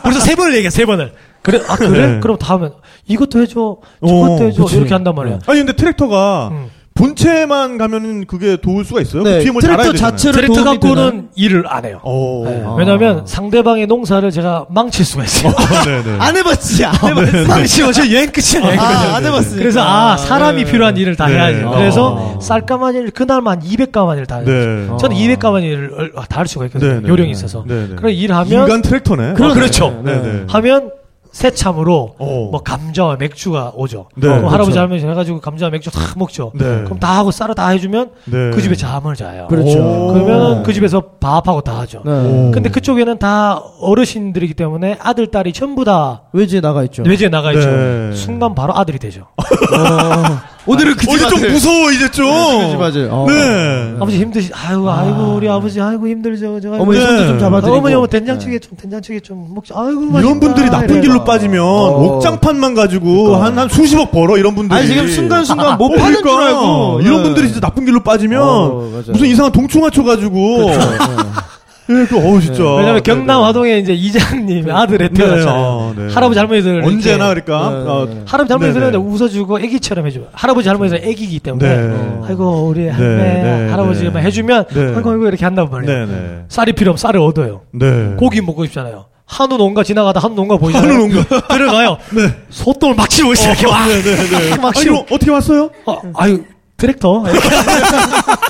[0.03, 1.13] 그래서 세 번을 얘기해, 세 번을.
[1.41, 2.15] 그래, 아, 그래?
[2.15, 2.19] 네.
[2.19, 2.71] 그럼 다음엔
[3.07, 4.77] 이것도 해줘, 오, 저것도 해줘, 그치.
[4.77, 5.39] 이렇게 한단 말이야.
[5.47, 6.69] 아니 근데 트랙터가 음.
[6.97, 9.23] 본체만 가면은 그게 도울 수가 있어요?
[9.23, 9.93] 네, 그 뒤에 뭘 트랙터.
[9.93, 11.23] 자체를 트랙터 도움이 갖고는 되나요?
[11.35, 11.99] 일을 안 해요.
[12.03, 12.45] 오.
[12.45, 12.63] 네.
[12.65, 12.73] 아.
[12.77, 15.53] 왜냐면 상대방의 농사를 제가 망칠 수가 있어요.
[15.85, 16.17] 네네.
[16.19, 17.47] 안 해봤지, 안 해봤지.
[17.47, 18.83] 망치면 저 여행 끝이야, 여행 끝.
[18.83, 19.57] 아, 안 해봤으니까.
[19.59, 20.71] 그래서 아, 사람이 네.
[20.71, 21.35] 필요한 일을 다 네.
[21.35, 21.61] 해야지.
[21.65, 21.69] 아.
[21.71, 24.45] 그래서 쌀가만 일, 그날만 200가만 일을 다 해요.
[24.45, 24.87] 네.
[24.99, 25.19] 저는 아.
[25.19, 26.93] 200가만 일을 다 할 수가 있거든요.
[26.95, 27.07] 네네.
[27.09, 27.63] 요령이 있어서.
[27.67, 27.95] 네네.
[27.95, 29.33] 그래 일하면 인간 트랙터네.
[29.33, 30.01] 그러- 그렇죠.
[30.05, 30.43] 네네.
[30.49, 30.91] 하면
[31.37, 32.49] 새참으로 오.
[32.49, 34.09] 뭐 감자와 맥주가 오죠.
[34.15, 34.53] 네, 그럼 그렇죠.
[34.53, 36.51] 할아버지 할머니 해가지고 감자와 맥주 다 먹죠.
[36.55, 36.83] 네.
[36.83, 38.49] 그럼 다 하고 쌀을 다 해주면 네.
[38.49, 39.45] 그 집에 잠을 자요.
[39.47, 39.77] 그렇죠.
[39.77, 40.13] 오.
[40.13, 42.01] 그러면 그 집에서 밥하고 다 하죠.
[42.03, 42.11] 네.
[42.11, 42.51] 오.
[42.51, 47.03] 근데 그쪽에는 다 어르신들이기 때문에 아들, 딸이 전부 다 외지에 나가 있죠.
[47.03, 47.69] 외지에 나가 있죠.
[47.69, 48.11] 네.
[48.15, 49.27] 순간 바로 아들이 되죠.
[49.37, 49.43] 어,
[50.67, 52.25] 오늘은 그 어제 좀 무서워 이제 좀.
[52.27, 53.09] 그지 맞아요.
[53.11, 53.25] 어.
[53.29, 53.95] 네.
[53.99, 56.59] 아버지 힘드시, 아이고, 아이고, 우리 아버지, 아이고, 힘들죠.
[56.59, 57.05] 저, 어머니 네.
[57.05, 57.77] 손도 좀 잡아드리고.
[57.77, 59.73] 어머니, 어머, 된장찌개 좀, 된장찌개 좀 먹자.
[59.77, 60.39] 아이고, 이런 맛있다.
[60.39, 61.01] 분들이 나쁜.
[61.01, 64.77] 길로 빠지면 옥장판만 가지고 한, 한 수십억 벌어 이런 분들이.
[64.79, 66.47] 아니 지금 순간순간 못 어, 파는 줄 그러니까.
[66.47, 67.23] 알고 이런 네.
[67.23, 68.89] 분들이 진짜 나쁜 길로 빠지면 어.
[69.07, 70.71] 무슨 이상한 동충하 쳐가지고.
[71.89, 72.63] 예, 그, 어우, 진짜.
[72.63, 73.43] 왜냐면 네, 경남 네.
[73.45, 75.93] 화동에 이제 이장님 아들에 네, 태어났잖아요.
[75.97, 76.13] 아, 네.
[76.13, 77.69] 할아버지 할머니들 언제나 그러니까.
[77.69, 78.21] 네, 어, 네.
[78.25, 78.97] 할아버지 할머니들은 네, 네.
[78.97, 80.19] 웃어주고 애기처럼 해줘.
[80.33, 82.19] 할아버지 할머니들 애기이기 때문에 네.
[82.27, 84.21] 아이고 우리 할매 네, 할아버지만 네.
[84.23, 84.81] 해주면 네.
[84.95, 86.05] 아이고 아이고 이렇게 한단 말이에요.
[86.05, 86.43] 네, 네.
[86.49, 87.61] 쌀이 필요 없으면 쌀을 얻어요.
[87.71, 88.15] 네.
[88.17, 89.05] 고기 먹고 싶잖아요.
[89.25, 90.91] 한우 농가 지나가다 한우 농가 보이잖아요.
[90.93, 91.47] 한우 농가.
[91.55, 91.97] 들어가요.
[92.49, 93.51] 소똥을 막 치고 있어요.
[93.53, 93.87] 이렇게 막.
[93.87, 94.55] 네, 네, 네.
[94.61, 95.05] 막 아니, 치고.
[95.11, 95.69] 어떻게 왔어요?
[95.85, 96.43] 어, 아유
[96.77, 97.23] 트랙터.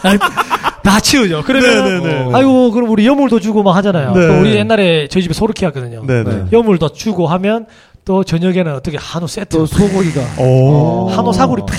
[0.03, 0.19] 아니,
[0.87, 1.43] 다 치우죠.
[1.45, 2.31] 그러면 네, 네, 네.
[2.33, 4.13] 아이고 그럼 우리 여물도 주고 막 하잖아요.
[4.13, 4.39] 네.
[4.39, 6.05] 우리 옛날에 저희 집에 소를 키웠거든요.
[6.07, 6.45] 네, 네.
[6.53, 7.65] 여물도 주고 하면
[8.05, 11.09] 또 저녁에는 어떻게 한우 세트, 또 소고기가 오.
[11.09, 11.75] 한우 사골이 팍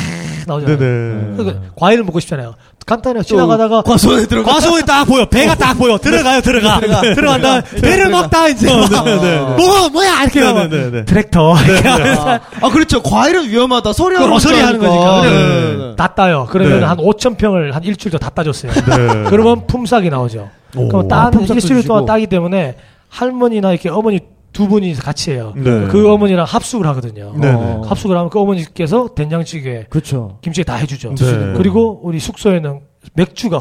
[0.49, 0.79] 나오잖아요.
[0.79, 1.37] 네네.
[1.37, 2.55] 그러니까 과일을 먹고 싶잖아요.
[2.87, 3.23] 간단해요.
[3.23, 5.27] 지나가다가 과수원에 들어가 과수원이 딱 보여.
[5.27, 5.99] 배가 딱 보여.
[6.03, 6.81] 들어가요, 들어가.
[7.15, 7.61] 들어간다.
[7.83, 8.67] 배를 먹다, 이제.
[8.67, 10.71] 뭐, 뭐야, 이렇게 네, 하면.
[10.71, 11.05] 네, 네.
[11.05, 11.55] 트랙터.
[11.67, 15.23] 이렇게 하면서 아, 아, 그렇죠 과일은 위험하다 소리 그럼 하는 소리 하는 거니까.
[15.23, 15.97] 네.
[15.97, 16.47] 다 따요.
[16.51, 16.87] 그러면 네.
[16.87, 18.73] 한 5천 평을 한 일주일 더 다 따줬어요.
[18.73, 19.25] 네.
[19.29, 20.49] 그러면 품삯이 나오죠.
[20.77, 20.89] 오.
[20.89, 22.07] 그럼 품삯도 일주일 동안.
[22.07, 22.77] 따기 때문에
[23.11, 24.21] 할머니나 이렇게 어머니
[24.53, 25.53] 두 분이 같이 해요.
[25.57, 25.87] 네.
[25.89, 27.33] 그 어머니랑 합숙을 하거든요.
[27.37, 27.83] 네, 어.
[27.87, 31.15] 합숙을 하면 그 어머니께서 된장찌개, 그렇죠 김치찌개 다 해주죠.
[31.15, 31.53] 네.
[31.57, 32.81] 그리고 우리 숙소에는
[33.15, 33.61] 맥주가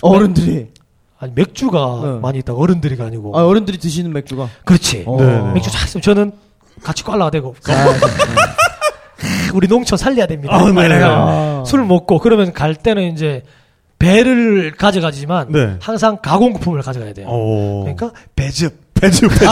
[0.00, 0.68] 어른들이
[1.18, 2.20] 아니 맥주가 네.
[2.20, 2.54] 많이 있다.
[2.54, 3.38] 어른들이가 아니고.
[3.38, 5.04] 아, 어른들이 드시는 맥주가 그렇지.
[5.06, 5.16] 어.
[5.18, 5.52] 네, 네.
[5.52, 6.32] 맥주 잘 있으면 저는
[6.82, 7.94] 같이 꽐라가 되고 아,
[9.54, 10.54] 우리 농촌 살려야 됩니다.
[10.54, 11.02] 아, 네.
[11.02, 11.62] 아.
[11.66, 13.42] 술 먹고 그러면 갈 때는 이제
[13.98, 15.76] 배를 가져가지만 네.
[15.80, 17.28] 항상 가공품을 가져가야 돼요.
[17.28, 17.84] 오.
[17.84, 18.83] 그러니까 배즙.
[18.94, 19.48] 배즙, 배즙.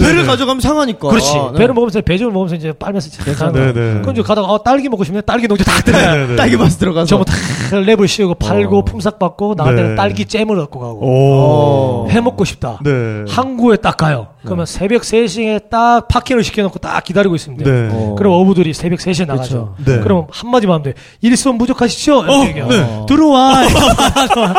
[0.00, 1.32] 배를 가져가면 상하니까 그렇지.
[1.36, 1.58] 아, 네.
[1.58, 3.52] 배를 먹으면서 배즙을 먹으면서 이제 빨면서 거야.
[3.52, 4.00] 네, 네.
[4.00, 5.22] 그럼 이제 가다가 어, 딸기 먹고 싶네.
[5.22, 6.14] 딸기 농장 다 네, 들어요.
[6.14, 6.36] 네, 네.
[6.36, 7.34] 딸기 맛 들어가서 전부 다
[7.72, 8.84] 랩을 씌우고 팔고 어.
[8.84, 9.82] 품삯 받고 나갈 네.
[9.82, 12.10] 때는 딸기 잼을 얻고 가고 오.
[12.10, 12.78] 해 먹고 싶다.
[12.84, 13.24] 네.
[13.28, 14.28] 항구에 딱 가요.
[14.44, 17.36] 그러면 새벽 3시에 딱 파킹을 시켜놓고 딱 기다리고.
[17.38, 17.88] 네.
[17.92, 18.14] 어.
[18.16, 19.74] 그럼 어부들이 새벽 3시에 나가죠.
[19.84, 20.00] 네.
[20.00, 20.94] 그럼 한마디만 하면 돼.
[21.20, 22.18] 일손 부족하시죠?
[22.20, 22.44] 어.
[22.44, 23.04] 네.
[23.08, 23.62] 들어와.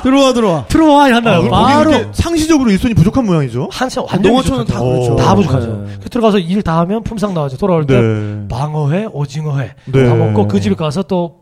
[0.03, 1.05] 들어와 들어와 들어와.
[1.05, 1.37] 한다.
[1.37, 1.91] 아, 바로.
[2.11, 3.69] 상시적으로 일손이 부족한 모양이죠?
[3.71, 4.65] 한참 완전 농어촌은.
[4.65, 5.15] 다 그렇죠.
[5.15, 5.35] 다 오.
[5.37, 5.67] 부족하죠.
[5.87, 5.93] 네.
[6.03, 7.57] 그 들어가서 일 다 하면 품삯 나와죠.
[7.57, 8.47] 돌아올 때 네.
[8.49, 10.05] 방어회, 오징어회 네.
[10.07, 11.39] 다 먹고 그 집에 가서 또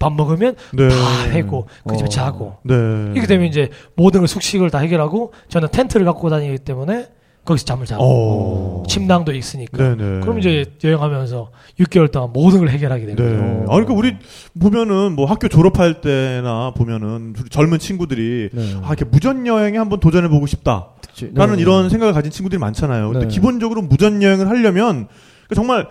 [0.00, 0.88] 밥 먹으면 네.
[0.88, 0.94] 다
[1.32, 2.08] 해고 그 집에 어.
[2.08, 2.74] 자고 네.
[3.14, 7.08] 이렇게 되면 이제 모든 걸 숙식을 다 해결하고 저는 텐트를 갖고 다니기 때문에
[7.48, 8.82] 거기서 잠을 자고 오.
[8.86, 9.96] 침낭도 있으니까 어.
[9.96, 10.20] 네네.
[10.20, 13.16] 그럼 이제 여행하면서 6개월 동안 모든 걸 해결하게 네.
[13.16, 13.72] 되는 거죠.
[13.72, 14.16] 아, 그러니까 우리
[14.60, 18.74] 보면은 뭐 학교 졸업할 때나 보면은 젊은 친구들이 네.
[18.82, 20.88] 아, 이렇게 무전 여행에 한번 도전해 보고 싶다.
[21.34, 21.62] 라는 네.
[21.62, 23.10] 이런 생각을 가진 친구들이 많잖아요.
[23.10, 23.34] 근데 네.
[23.34, 25.08] 기본적으로 무전 여행을 하려면
[25.48, 25.88] 그 정말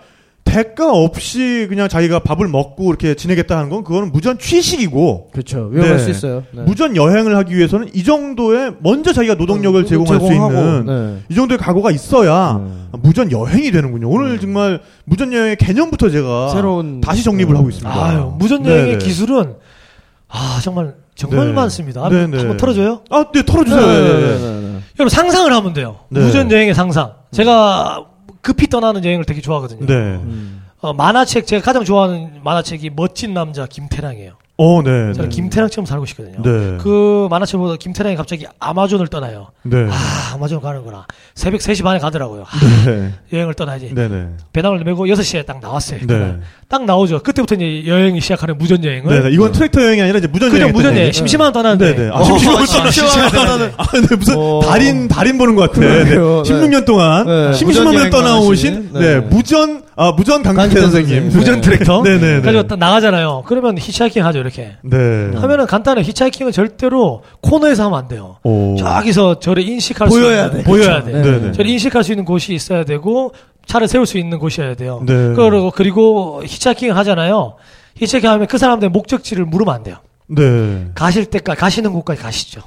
[0.48, 5.98] 대가 없이 그냥 자기가 밥을 먹고 이렇게 지내겠다 하는 건 그거는 무전 취식이고 그렇죠 위험할
[5.98, 6.02] 네.
[6.02, 6.62] 수 있어요 네.
[6.62, 11.22] 무전 여행을 하기 위해서는 이 정도의 먼저 자기가 노동력을 어, 제공할 수 제공하고, 있는 네.
[11.28, 12.98] 이 정도의 각오가 있어야 네.
[13.02, 14.08] 무전 여행이 되는군요.
[14.08, 18.04] 오늘 정말 무전 여행의 개념부터 제가 새로운 다시 정립을 하고 있습니다.
[18.04, 18.98] 아유, 무전 여행의 네네.
[18.98, 19.54] 기술은
[20.28, 21.52] 아 정말 정말 네.
[21.52, 22.08] 많습니다.
[22.08, 22.38] 네네.
[22.38, 23.02] 한번 털어줘요?
[23.10, 23.86] 아, 네, 털어주세요.
[23.86, 24.38] 네, 네, 네, 네.
[24.38, 24.80] 네, 네.
[24.98, 25.96] 여러분 상상을 하면 돼요.
[26.08, 26.20] 네.
[26.20, 27.12] 무전 여행의 상상.
[27.32, 28.04] 제가
[28.48, 29.84] 급히 떠나는 여행을 되게 좋아하거든요.
[29.84, 29.94] 네.
[29.94, 30.64] 음.
[30.80, 34.38] 어, 만화책 제가 가장 좋아하는 만화책이 멋진 남자 김태랑이에요.
[34.60, 35.12] 어, 네.
[35.12, 35.36] 저는 네.
[35.36, 36.42] 김태랑처럼 살고 싶거든요.
[36.42, 36.78] 네.
[36.80, 39.52] 그 만화책 보다 김태랑이 갑자기 아마존을 떠나요.
[39.62, 39.86] 네.
[39.88, 41.06] 아, 아마존 가는구나.
[41.36, 42.42] 새벽 3시 반에 가더라고요.
[42.42, 43.12] 아, 네.
[43.32, 43.92] 여행을 떠나야지.
[43.94, 44.26] 네, 네.
[44.52, 46.00] 배낭을 메고 6시에 딱 나왔어요.
[46.08, 46.36] 네.
[46.68, 47.20] 딱 나오죠.
[47.20, 49.14] 그때부터 이제 여행이 시작하는 무전 여행을.
[49.14, 49.34] 네, 네.
[49.34, 50.74] 이건 트랙터 여행이 아니라 이제 무전 그냥 여행.
[50.74, 51.12] 무전 여행.
[51.12, 51.94] 심심하면 떠나는데.
[51.94, 52.10] 네, 네.
[52.12, 53.72] 아, 어, 심심한 심심한 떠나는.
[53.76, 54.60] 아, 네, 무슨 어.
[54.64, 55.80] 달인 달인 보는 것 같아.
[55.80, 56.02] 네.
[56.04, 56.16] 네.
[56.16, 59.20] 16년 동안 네, 심심하면 무전 떠나오신 네.
[59.20, 61.28] 무전 아 무전 강태 강태 선생님.
[61.30, 62.02] 무전 트랙터.
[62.02, 62.40] 네, 네, 네.
[62.40, 63.44] 가지고 딱 나가잖아요.
[63.46, 64.76] 그러면 히치하이킹 하죠, 이렇게.
[64.82, 65.30] 네.
[65.38, 66.02] 하면은 간단해.
[66.02, 68.38] 히치하이킹은 절대로 코너에서 하면 안 돼요.
[68.42, 68.76] 오.
[68.76, 70.64] 저기서 저를 인식할 보여야 수 있는, 돼.
[70.64, 71.12] 보여야 그쵸.
[71.12, 71.22] 돼.
[71.22, 71.52] 네, 네.
[71.52, 73.32] 저를 인식할 수 있는 곳이 있어야 되고
[73.66, 75.02] 차를 세울 수 있는 곳이어야 돼요.
[75.06, 75.12] 네.
[75.34, 77.54] 그리고 그리고 히치하이킹 하잖아요.
[77.96, 79.96] 히치하이킹 하면 그 사람들 목적지를 물으면 안 돼요.
[80.26, 80.86] 네.
[80.94, 82.62] 가실 때까지 가시는 곳까지 가시죠.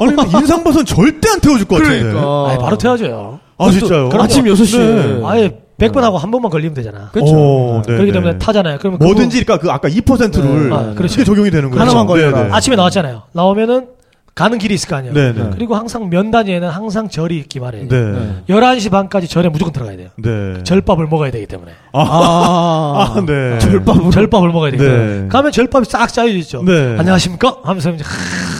[0.00, 2.02] 아니 근데 인상 봐서는 절대 안 태워줄 것 같은데.
[2.04, 2.46] 그러니까.
[2.48, 3.40] 아예 바로 태워줘요.
[3.58, 4.08] 아 진짜요?
[4.14, 4.78] 아침 6시에.
[4.78, 5.20] 네.
[5.26, 7.10] 아예 100번 하고 한 번만 걸리면 되잖아.
[7.12, 7.32] 그렇죠.
[7.34, 8.12] 오, 네, 그렇기 네.
[8.12, 8.78] 때문에 타잖아요.
[8.78, 10.74] 그러면 뭐든지 그러니까 그 아까 2%를 네.
[10.74, 11.14] 아, 그렇죠.
[11.14, 11.80] 그게 적용이 되는 거죠.
[11.80, 12.06] 하나만.
[12.08, 12.30] 네, 네.
[12.32, 13.22] 그거 아침에 나왔잖아요.
[13.32, 13.86] 나오면은
[14.34, 15.14] 가는 길이 있을 거 아니에요.
[15.14, 15.50] 네, 네.
[15.52, 17.88] 그리고 항상 면 단위에는 항상 절이 있기 마련이에요.
[17.88, 18.42] 네.
[18.46, 18.54] 네.
[18.54, 20.08] 11시 반까지 절에 무조건 들어가야 돼요.
[20.16, 20.62] 네.
[20.62, 21.72] 절밥을 먹어야 되기 때문에.
[21.92, 23.58] 아, 아, 네.
[23.58, 24.10] 절밥으로.
[24.10, 24.88] 절밥을 먹어야 되기 네.
[24.88, 25.28] 때문에.
[25.28, 26.62] 가면 절밥이 싹 짜여 있죠.
[26.62, 26.96] 네.
[26.98, 27.58] 안녕하십니까?
[27.64, 28.04] 하면서 이제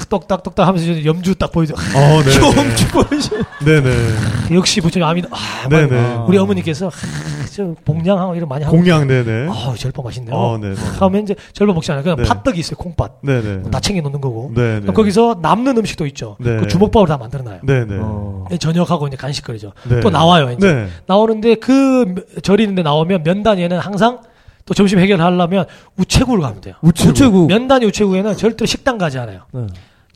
[0.08, 1.74] 하, 똑딱 똑딱 하면서 염주 딱 보이죠.
[1.74, 2.30] 어, 네.
[2.32, 3.30] 좀 죽어야지.
[3.64, 4.54] 네, 네.
[4.54, 6.14] 역시 부처님 아미 아, 네, 막 네.
[6.26, 8.76] 우리 어머니께서 하, 저 봉양하고 이런 많이 하고.
[8.76, 9.48] 공양 네네.
[9.50, 10.34] 아, 절밥 맛있네요.
[10.34, 10.74] 어, 네네.
[11.00, 12.02] 하면 이제 절밥 먹지 않아요.
[12.02, 12.24] 그냥 네.
[12.24, 12.76] 팥떡이 있어요.
[12.76, 13.20] 콩팥.
[13.22, 13.70] 네네.
[13.70, 14.52] 다 챙겨 놓는 거고.
[14.54, 14.92] 네네.
[14.92, 16.36] 거기서 남는 음식도 있죠.
[16.40, 16.56] 네.
[16.56, 17.60] 그 주먹밥을 다 만들어 놔요.
[17.62, 17.96] 네네.
[18.00, 18.46] 어.
[18.58, 19.72] 저녁하고 이제 간식거리죠.
[19.88, 20.00] 네.
[20.00, 20.50] 또 나와요.
[20.52, 20.88] 이제 네.
[21.06, 24.20] 나오는데 그 절이 있는데 나오면 면 단위에는 항상
[24.64, 25.64] 또 점심 해결하려면
[25.96, 26.74] 우체국을 가면 돼요.
[26.82, 27.48] 우체국.
[27.48, 29.40] 면단위 우체국에는 절대로 식당 가지 않아요.
[29.52, 29.66] 네.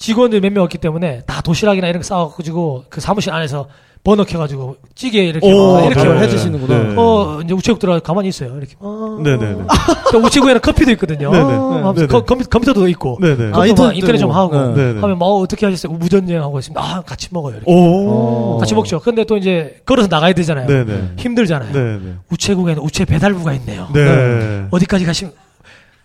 [0.03, 3.69] 직원들 몇 명 없기 때문에 다 도시락이나 이런 거 싸가지고 그 사무실 안에서
[4.05, 6.19] 버너 켜가지고 찌개 이렇게 오, 막 이렇게 네.
[6.23, 6.77] 해주시는구나.
[6.77, 6.95] 네.
[6.97, 8.57] 어 이제 우체국 들어가 가만히 있어요.
[8.59, 8.75] 이렇게.
[8.81, 9.17] 어.
[9.23, 9.59] 네네네.
[10.11, 11.31] 또 우체국에는 커피도 있거든요.
[11.31, 11.45] 네네.
[11.45, 12.07] 어, 네네.
[12.09, 13.19] 컴- 컴퓨- 컴퓨터도 있고.
[13.21, 13.53] 네네.
[13.55, 14.33] 아, 아, 인터넷, 인터넷 좀.
[14.33, 14.75] 하고 네.
[14.75, 15.01] 네네.
[15.03, 15.93] 하면 뭐 어떻게 하셨어요?
[15.97, 16.81] 무전여행 하고 있습니다.
[16.83, 17.55] 아 같이 먹어요.
[17.59, 17.71] 이렇게.
[17.73, 18.57] 오.
[18.59, 18.99] 같이 먹죠.
[18.99, 20.67] 근데 또 이제 걸어서 나가야 되잖아요.
[20.67, 21.13] 네네.
[21.19, 21.73] 힘들잖아요.
[21.73, 22.15] 네네.
[22.33, 23.87] 우체국에는 우체 배달부가 있네요.
[23.95, 24.67] 네.
[24.73, 25.33] 어디까지 가시면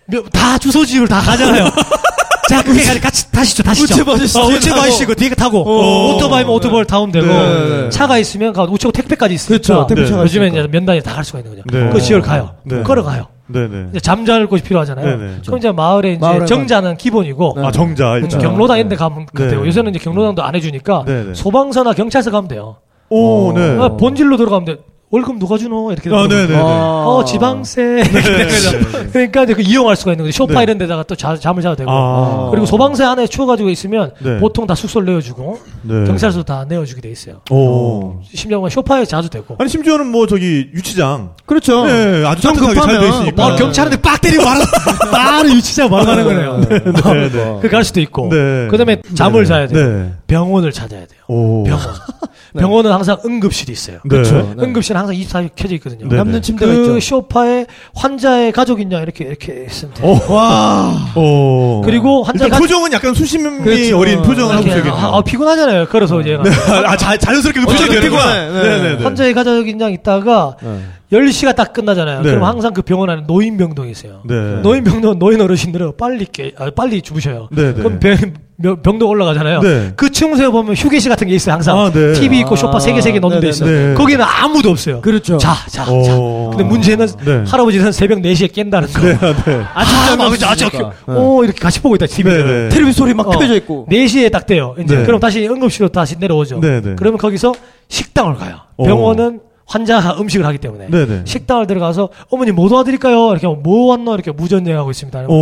[0.06, 1.66] 몇- 다 주소지를 다 가잖아요.
[2.50, 3.94] 자, 그게 가지 같이 타시죠, 타시죠.
[3.94, 4.82] 우체부 아저씨 어, 우체부 타고.
[4.82, 6.16] 아저씨고 뒤에 타고 어.
[6.16, 7.90] 오토바이면 오토바이를 타면 되고 네.
[7.90, 9.88] 차가 있으면 가 우체국 택배까지 있으니까 그렇죠.
[9.88, 10.66] 택배차가 요즘에 있으니까.
[10.66, 11.64] 이제 면단이 다 갈 수가 있는 거죠.
[11.78, 11.90] 네.
[11.92, 12.52] 그 지역을 가요.
[12.64, 12.84] 네.
[12.84, 13.28] 걸어가요.
[13.48, 13.88] 네네.
[13.92, 15.06] 이제 잠잘 곳이 필요하잖아요.
[15.18, 15.34] 네네.
[15.46, 17.66] 그럼 이제 마을에 이제 마을에 정자는 기본이고 네.
[17.66, 18.40] 아 정자 음, 일단.
[18.42, 19.48] 경로당 이런 데 가면 네.
[19.50, 21.34] 되고 요새는 이제 경로당도 안 해주니까 네네.
[21.34, 22.78] 소방서나 경찰서 가면 돼요.
[23.10, 23.78] 오 네.
[23.80, 24.78] 아, 본질로 들어가면 돼.
[25.10, 25.94] 월급 누가 주노?
[25.94, 26.60] 이렇게 아 되는 네네.
[26.60, 28.04] 어, 지방세.
[29.14, 30.36] 그러니까 이제 그 이용할 수가 있는 거죠.
[30.36, 30.64] 소파 네.
[30.64, 31.90] 이런 데다가 또 자, 잠을 자도 되고.
[31.90, 32.50] 아.
[32.52, 34.38] 그리고 소방세 안에 추워가지고 있으면 네.
[34.40, 36.04] 보통 다 숙소를 내어주고 네.
[36.06, 37.38] 경찰서 다 내어주게 돼 있어요.
[37.52, 38.20] 오.
[38.34, 39.56] 심지어 뭐 소파에 자도 되고.
[39.60, 41.32] 아니 심지어는 뭐 저기 유치장.
[41.46, 41.86] 그렇죠.
[41.86, 43.44] 네, 아주 좀 따뜻하게 잘돼 급하면 있으니까.
[43.44, 44.62] 바로 경찰한테 빡 때리고 바로,
[45.10, 46.60] 바로 유치장 바로 가는 거네요.
[46.68, 47.60] 네, 네.
[47.62, 48.28] 그갈 수도 있고.
[48.30, 48.68] 네.
[48.70, 49.48] 그 다음에 잠을 네.
[49.48, 49.88] 자야 돼요.
[49.88, 50.14] 네.
[50.28, 51.22] 병원을 찾아야 돼요.
[51.30, 51.64] 오.
[51.64, 51.86] 병원.
[52.58, 53.98] 병원은 항상 응급실이 있어요.
[54.04, 54.10] 네.
[54.10, 54.54] 그렇죠.
[54.58, 54.64] 네.
[54.64, 56.08] 응급실 은 항상 24시 켜져 있거든요.
[56.08, 56.16] 네.
[56.18, 57.00] 남는 침대가 그 있죠.
[57.00, 60.20] 쇼파에 환자의 가족 있냐 이렇게 이렇게 돼요.
[60.28, 60.34] 오.
[60.34, 60.94] 와.
[61.16, 61.82] 오.
[61.84, 63.98] 그리고 환자가 일단 표정은 약간 수심이 그렇죠.
[63.98, 64.94] 어린 표정을 하고 있어야겠네요.
[64.94, 65.88] 아, 아, 피곤하잖아요.
[65.88, 66.38] 걸어서 이제
[66.86, 68.24] 아, 자, 자연스럽게 그 표정이 어차피 되는구나.
[68.24, 68.52] 피곤해.
[68.52, 68.70] 네.
[68.78, 69.04] 네네네.
[69.04, 70.80] 환자의 가족 인장 있다가 네.
[71.12, 72.22] 10시가 딱 끝나잖아요.
[72.22, 72.30] 네.
[72.32, 74.22] 그럼 항상 그 병원 안에 노인병동이 있어요.
[74.26, 74.36] 네.
[74.62, 77.48] 노인병동 노인 어르신들은 빨리 깨, 아, 빨리 주무셔요.
[77.56, 77.74] 네네.
[77.76, 78.18] 그럼 병,
[78.62, 79.62] 병- 병동 올라가잖아요.
[79.62, 79.94] 네.
[79.96, 81.54] 그 층수에 보면 휴게실 같은 게 있어요.
[81.56, 82.12] 항상 아, 네.
[82.12, 83.50] TV 있고 소파 아, 세개 세개 놓는 데 네네네.
[83.50, 83.88] 있어요.
[83.90, 83.94] 네.
[83.94, 85.00] 거기는 아무도 없어요.
[85.00, 85.38] 그렇죠.
[85.38, 85.92] 자, 자, 자.
[86.20, 86.50] 오.
[86.50, 87.44] 근데 문제는 네.
[87.48, 89.00] 할아버지는 새벽 4시에 깬다는 거.
[89.02, 89.62] 네, 네.
[89.74, 90.70] 아침 아, 잠이 아버지 아직.
[90.74, 91.14] 네.
[91.14, 92.68] 오 이렇게 같이 보고 있다 네, TV를.
[92.68, 92.76] 네.
[92.76, 93.32] 텔레비 소리 막 어.
[93.32, 93.88] 켜져 있고.
[93.90, 94.76] 4시에 딱 돼요.
[94.84, 95.06] 이제 네.
[95.06, 96.60] 그럼 다시 응급실로 다시 내려오죠.
[96.60, 96.96] 네, 네.
[96.98, 97.54] 그러면 거기서
[97.88, 98.58] 식당을 가요.
[98.76, 98.84] 오.
[98.86, 101.22] 병원은 환자가 음식을 하기 때문에 네, 네.
[101.26, 103.32] 식당을 들어가서 어머니 뭐 도와드릴까요?
[103.32, 104.14] 이렇게 하면 뭐 왔노?
[104.16, 105.26] 이렇게 무전여행하고 있습니다.
[105.28, 105.34] 오.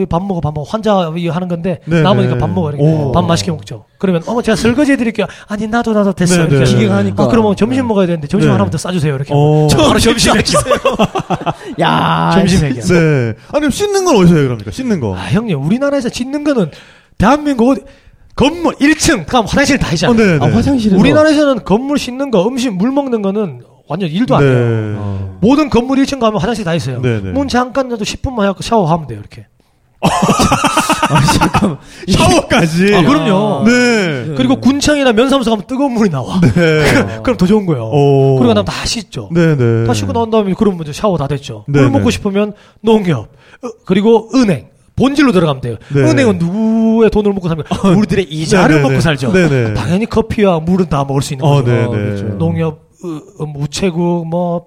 [0.00, 0.68] 어, 밥 먹어, 밥 먹어.
[0.68, 2.40] 환자 이거 하는 건데 네, 남으니까 네.
[2.40, 2.70] 밥 먹어.
[2.70, 3.12] 이렇게 오.
[3.12, 3.84] 밥 맛있게 먹죠.
[3.98, 5.26] 그러면 어머 제가 설거지 해드릴게요.
[5.46, 6.36] 아니 나도 나도 됐어.
[6.36, 6.64] 네, 이렇게 네.
[6.64, 7.22] 기계하니까.
[7.22, 8.52] 아, 그러면 점심 먹어야 되는데 점심 네.
[8.52, 9.14] 하나만 더 싸주세요.
[9.14, 9.32] 이렇게.
[9.32, 9.68] 오.
[9.72, 10.62] 하면 바로 점심 해결.
[11.80, 12.30] 야.
[12.34, 12.82] 점심 해결.
[12.82, 13.34] 네.
[13.52, 14.70] 아니, 그럼 씻는 건 어디서 해요, 그럽니까?
[14.70, 15.14] 씻는 거.
[15.16, 16.70] 아 형님 우리나라에서 짓는 거는
[17.18, 17.82] 대한민국 어디-
[18.36, 20.16] 건물 1층 가면 화장실 다 어, 있잖아요.
[20.16, 20.54] 네, 아, 네.
[20.54, 21.00] 화장실에서.
[21.00, 24.54] 우리나라에서는 건물 씻는 거, 음식 물 먹는 거는 완전 일도 안 돼요.
[24.54, 25.36] 네.
[25.40, 27.00] 모든 건물 1층 가면 화장실 다 있어요.
[27.00, 27.30] 네, 네.
[27.30, 29.46] 문 잠깐 놔도 10분만 하고 샤워하면 돼요, 이렇게.
[32.08, 32.94] 샤워까지.
[32.94, 33.64] 아, 그럼요.
[33.64, 34.34] 네.
[34.36, 36.38] 그리고 군청이나 면사무소 가면 뜨거운 물이 나와.
[36.40, 36.50] 네.
[37.24, 37.84] 그럼 더 좋은 거예요.
[37.84, 38.36] 오.
[38.36, 39.30] 그리고 나면 다 씻죠.
[39.32, 39.86] 네, 네.
[39.86, 41.64] 다 씻고 나온 다음에 그럼 먼저 샤워 다 됐죠.
[41.68, 41.98] 네, 물 네.
[41.98, 43.30] 먹고 싶으면 농협,
[43.62, 44.68] 어, 그리고 은행.
[44.96, 45.76] 본질로 들어가면 돼요.
[45.94, 46.00] 네.
[46.00, 47.64] 은행은 누구의 돈을 먹고 살면
[47.98, 49.00] 우리들의 이자를 네, 네, 먹고 네.
[49.00, 49.32] 살죠.
[49.32, 49.74] 네, 네.
[49.74, 51.70] 당연히 커피와 물은 다 먹을 수 있는 어, 거죠.
[51.70, 51.96] 네, 어, 네.
[51.98, 52.24] 그렇죠.
[52.38, 52.74] 농협,
[53.04, 54.66] 어, 어, 우체국, 뭐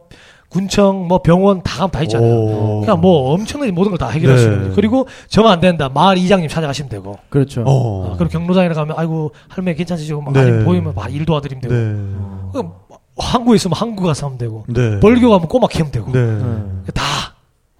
[0.49, 2.31] 군청, 뭐 병원 다 가면 다 있잖아요.
[2.33, 2.81] 오.
[2.81, 4.41] 그냥 뭐 엄청나게 모든 걸 다 해결할 네.
[4.41, 4.75] 수 있는 거죠.
[4.75, 5.89] 그리고 정안 된다.
[5.93, 7.17] 마을 이장님 찾아가시면 되고.
[7.29, 7.61] 그렇죠.
[7.61, 8.11] 어.
[8.11, 10.39] 어, 그리고 경로당에 가면 아이고 할머니 괜찮으시고 막 네.
[10.41, 11.73] 아니 보이면 막 일 도와드리면 되고.
[11.73, 12.51] 네.
[12.51, 12.71] 그럼
[13.17, 14.63] 한국에 있으면 한국 가서 하면 되고.
[14.67, 14.99] 네.
[14.99, 16.11] 벌교 가면 꼬마 키우면 되고.
[16.11, 16.19] 네.
[16.25, 16.91] 네.
[16.95, 17.03] 다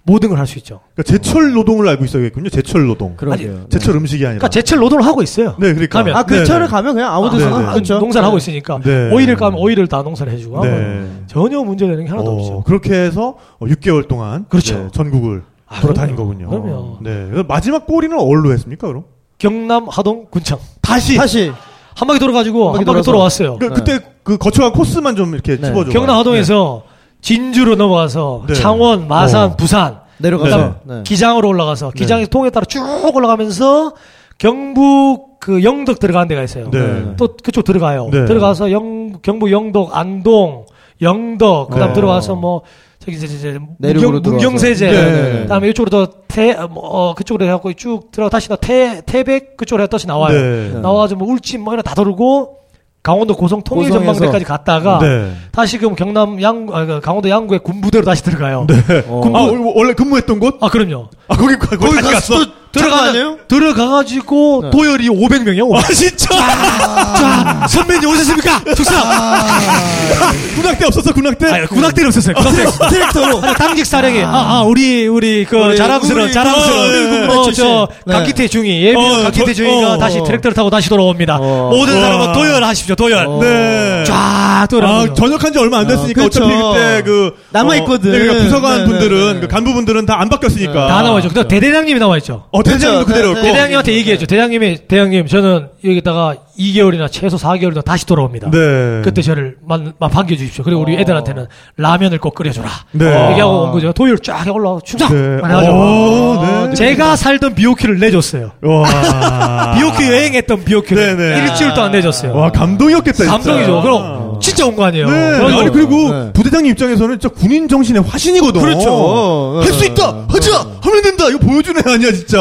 [0.09, 0.79] 모든 걸 할 수 있죠.
[0.95, 2.49] 그러니까 제철 노동을 알고 있어야겠군요.
[2.49, 3.15] 제철 노동.
[3.15, 3.67] 그러게요.
[3.69, 4.39] 제철 음식이 아니라.
[4.39, 5.55] 그러니까 제철 노동을 하고 있어요.
[5.59, 5.99] 네, 그러니까.
[5.99, 6.15] 가면.
[6.15, 6.71] 아, 네, 근처를 네.
[6.71, 7.71] 가면 그냥 아무 아, 데서나 네, 네.
[7.73, 7.99] 그렇죠.
[7.99, 9.11] 농사를 하고 있으니까 네.
[9.13, 10.69] 오이를 까면 오이를 다 농사를 해주고 네.
[10.71, 12.63] 하면 전혀 문제되는 게 하나도 어, 없죠.
[12.63, 14.75] 그렇게 해서 어, 6개월 동안 그렇죠.
[14.75, 16.15] 네, 전국을 아, 돌아다닌.
[16.15, 16.49] 거군요.
[16.49, 16.97] 그럼요.
[17.01, 17.43] 네.
[17.47, 19.03] 마지막 골인은 어디로 했습니까, 그럼?
[19.37, 21.15] 경남 하동 군청 다시.
[21.15, 21.51] 다시
[21.95, 23.11] 한 바퀴 돌아가지고 한한 바퀴 바퀴 돌아서.
[23.11, 23.57] 돌아왔어요.
[23.59, 23.73] 그, 네.
[23.75, 25.67] 그때 그 거쳐간 코스만 좀 이렇게 네.
[25.67, 25.91] 찝어줘.
[25.91, 26.83] 경남 하동에서
[27.21, 28.53] 진주로 넘어가서 네.
[28.53, 29.55] 창원, 마산, 어.
[29.55, 30.95] 부산, 내려가서 네.
[30.95, 31.03] 네.
[31.03, 32.81] 기장으로 올라가서 기장에서 통에 따라 쭉
[33.13, 33.93] 올라가면서
[34.37, 36.69] 경북 그 영덕 들어가는 데가 있어요.
[36.71, 37.13] 네.
[37.17, 38.09] 또 그쪽 들어가요.
[38.11, 38.25] 네.
[38.25, 40.65] 들어가서 영 경북 영덕 안동
[41.01, 41.93] 영덕 그다음 어.
[41.93, 42.61] 들어가서 뭐
[42.99, 44.21] 저기 이제 이제 문경.
[44.21, 45.39] 문경세제 네, 네, 네.
[45.43, 50.39] 그다음에 이쪽으로 더태뭐 어, 그쪽으로 해갖고 쭉 들어 다시 태 태백 그쪽으로 해서 다시 나와요.
[50.39, 50.79] 네.
[50.81, 52.58] 나와서 뭐 울진 뭐 이런 다 돌고
[53.01, 53.89] 강원도 고성 고성에서.
[53.89, 55.31] 통일 전망대까지 갔다가 네.
[55.51, 58.67] 다시 그럼 경남 양구 아, 그 강원도 양구의 군부대로 다시 들어가요.
[58.67, 59.05] 네.
[59.07, 59.21] 어.
[59.33, 60.57] 아, 원래 근무했던 곳?
[60.61, 61.09] 아 그럼요.
[61.27, 62.35] 아, 거기, 거기, 거기 다시 갔어?
[62.71, 63.11] 또 들어가?
[63.47, 64.69] 들어가가지고 네.
[64.69, 65.75] 도열이 500명이요.
[65.75, 66.27] 아, 진짜!
[66.37, 68.63] 자, 선배님 오셨습니까?
[68.75, 68.93] 축사.
[70.55, 71.47] 군악대 없었어, 군악대?
[71.47, 72.35] 아니, 군악대는 없었어요.
[72.35, 72.65] 군악대.
[72.89, 73.41] 디렉터로.
[73.41, 77.51] 아니, 당직 사령이 아, 아, 우리 우리 그 우리, 자랑스러운 우리 자랑스러운 그, 우리 어,
[77.51, 77.87] 저.
[78.05, 78.13] 네.
[78.13, 80.23] 강기태 중위 예비 어, 강기태 저- 중위가 어, 다시 어.
[80.23, 81.37] 트랙터를 타고 다시 돌아옵니다.
[81.41, 81.69] 어.
[81.73, 82.01] 모든 와.
[82.01, 82.95] 사람은 도열하십시오.
[82.95, 83.25] 도열.
[83.27, 83.39] 어.
[83.41, 84.03] 네.
[84.05, 84.13] 쫙
[84.61, 85.13] 아, 돌아오죠.
[85.15, 86.73] 전역한 지 얼마 안 됐으니까 어, 어, 차피 그쵸.
[86.73, 88.09] 그때 그 남아 있거든.
[88.11, 89.41] 어, 네, 그러니까 부서관 네, 분들은.
[89.41, 91.29] 그 간부분들은 다 안 바뀌었으니까 다 나와 있죠.
[91.33, 92.43] 근데 대대장님이 나와 있죠.
[92.59, 93.13] 어 대장님도 그쵸.
[93.13, 93.41] 그대로였고.
[93.41, 94.25] 네, 대장님한테 얘기했죠.
[94.25, 98.51] 대장님이 대장님 저는 여기다가 2개월이나 최소 4개월 더 다시 돌아옵니다.
[98.51, 99.01] 네.
[99.03, 100.63] 그때 저를 만, 만 반겨주십시오.
[100.63, 101.45] 그리고 우리 애들한테는
[101.77, 102.67] 라면을 꼭 끓여줘라.
[102.91, 103.31] 네.
[103.31, 103.91] 얘기하고 온 거죠.
[103.93, 105.09] 도열 쫙 올라가고 충성!
[105.09, 105.41] 네.
[105.41, 105.71] 많이 하죠.
[105.71, 106.73] 오, 네.
[106.75, 108.51] 제가 살던 비오키를 내줬어요.
[108.61, 109.73] 와.
[109.77, 111.43] 비오키 여행했던 비오키를 네네.
[111.43, 112.35] 일주일도 안 내줬어요.
[112.35, 113.17] 와 감동이었겠다.
[113.17, 113.31] 진짜.
[113.31, 113.81] 감동이죠.
[113.81, 115.09] 그럼 진짜 온 거 아니에요.
[115.09, 115.11] 네.
[115.37, 116.31] 그래서 아니 그리고 네.
[116.33, 118.61] 부대장님 입장에서는 진짜 군인 정신의 화신이거든.
[118.61, 119.59] 그렇죠.
[119.61, 120.25] 할수 있다.
[120.29, 120.65] 하자.
[120.81, 121.27] 하면 된다.
[121.29, 122.39] 이거 보여주는 애 아니야 진짜.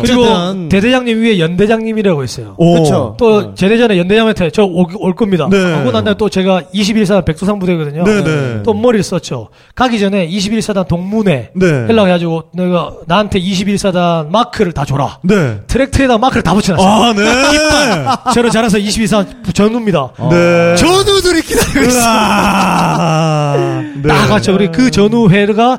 [0.00, 0.68] 그리고.
[0.68, 2.54] 대대장님 위에 연대장님이라고 있어요.
[2.80, 2.82] 어.
[2.82, 3.14] 그쵸.
[3.18, 5.48] 또 제대전에 연대장한테 저 올 겁니다.
[5.50, 5.72] 네.
[5.74, 8.04] 하고 난 다음에 또 제가 21사단 백두산 부대거든요.
[8.04, 8.62] 네네.
[8.62, 9.48] 또 머리를 썼죠.
[9.74, 11.66] 가기 전에 21사단 동문회 네.
[11.88, 15.18] 연락해가지고 내가 나한테 21사단 마크를 다 줘라.
[15.22, 15.58] 네.
[15.66, 16.88] 트랙터에다 마크를 다 붙여놨어요.
[16.88, 18.32] 아 네.
[18.34, 20.10] 저를 잘해서 22사단 전우입니다.
[20.30, 20.76] 네.
[20.76, 21.92] 전우들이 기다리고.
[21.96, 23.82] 으아.
[24.02, 24.08] 네.
[24.08, 24.54] 딱 왔죠.
[24.54, 25.78] 우리 그 전우회가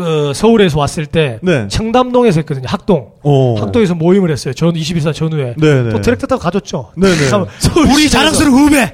[0.00, 1.68] 어, 서울에서 왔을 때 네.
[1.68, 2.66] 청담동에서 했거든요.
[2.68, 3.12] 학동.
[3.22, 3.54] 어.
[3.60, 4.54] 학동에서 모임을 했어요.
[4.54, 5.54] 전 21사 전후에.
[5.58, 5.90] 네네.
[5.90, 6.90] 또 트랙터 타고 가졌죠.
[6.96, 7.28] 네네.
[7.28, 7.46] 참,
[7.94, 8.92] 우리 자랑스러운 후배.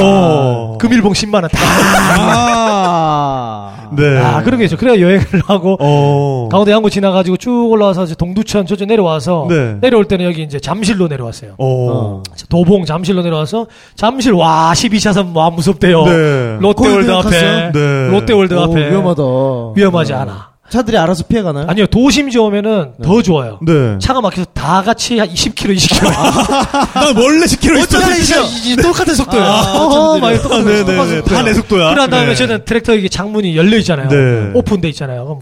[0.00, 0.76] 어.
[0.78, 1.48] 금일봉 10만 원.
[1.48, 1.58] 다.
[2.18, 3.74] 아.
[3.96, 4.18] 네.
[4.18, 4.76] 아, 그런 게 있죠.
[4.76, 6.48] 그래야 여행을 하고 어.
[6.50, 9.76] 강원도 양구 지나가지고 쭉 올라와서 이제 동두천 저쪽 내려와서 네.
[9.80, 11.52] 내려올 때는 여기 이제 잠실로 내려왔어요.
[11.58, 12.22] 어.
[12.48, 16.04] 도봉 잠실로 내려와서 잠실 와 12차선 와 무섭대요.
[16.04, 16.56] 네.
[16.60, 17.72] 롯데월드 앞에?
[17.72, 18.08] 네.
[18.10, 19.22] 롯데월드 오, 앞에 위험하다.
[19.74, 20.18] 위험하지 네.
[20.18, 20.48] 않아.
[20.70, 21.66] 차들이 알아서 피해 가나요?
[21.68, 23.58] 아니요 도심지 오면은 더 좋아요.
[23.62, 23.98] 네.
[24.00, 26.10] 차가 막혀서 다 같이 한 20km, 20km.
[26.12, 28.42] 나 원래 10km 어쩌나 있었어.
[28.44, 29.42] 이제 이 똑같은 속도야.
[29.42, 30.42] 아, 어허, 막 차들이.
[30.42, 30.94] 똑같은 아, 속도.
[30.94, 31.22] 네네네.
[31.22, 31.90] 다내 속도야.
[31.90, 32.34] 그런 다음에 네.
[32.34, 34.08] 저는 트랙터 이게 창문이 열려 있잖아요.
[34.08, 34.50] 네.
[34.54, 35.24] 오픈돼 있잖아요.
[35.24, 35.40] 그럼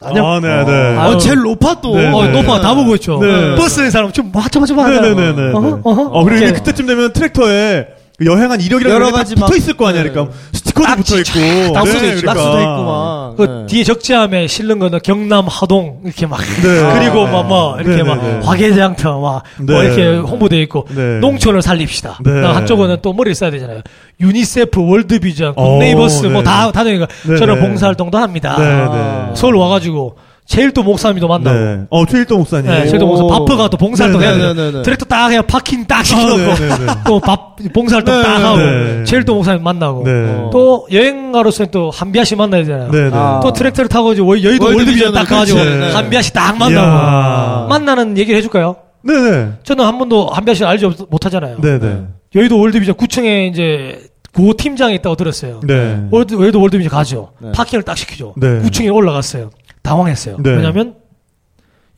[0.00, 0.26] 안녕.
[0.30, 0.72] 아, 네, 네.
[0.96, 1.14] 아유.
[1.14, 1.96] 어, 제일 높아 또.
[1.96, 2.30] 네, 어, 네.
[2.30, 3.18] 높아 다 보고 있죠.
[3.20, 3.56] 네.
[3.56, 4.88] 버스는 사람 좀 맞춰 맞춰 봐.
[4.88, 5.52] 네네네네.
[5.54, 6.02] 어허, 어허.
[6.02, 6.52] 어, 그리고.
[6.54, 10.02] 그때쯤 되면 트랙터에 그 여행한 이력이랑 여러 가지 붙어 막- 있을 거 아니야.
[10.02, 10.10] 네.
[10.10, 11.72] 그러니까 스티커도 붙어 있고.
[11.72, 12.26] 딱 붙어 있죠.
[12.26, 13.34] 낙서도 있고 막.
[13.36, 13.66] 그 네.
[13.66, 16.42] 뒤에 적재함에 실는 거는 경남 하동 이렇게 막 네.
[16.98, 17.82] 그리고 아, 막뭐 네.
[17.84, 18.40] 이렇게 네, 막 네, 네.
[18.44, 19.72] 화개장터 막 네.
[19.72, 21.20] 뭐 이렇게 홍보돼 있고 네.
[21.20, 22.18] 농촌을 살립시다.
[22.24, 22.42] 네.
[22.44, 23.82] 한쪽은 또 머리를 써야 되잖아요.
[24.20, 26.28] 유니세프, 월드비전, 오, 굿네이버스 네.
[26.30, 27.60] 뭐다 다니까 네, 저는 네.
[27.60, 28.56] 봉사활동도 합니다.
[28.58, 29.26] 네, 아.
[29.28, 29.34] 네.
[29.36, 30.16] 서울 와가지고
[30.48, 31.56] 최일도 목사님도 만나고.
[31.58, 31.80] 네.
[31.90, 32.70] 어, 최일도 목사님.
[32.70, 33.28] 네, 최일도 목사 오.
[33.28, 34.54] 밥퍼 가 또 봉사활동 네, 해야 네, 돼요.
[34.54, 34.82] 네, 네.
[34.82, 36.68] 트랙터 딱 그냥 파킹 딱 아, 시켜놓고 네.
[37.06, 39.04] 또 밥, 봉사활동 네, 딱 하고 네.
[39.04, 40.10] 최일도 목사님 만나고 네.
[40.10, 40.50] 어.
[40.50, 42.90] 또 여행가로서는 또 한비야 씨 만나야 되잖아요.
[42.90, 43.10] 네, 네.
[43.12, 43.40] 아.
[43.42, 45.62] 또 트랙터를 타고 이제 월- 여의도 월드비전 딱 가가지고.
[45.62, 45.92] 네.
[45.92, 47.66] 한비야 씨 딱 만나고 이야.
[47.68, 48.76] 만나는 얘기를 해줄까요?
[49.02, 49.48] 네, 네.
[49.64, 51.58] 저는 한 번도 한비야 씨 알지 못- 못하잖아요.
[51.60, 52.04] 네, 네.
[52.34, 54.00] 여의도 월드비전 9층에 이제
[54.34, 55.60] 고 팀장이 있다고 들었어요.
[55.64, 56.04] 네.
[56.10, 57.32] 월드, 여의도 월드비전 가죠.
[57.38, 57.52] 네.
[57.52, 58.34] 파킹을 딱 시키죠.
[58.38, 58.60] 네.
[58.62, 59.50] 9층에 올라갔어요.
[59.82, 60.36] 당황했어요.
[60.40, 60.50] 네.
[60.50, 60.94] 왜냐면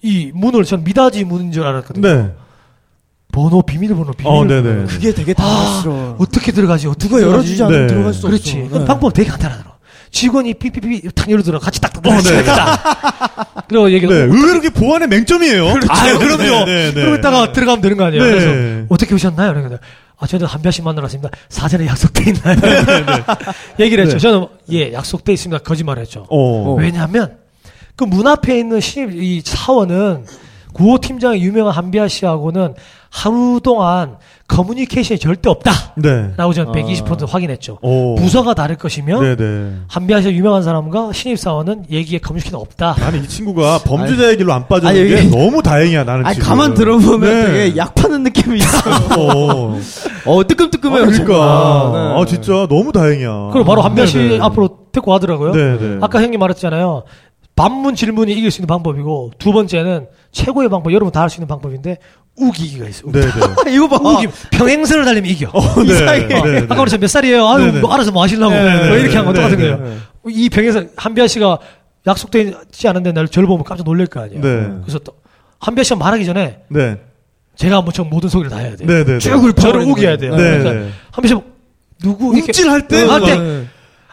[0.02, 2.08] 이 문을 전 미닫이 문인 줄 알았거든요.
[2.08, 2.32] 네.
[3.32, 4.40] 번호 비밀번호 비밀번호.
[4.40, 4.86] 어, 네네.
[4.86, 6.16] 그게 되게 아, 당황스러워.
[6.18, 6.88] 어떻게 들어가지?
[6.88, 7.62] 어떻게 누가 열어주지?
[7.62, 7.86] 않으면 네.
[7.86, 8.58] 들어갈 수 그렇지.
[8.62, 8.72] 없어.
[8.72, 8.84] 그 네.
[8.84, 9.70] 방법 되게 간단하더라.
[10.10, 12.42] 직원이 삐삐삐 탁 열어들어 같이 딱딱 어, 네.
[12.44, 13.66] 딱.
[13.68, 14.06] 그리고 얘기.
[14.08, 14.14] 네.
[14.14, 15.68] 의외로 그게 보안의 맹점이에요.
[15.68, 16.64] 아, 그럼요.
[16.64, 16.92] 네, 네, 네.
[16.94, 18.24] 그러고 있다가 들어가면 되는 거 아니에요.
[18.24, 18.30] 네.
[18.30, 19.54] 그래서 어떻게 오셨나요?
[19.54, 19.78] 그러니까
[20.18, 21.30] 아, 저는 한비아 씨 만나러 왔습니다.
[21.48, 22.56] 사전에 약속돼 있나요?
[23.78, 24.16] 얘기를 했죠.
[24.16, 24.18] 네.
[24.18, 25.62] 저는 예, 약속돼 있습니다.
[25.62, 26.26] 거짓말을 했죠.
[26.28, 26.74] 어.
[26.74, 27.36] 왜냐하면
[28.00, 30.24] 그 문 앞에 있는 신입 이 사원은
[30.72, 32.74] 구호 팀장의 유명한 한비아 씨하고는
[33.10, 34.16] 하루 동안
[34.48, 36.32] 커뮤니케이션이 절대 없다라고 네.
[36.36, 36.72] 저는 아.
[36.72, 37.78] 120% 확인했죠.
[37.82, 38.14] 오.
[38.14, 39.72] 부서가 다를 것이며 네, 네.
[39.88, 42.96] 한비아 씨 유명한 사람과 신입 사원은 얘기에 커뮤니케이션 없다.
[43.00, 46.48] 아니 이 친구가 범죄자의 길로 안 아니, 게 너무 다행이야 나는 아니 지금.
[46.48, 47.46] 가만 들어보면 네.
[47.46, 48.78] 되게 약 파는 느낌이 있어.
[49.18, 49.78] 어.
[50.24, 51.02] 어 뜨끔뜨끔해요.
[51.02, 52.02] 아, 그러니까 정말.
[52.14, 52.20] 네.
[52.22, 53.50] 아 진짜 너무 다행이야.
[53.52, 54.38] 그리고 바로 한비아 씨 네, 네.
[54.40, 55.52] 앞으로 데리고 가더라고요.
[55.52, 55.98] 네, 네.
[56.00, 57.04] 아까 형님 말했잖아요.
[57.60, 61.46] 반문 질문이 이길 수 있는 방법이고 두 번째는 최고의 방법 여러분 다 할 수 있는
[61.48, 61.98] 방법인데
[62.38, 63.02] 우기기가 있어.
[63.06, 63.20] 우기.
[63.20, 63.30] 네, 네.
[63.74, 63.96] 이거 봐.
[63.96, 65.50] 우기 평행선을 달리면 이겨.
[65.52, 65.92] 어, 네.
[65.92, 66.26] 이상해.
[66.26, 66.58] 네, 네.
[66.60, 67.46] 아까 그래서 몇 살이에요?
[67.46, 67.72] 아유.
[67.80, 68.50] 뭐 알아서 뭐 하시려고.
[68.54, 69.58] 뭐 이렇게 한 건 똑같은.
[69.58, 69.98] 거예요.
[70.28, 71.58] 이 병에서 한비아 씨가
[72.06, 74.40] 약속되지 않은데 나를 저를 보면 깜짝 놀랄 거 아니에요.
[74.40, 74.68] 네.
[74.82, 75.12] 그래서 또
[75.58, 76.96] 한비아 씨가 말하기 전에 네.
[77.56, 78.88] 제가 한번 저 모든 소리를 다 해야 돼요.
[78.88, 79.18] 네네네.
[79.18, 80.34] 쭉 저를 우겨야 돼요.
[80.34, 80.58] 네.
[80.58, 81.42] 그러니까 한비아 씨
[82.02, 83.66] 누구 움찔할 때 할 때.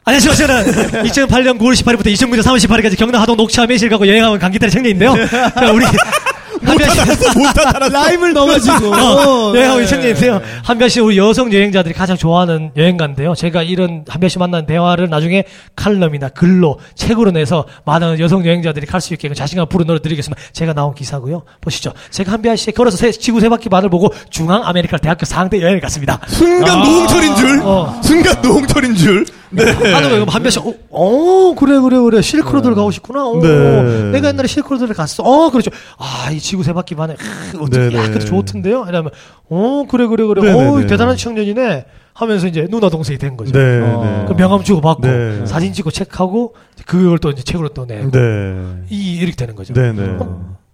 [0.07, 0.13] 네.
[0.15, 0.33] 안녕하세요.
[0.47, 5.13] 저는 2008년 9월 18일부터 2009년 3월 18일까지 경남 하동 녹차 매실 가고 여행하는 강기태의 청년인데요.
[5.53, 5.85] 자, 우리.
[7.91, 8.87] 라임을 넣어가지고.
[8.93, 10.41] 어, 네, 우리 청년인데요.
[10.63, 13.35] 한별 씨 우리 여성 여행자들이 가장 좋아하는 여행가인데요.
[13.35, 15.43] 제가 이런 한별 씨 만난 대화를 나중에
[15.75, 20.41] 칼럼이나 글로 책으로 내서 많은 여성 여행자들이 갈 수 있게 자신감 불어넣어 드리겠습니다.
[20.51, 21.43] 제가 나온 기사고요.
[21.61, 21.93] 보시죠.
[22.09, 25.79] 제가 한별 씨 걸어서 세- 지구 세 바퀴 반을 보고 중앙 아메리카 대학교 상대 여행을
[25.81, 26.19] 갔습니다.
[26.27, 27.61] 순간 노홍철인 줄.
[27.63, 28.01] 어.
[28.03, 29.25] 순간 노홍철인 줄.
[29.49, 29.63] 네.
[29.93, 30.25] 하는 거예요.
[30.27, 32.21] 한별 씨, 어, 어, 그래, 그래, 그래.
[32.21, 33.27] 실크로드를 가고 싶구나.
[33.27, 34.11] 어, 네.
[34.11, 35.23] 내가 옛날에 실크로드를 갔어.
[35.23, 35.71] 어, 그렇죠.
[35.97, 38.09] 아, 이 지구 세 바퀴 반에, 크, 어떻게, 네, 야, 네.
[38.11, 38.85] 그래, 좋던데요?
[38.87, 39.11] 이러면,
[39.49, 40.41] 어, 그래, 그래, 그래.
[40.41, 40.87] 네, 네, 어, 네.
[40.87, 41.85] 대단한 청년이네.
[42.13, 43.51] 하면서 이제 누나 동생이 된 거죠.
[43.51, 44.03] 네, 어.
[44.03, 44.25] 네.
[44.27, 45.45] 그 명함 주고 받고 네.
[45.45, 46.55] 사진 찍고 체크하고
[46.87, 48.65] 그걸 또 이제 책으로 또 내고 네.
[48.89, 49.73] 이 이렇게 되는 거죠.
[49.75, 50.17] 네, 네.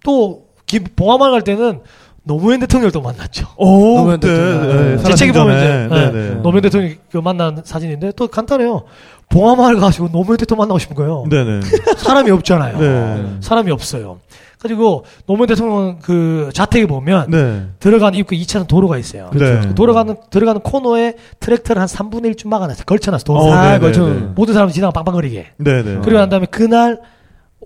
[0.02, 1.80] 또 기- 봉화마을 갈 때는
[2.24, 3.46] 노무현 대통령을 또 만났죠.
[3.56, 4.96] 오, 노무현 네, 대통령.
[4.96, 5.02] 네.
[5.04, 5.68] 제 책에 보면 이제.
[5.68, 6.34] 네, 네, 네.
[6.42, 8.84] 노무현 대통령 그 만난 사진인데 또 간단해요.
[9.28, 11.24] 봉하마을 가시고 노무현 대통령 만나고 싶은 거예요.
[11.28, 11.60] 네, 네.
[11.98, 12.78] 사람이 없잖아요.
[12.78, 13.36] 네.
[13.40, 14.20] 사람이 없어요.
[14.60, 17.66] 그리고 노무현 대통령 그 자택에 보면 네.
[17.80, 19.28] 들어가는 입구 2차선 도로가 있어요.
[19.34, 19.60] 네.
[19.60, 22.84] 그 돌아가는 들어가는 코너에 트랙터를 한 3분의 1쯤 막아놨어요.
[22.86, 23.24] 걸쳐놨어.
[23.24, 23.40] 도로.
[23.40, 24.08] 어, 아, 네, 그렇죠.
[24.08, 24.26] 네, 네.
[24.34, 25.46] 모든 사람이 지나가 빵빵거리게.
[25.58, 25.98] 네, 네.
[26.02, 26.98] 그리고 난 다음에 그날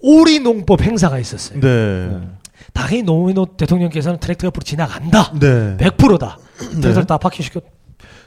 [0.03, 1.61] 오리농법 행사가 있었어요.
[1.61, 2.19] 네.
[2.79, 5.33] 당연히 노무현 대통령께서는 트랙터 옆으로 지나간다.
[5.41, 5.77] 네.
[5.79, 6.39] 100%다.
[6.59, 7.61] 트랙터를 다 파킹시켜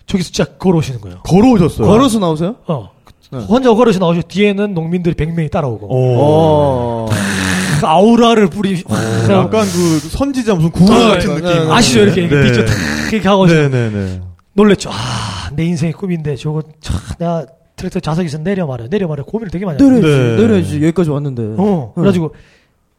[0.05, 1.21] 저기서 진짜 걸어오시는 거예요.
[1.23, 1.87] 걸어오셨어요.
[1.87, 2.57] 걸어서 나오세요?
[2.67, 2.89] 어.
[3.31, 3.39] 네.
[3.45, 6.17] 혼자 걸어서 나오시고 뒤에는 농민들이 100명이 따라오고 오.
[6.19, 7.09] 어.
[7.79, 8.83] 그 아우라를 뿌리
[9.29, 11.67] 약간 그 선지자 무슨 구호 어, 같은 네, 느낌.
[11.67, 12.29] 네, 아시죠 이렇게 네.
[12.29, 12.75] 빛을 탁
[13.13, 14.21] 이렇게 하고 네, 네, 네.
[14.53, 14.89] 놀랬죠.
[14.91, 17.45] 아, 내 인생의 꿈인데 저거 참 내가
[17.77, 18.89] 트랙터 좌석에서 내려 말이야.
[18.89, 19.23] 내려 말이야.
[19.23, 19.89] 고민을 되게 많이 하고.
[19.89, 20.19] 내려야지.
[20.19, 20.35] 네.
[20.35, 20.75] 내려야지.
[20.83, 21.55] 여기까지 왔는데.
[21.57, 21.93] 어.
[21.95, 22.33] 그래가지고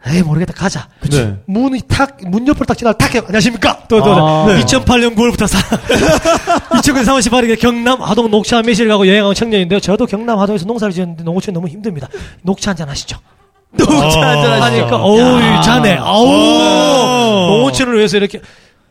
[0.05, 0.89] 에이 모르겠다 가자.
[1.11, 1.37] 네.
[1.47, 3.19] 문이 탁, 문 옆을 딱 지나 탁 해.
[3.21, 3.85] 안녕하십니까?
[3.89, 4.47] 또, 또, 아.
[4.49, 4.61] 네.
[4.65, 9.79] 2008년 9월부터 사, 2009년 3월 18일에 경남 하동 녹차 매실 가고 여행하고 청년인데요.
[9.81, 12.09] 저도 경남 하동에서 농사를 지었는데 농어촌이 너무 힘듭니다.
[12.43, 13.17] 녹차 한 잔 하시죠.
[13.79, 14.83] 녹차 한 잔 하시죠.
[14.83, 15.61] 하니까, 어우, 야.
[15.61, 17.47] 자네, 아우, 어.
[17.59, 18.41] 농어촌을 위해서 이렇게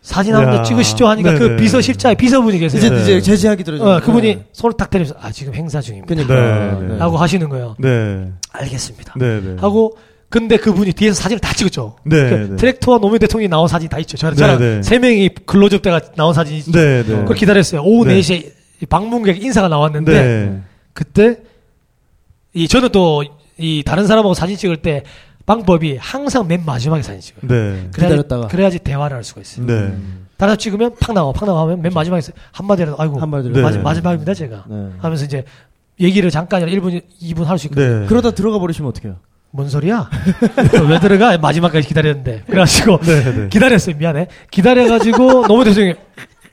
[0.01, 0.51] 사진 한 야.
[0.51, 1.55] 번 찍으시죠 하니까 그 네네.
[1.57, 2.79] 비서실장의 비서분이 계세요.
[2.79, 3.01] 이제, 네.
[3.01, 3.83] 이제 제지하기 들어죠.
[3.87, 6.15] 어, 그분이 손을 딱 때리면서, 아, 지금 행사 중입니다.
[6.15, 6.33] 그니까.
[6.33, 6.97] 네, 네.
[6.97, 7.75] 라고 하시는 거예요.
[7.79, 8.29] 네.
[8.53, 9.13] 알겠습니다.
[9.17, 9.55] 네, 네.
[9.59, 9.95] 하고,
[10.31, 11.97] 근데 그분이 뒤에서 사진을 다 찍었죠.
[12.05, 12.55] 네, 그 네.
[12.55, 14.15] 트랙터와 노무현 대통령이 나온 사진 다 있죠.
[14.15, 14.81] 저랑, 네, 저랑 네.
[14.81, 15.29] 세 명이
[15.83, 16.71] 때가 나온 사진이 있죠.
[16.71, 17.15] 네, 네.
[17.17, 17.81] 그걸 기다렸어요.
[17.81, 18.17] 오후 네.
[18.21, 18.51] 4시에
[18.81, 20.61] 이 방문객 인사가 나왔는데, 네.
[20.93, 21.39] 그때,
[22.53, 23.25] 이, 저는 또,
[23.57, 25.03] 이, 다른 사람하고 사진 찍을 때,
[25.45, 27.41] 방법이 항상 맨 마지막에 사진 찍어요.
[27.49, 27.89] 네.
[27.91, 28.47] 그래야지, 기다렸다가.
[28.47, 29.65] 그래야지 대화를 할 수가 있어요.
[29.65, 29.73] 네.
[29.73, 29.97] 다른
[30.37, 33.53] 사람 찍으면 팍 나와, 팍 나가면 맨 마지막에 한마디라도, 아이고, 한마디로.
[33.53, 33.61] 네.
[33.61, 34.63] 마지, 마지막입니다, 제가.
[34.69, 34.89] 네.
[34.97, 35.43] 하면서 이제,
[35.99, 37.99] 얘기를 잠깐 1분, 2분 할 수 있거든요.
[37.99, 38.05] 네.
[38.07, 39.17] 그러다 들어가 버리시면 어떡해요?
[39.51, 40.09] 뭔 소리야?
[40.89, 41.37] 왜 들어가?
[41.37, 42.43] 마지막까지 기다렸는데.
[42.47, 43.49] 그래가지고, 네, 네.
[43.49, 43.95] 기다렸어요.
[43.97, 44.27] 미안해.
[44.49, 45.95] 기다려가지고, 너무 대통령이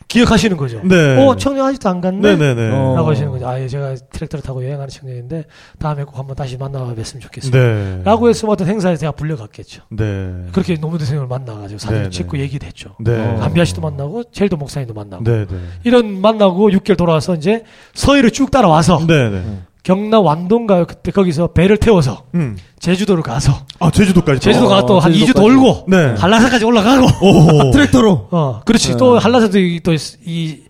[0.08, 0.80] 기억하시는 거죠.
[0.84, 1.22] 네.
[1.22, 2.20] 어, 청년 아직도 안 갔네?
[2.20, 2.70] 네, 네, 네.
[2.72, 2.94] 어.
[2.96, 3.46] 라고 하시는 거죠.
[3.46, 5.44] 아, 예, 제가 트랙터를 타고 여행하는 청년인데,
[5.78, 7.58] 다음에 꼭 한번 다시 만나 뵀으면 좋겠습니다.
[7.58, 8.00] 네.
[8.04, 9.82] 라고 했으면 어떤 행사에 제가 불려갔겠죠.
[9.90, 10.46] 네.
[10.52, 12.42] 그렇게 노무현 대통령을 만나가지고 사진 네, 을 찍고 네.
[12.44, 12.96] 얘기도 했죠.
[13.00, 13.20] 네.
[13.20, 13.42] 어.
[13.42, 15.24] 안비아 씨도 만나고, 제일도 목사님도 만나고.
[15.24, 15.56] 네, 네.
[15.84, 17.62] 이런 만나고 6개월 돌아와서 이제
[17.92, 19.42] 서해를 쭉 따라와서 네, 네.
[19.88, 20.84] 경남 완도인가요?
[20.84, 22.58] 그때 거기서 배를 태워서 음.
[22.78, 24.38] 제주도를 가서 아, 제주도까지.
[24.38, 24.68] 제주도 어.
[24.68, 25.48] 가서 또한 2주 제주도까지.
[25.48, 26.14] 돌고 네.
[26.18, 27.70] 한라산까지 올라가고 오.
[27.72, 28.28] 트랙터로.
[28.30, 28.96] 어 그렇지 네.
[28.98, 30.60] 또 한라산도 또이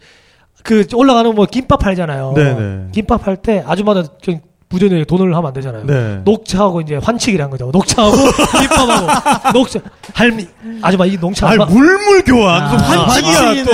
[0.63, 2.33] 그 올라가는 뭐 김밥 팔잖아요.
[2.37, 2.91] 네네.
[2.93, 3.65] 김밥 팔때
[4.25, 5.87] 그냥 부전에 돈을 하면 안 되잖아요.
[5.87, 6.21] 네.
[6.25, 7.71] 녹차하고 이제 환칙이란 거죠.
[7.73, 8.17] 녹차하고
[8.61, 9.81] 김밥하고 녹차
[10.13, 10.47] 할미
[10.83, 12.63] 아줌마 이 농차 아, 물물 교환.
[12.63, 13.65] 아, 환칙이야, 환칙이네.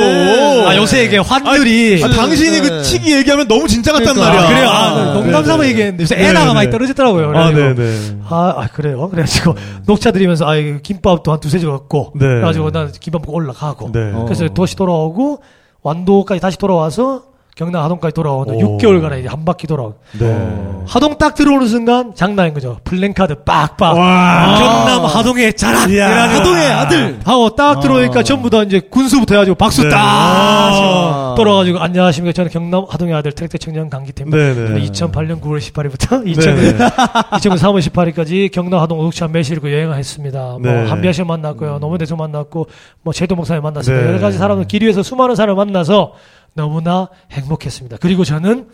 [0.63, 0.69] 또.
[0.69, 2.83] 아 요새 이게 환율이 아, 당신이 그 네.
[2.83, 4.35] 치기 얘기하면 너무 진짜 같단 그러니까.
[4.41, 4.45] 말이야.
[4.45, 4.69] 아, 그래요.
[4.71, 5.67] 아, 농담 삼아.
[5.67, 6.15] 얘기했는데 요새.
[6.17, 7.33] 애나가 많이 떨어졌더라고요.
[7.37, 8.19] 아, 네네.
[8.29, 9.09] 아, 아, 그래요.
[9.09, 9.57] 그래가지고
[9.87, 12.25] 녹차 드리면서 아 김밥도 한 두세 줄 갖고 네.
[12.25, 14.13] 그래가지고 난 김밥 먹고 올라가고 네.
[14.15, 14.25] 어.
[14.27, 15.43] 그래서 도시 돌아오고
[15.83, 18.79] 완도까지 다시 돌아와서 경남 하동까지 돌아오는 오.
[18.79, 20.83] 6개월간에 이제 한 바퀴 돌아오고 네.
[20.89, 22.79] 하동 딱 들어오는 순간 장난인 거죠.
[22.83, 23.97] 플랜카드 빡빡.
[23.97, 24.57] 와.
[24.59, 25.83] 경남 하동의 자랑.
[25.83, 27.21] 하동의 아들.
[27.25, 28.23] 하고 딱 들어오니까 아.
[28.25, 29.89] 전부 다 이제 군수부터 해가지고 박수 네.
[29.91, 31.35] 딱 아.
[31.37, 32.33] 돌아가지고 안녕하십니까.
[32.33, 34.37] 저는 경남 하동의 아들 트랙터 청년 강기태입니다.
[34.37, 34.81] 네네.
[34.89, 36.77] 2008년 9월 18일부터 네네.
[36.77, 40.57] 2009년 3월 18일까지 경남 하동 녹차 매실 갖고 여행을 했습니다.
[40.61, 40.73] 네.
[40.73, 41.79] 뭐 한비야 씨 만났고요.
[41.79, 42.67] 노무현 대통령 만났고
[43.03, 44.03] 뭐 제도 목사님 만났습니다.
[44.03, 44.09] 네.
[44.11, 46.15] 여러 가지 사람을 길 위에서 수많은 사람을 만나서
[46.55, 47.99] 너무나 행복했습니다.
[48.01, 48.69] 그리고 저는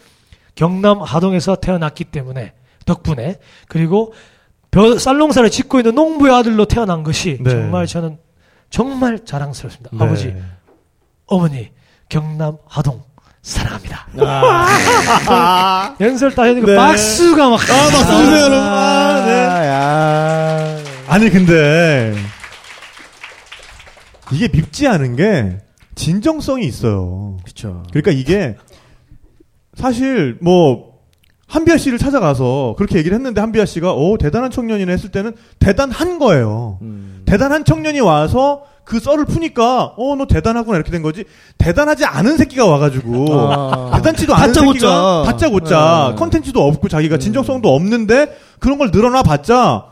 [0.55, 2.53] 경남 하동에서 태어났기 때문에
[2.87, 3.39] 덕분에
[3.69, 4.13] 그리고
[4.71, 7.51] 벼, 쌀농사를 짓고 있는 농부의 아들로 태어난 것이 네.
[7.51, 8.19] 정말 저는
[8.69, 9.91] 정말 자랑스럽습니다.
[9.93, 10.05] 네.
[10.05, 10.37] 아버지,
[11.27, 11.71] 어머니,
[12.09, 13.03] 경남 하동
[13.43, 14.07] 사랑합니다.
[14.21, 15.97] 아.
[16.01, 16.77] 연설 다 해니까 네.
[16.77, 17.55] 박수가 막.
[17.55, 18.59] 아, 박수 주세요, 여러분.
[18.59, 19.33] 아, 네.
[19.67, 20.77] 야.
[21.09, 22.15] 아니 근데
[24.31, 25.59] 이게 밉지 않은 게
[26.01, 27.37] 진정성이 있어요.
[27.45, 27.83] 그쵸.
[27.91, 28.57] 그러니까 이게
[29.75, 30.91] 사실 뭐
[31.47, 36.79] 한비아 씨를 찾아가서 그렇게 얘기를 했는데 한비아 씨가 오 대단한 청년이네 했을 때는 대단한 거예요.
[36.83, 37.23] 음.
[37.27, 41.25] 대단한 청년이 와서 그 썰을 푸니까 어 너 대단하구나 이렇게 된 거지
[41.59, 43.91] 대단하지 않은 새끼가 와가지고 아.
[43.97, 44.55] 대단치도 않은.
[44.55, 46.17] 새끼가 다짜고짜 네.
[46.19, 49.87] 컨텐츠도 없고 자기가 진정성도 없는데 그런 걸 늘어나 봤자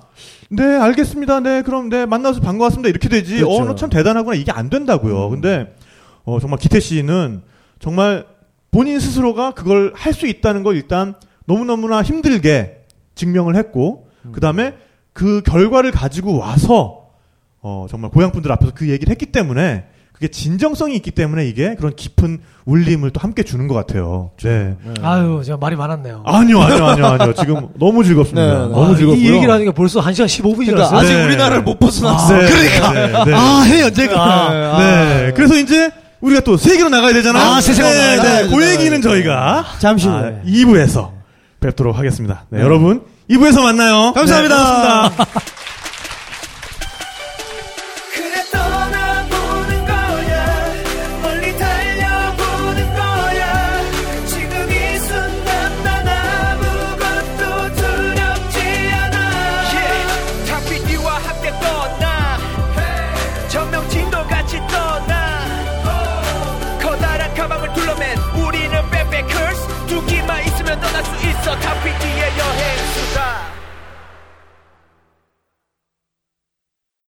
[0.51, 3.53] 네 알겠습니다 네 그럼 네 만나서 반가웠습니다 이렇게 되지 그렇죠.
[3.55, 5.75] 어너 참 대단하구나 이게 안 된다고요 근데
[6.29, 7.41] 어 정말 기태 씨는
[7.81, 8.27] 정말
[8.71, 11.15] 본인 스스로가 그걸 할 수 있다는 걸 일단
[11.47, 12.83] 너무너무나 힘들게
[13.15, 14.75] 증명을 했고 그다음에
[15.15, 17.07] 그 결과를 가지고 와서
[17.63, 21.95] 어, 정말 고향 분들 앞에서 그 얘기를 했기 때문에 그게 진정성이 있기 때문에 이게 그런
[21.97, 24.33] 깊은 울림을 또 함께 주는 것 같아요.
[24.43, 24.77] 네.
[25.01, 26.25] 아유, 제가 말이 많았네요.
[26.27, 27.35] 아니요, 아니요, 아니요, 아니요.
[27.35, 28.47] 지금 너무 즐겁습니다.
[28.47, 28.59] 네, 네.
[28.75, 29.23] 너무 아, 즐겁고요.
[29.25, 30.99] 이 얘기를 하니까 벌써 1시간 15분이 그러니까 지났어요.
[30.99, 31.25] 아직 네.
[31.25, 32.37] 우리나라를 못 벗어났어.
[32.37, 32.93] 네, 그러니까.
[32.93, 33.33] 네, 네.
[33.37, 34.79] 아, 해요, 제가.
[34.79, 35.33] 네.
[35.35, 35.91] 그래서 이제
[36.21, 37.43] 우리가 또 세계로 나가야 되잖아요.
[37.43, 38.43] 아, 세계로 네, 나가야 네.
[38.45, 38.49] 돼.
[38.49, 40.43] 그 얘기는 저희가 잠시 아, 후에.
[40.47, 41.11] 2부에서
[41.61, 42.47] 뵙도록 하겠습니다.
[42.51, 44.13] 네, 여러분 2부에서 만나요.
[44.15, 45.11] 감사합니다.
[45.17, 45.25] 네.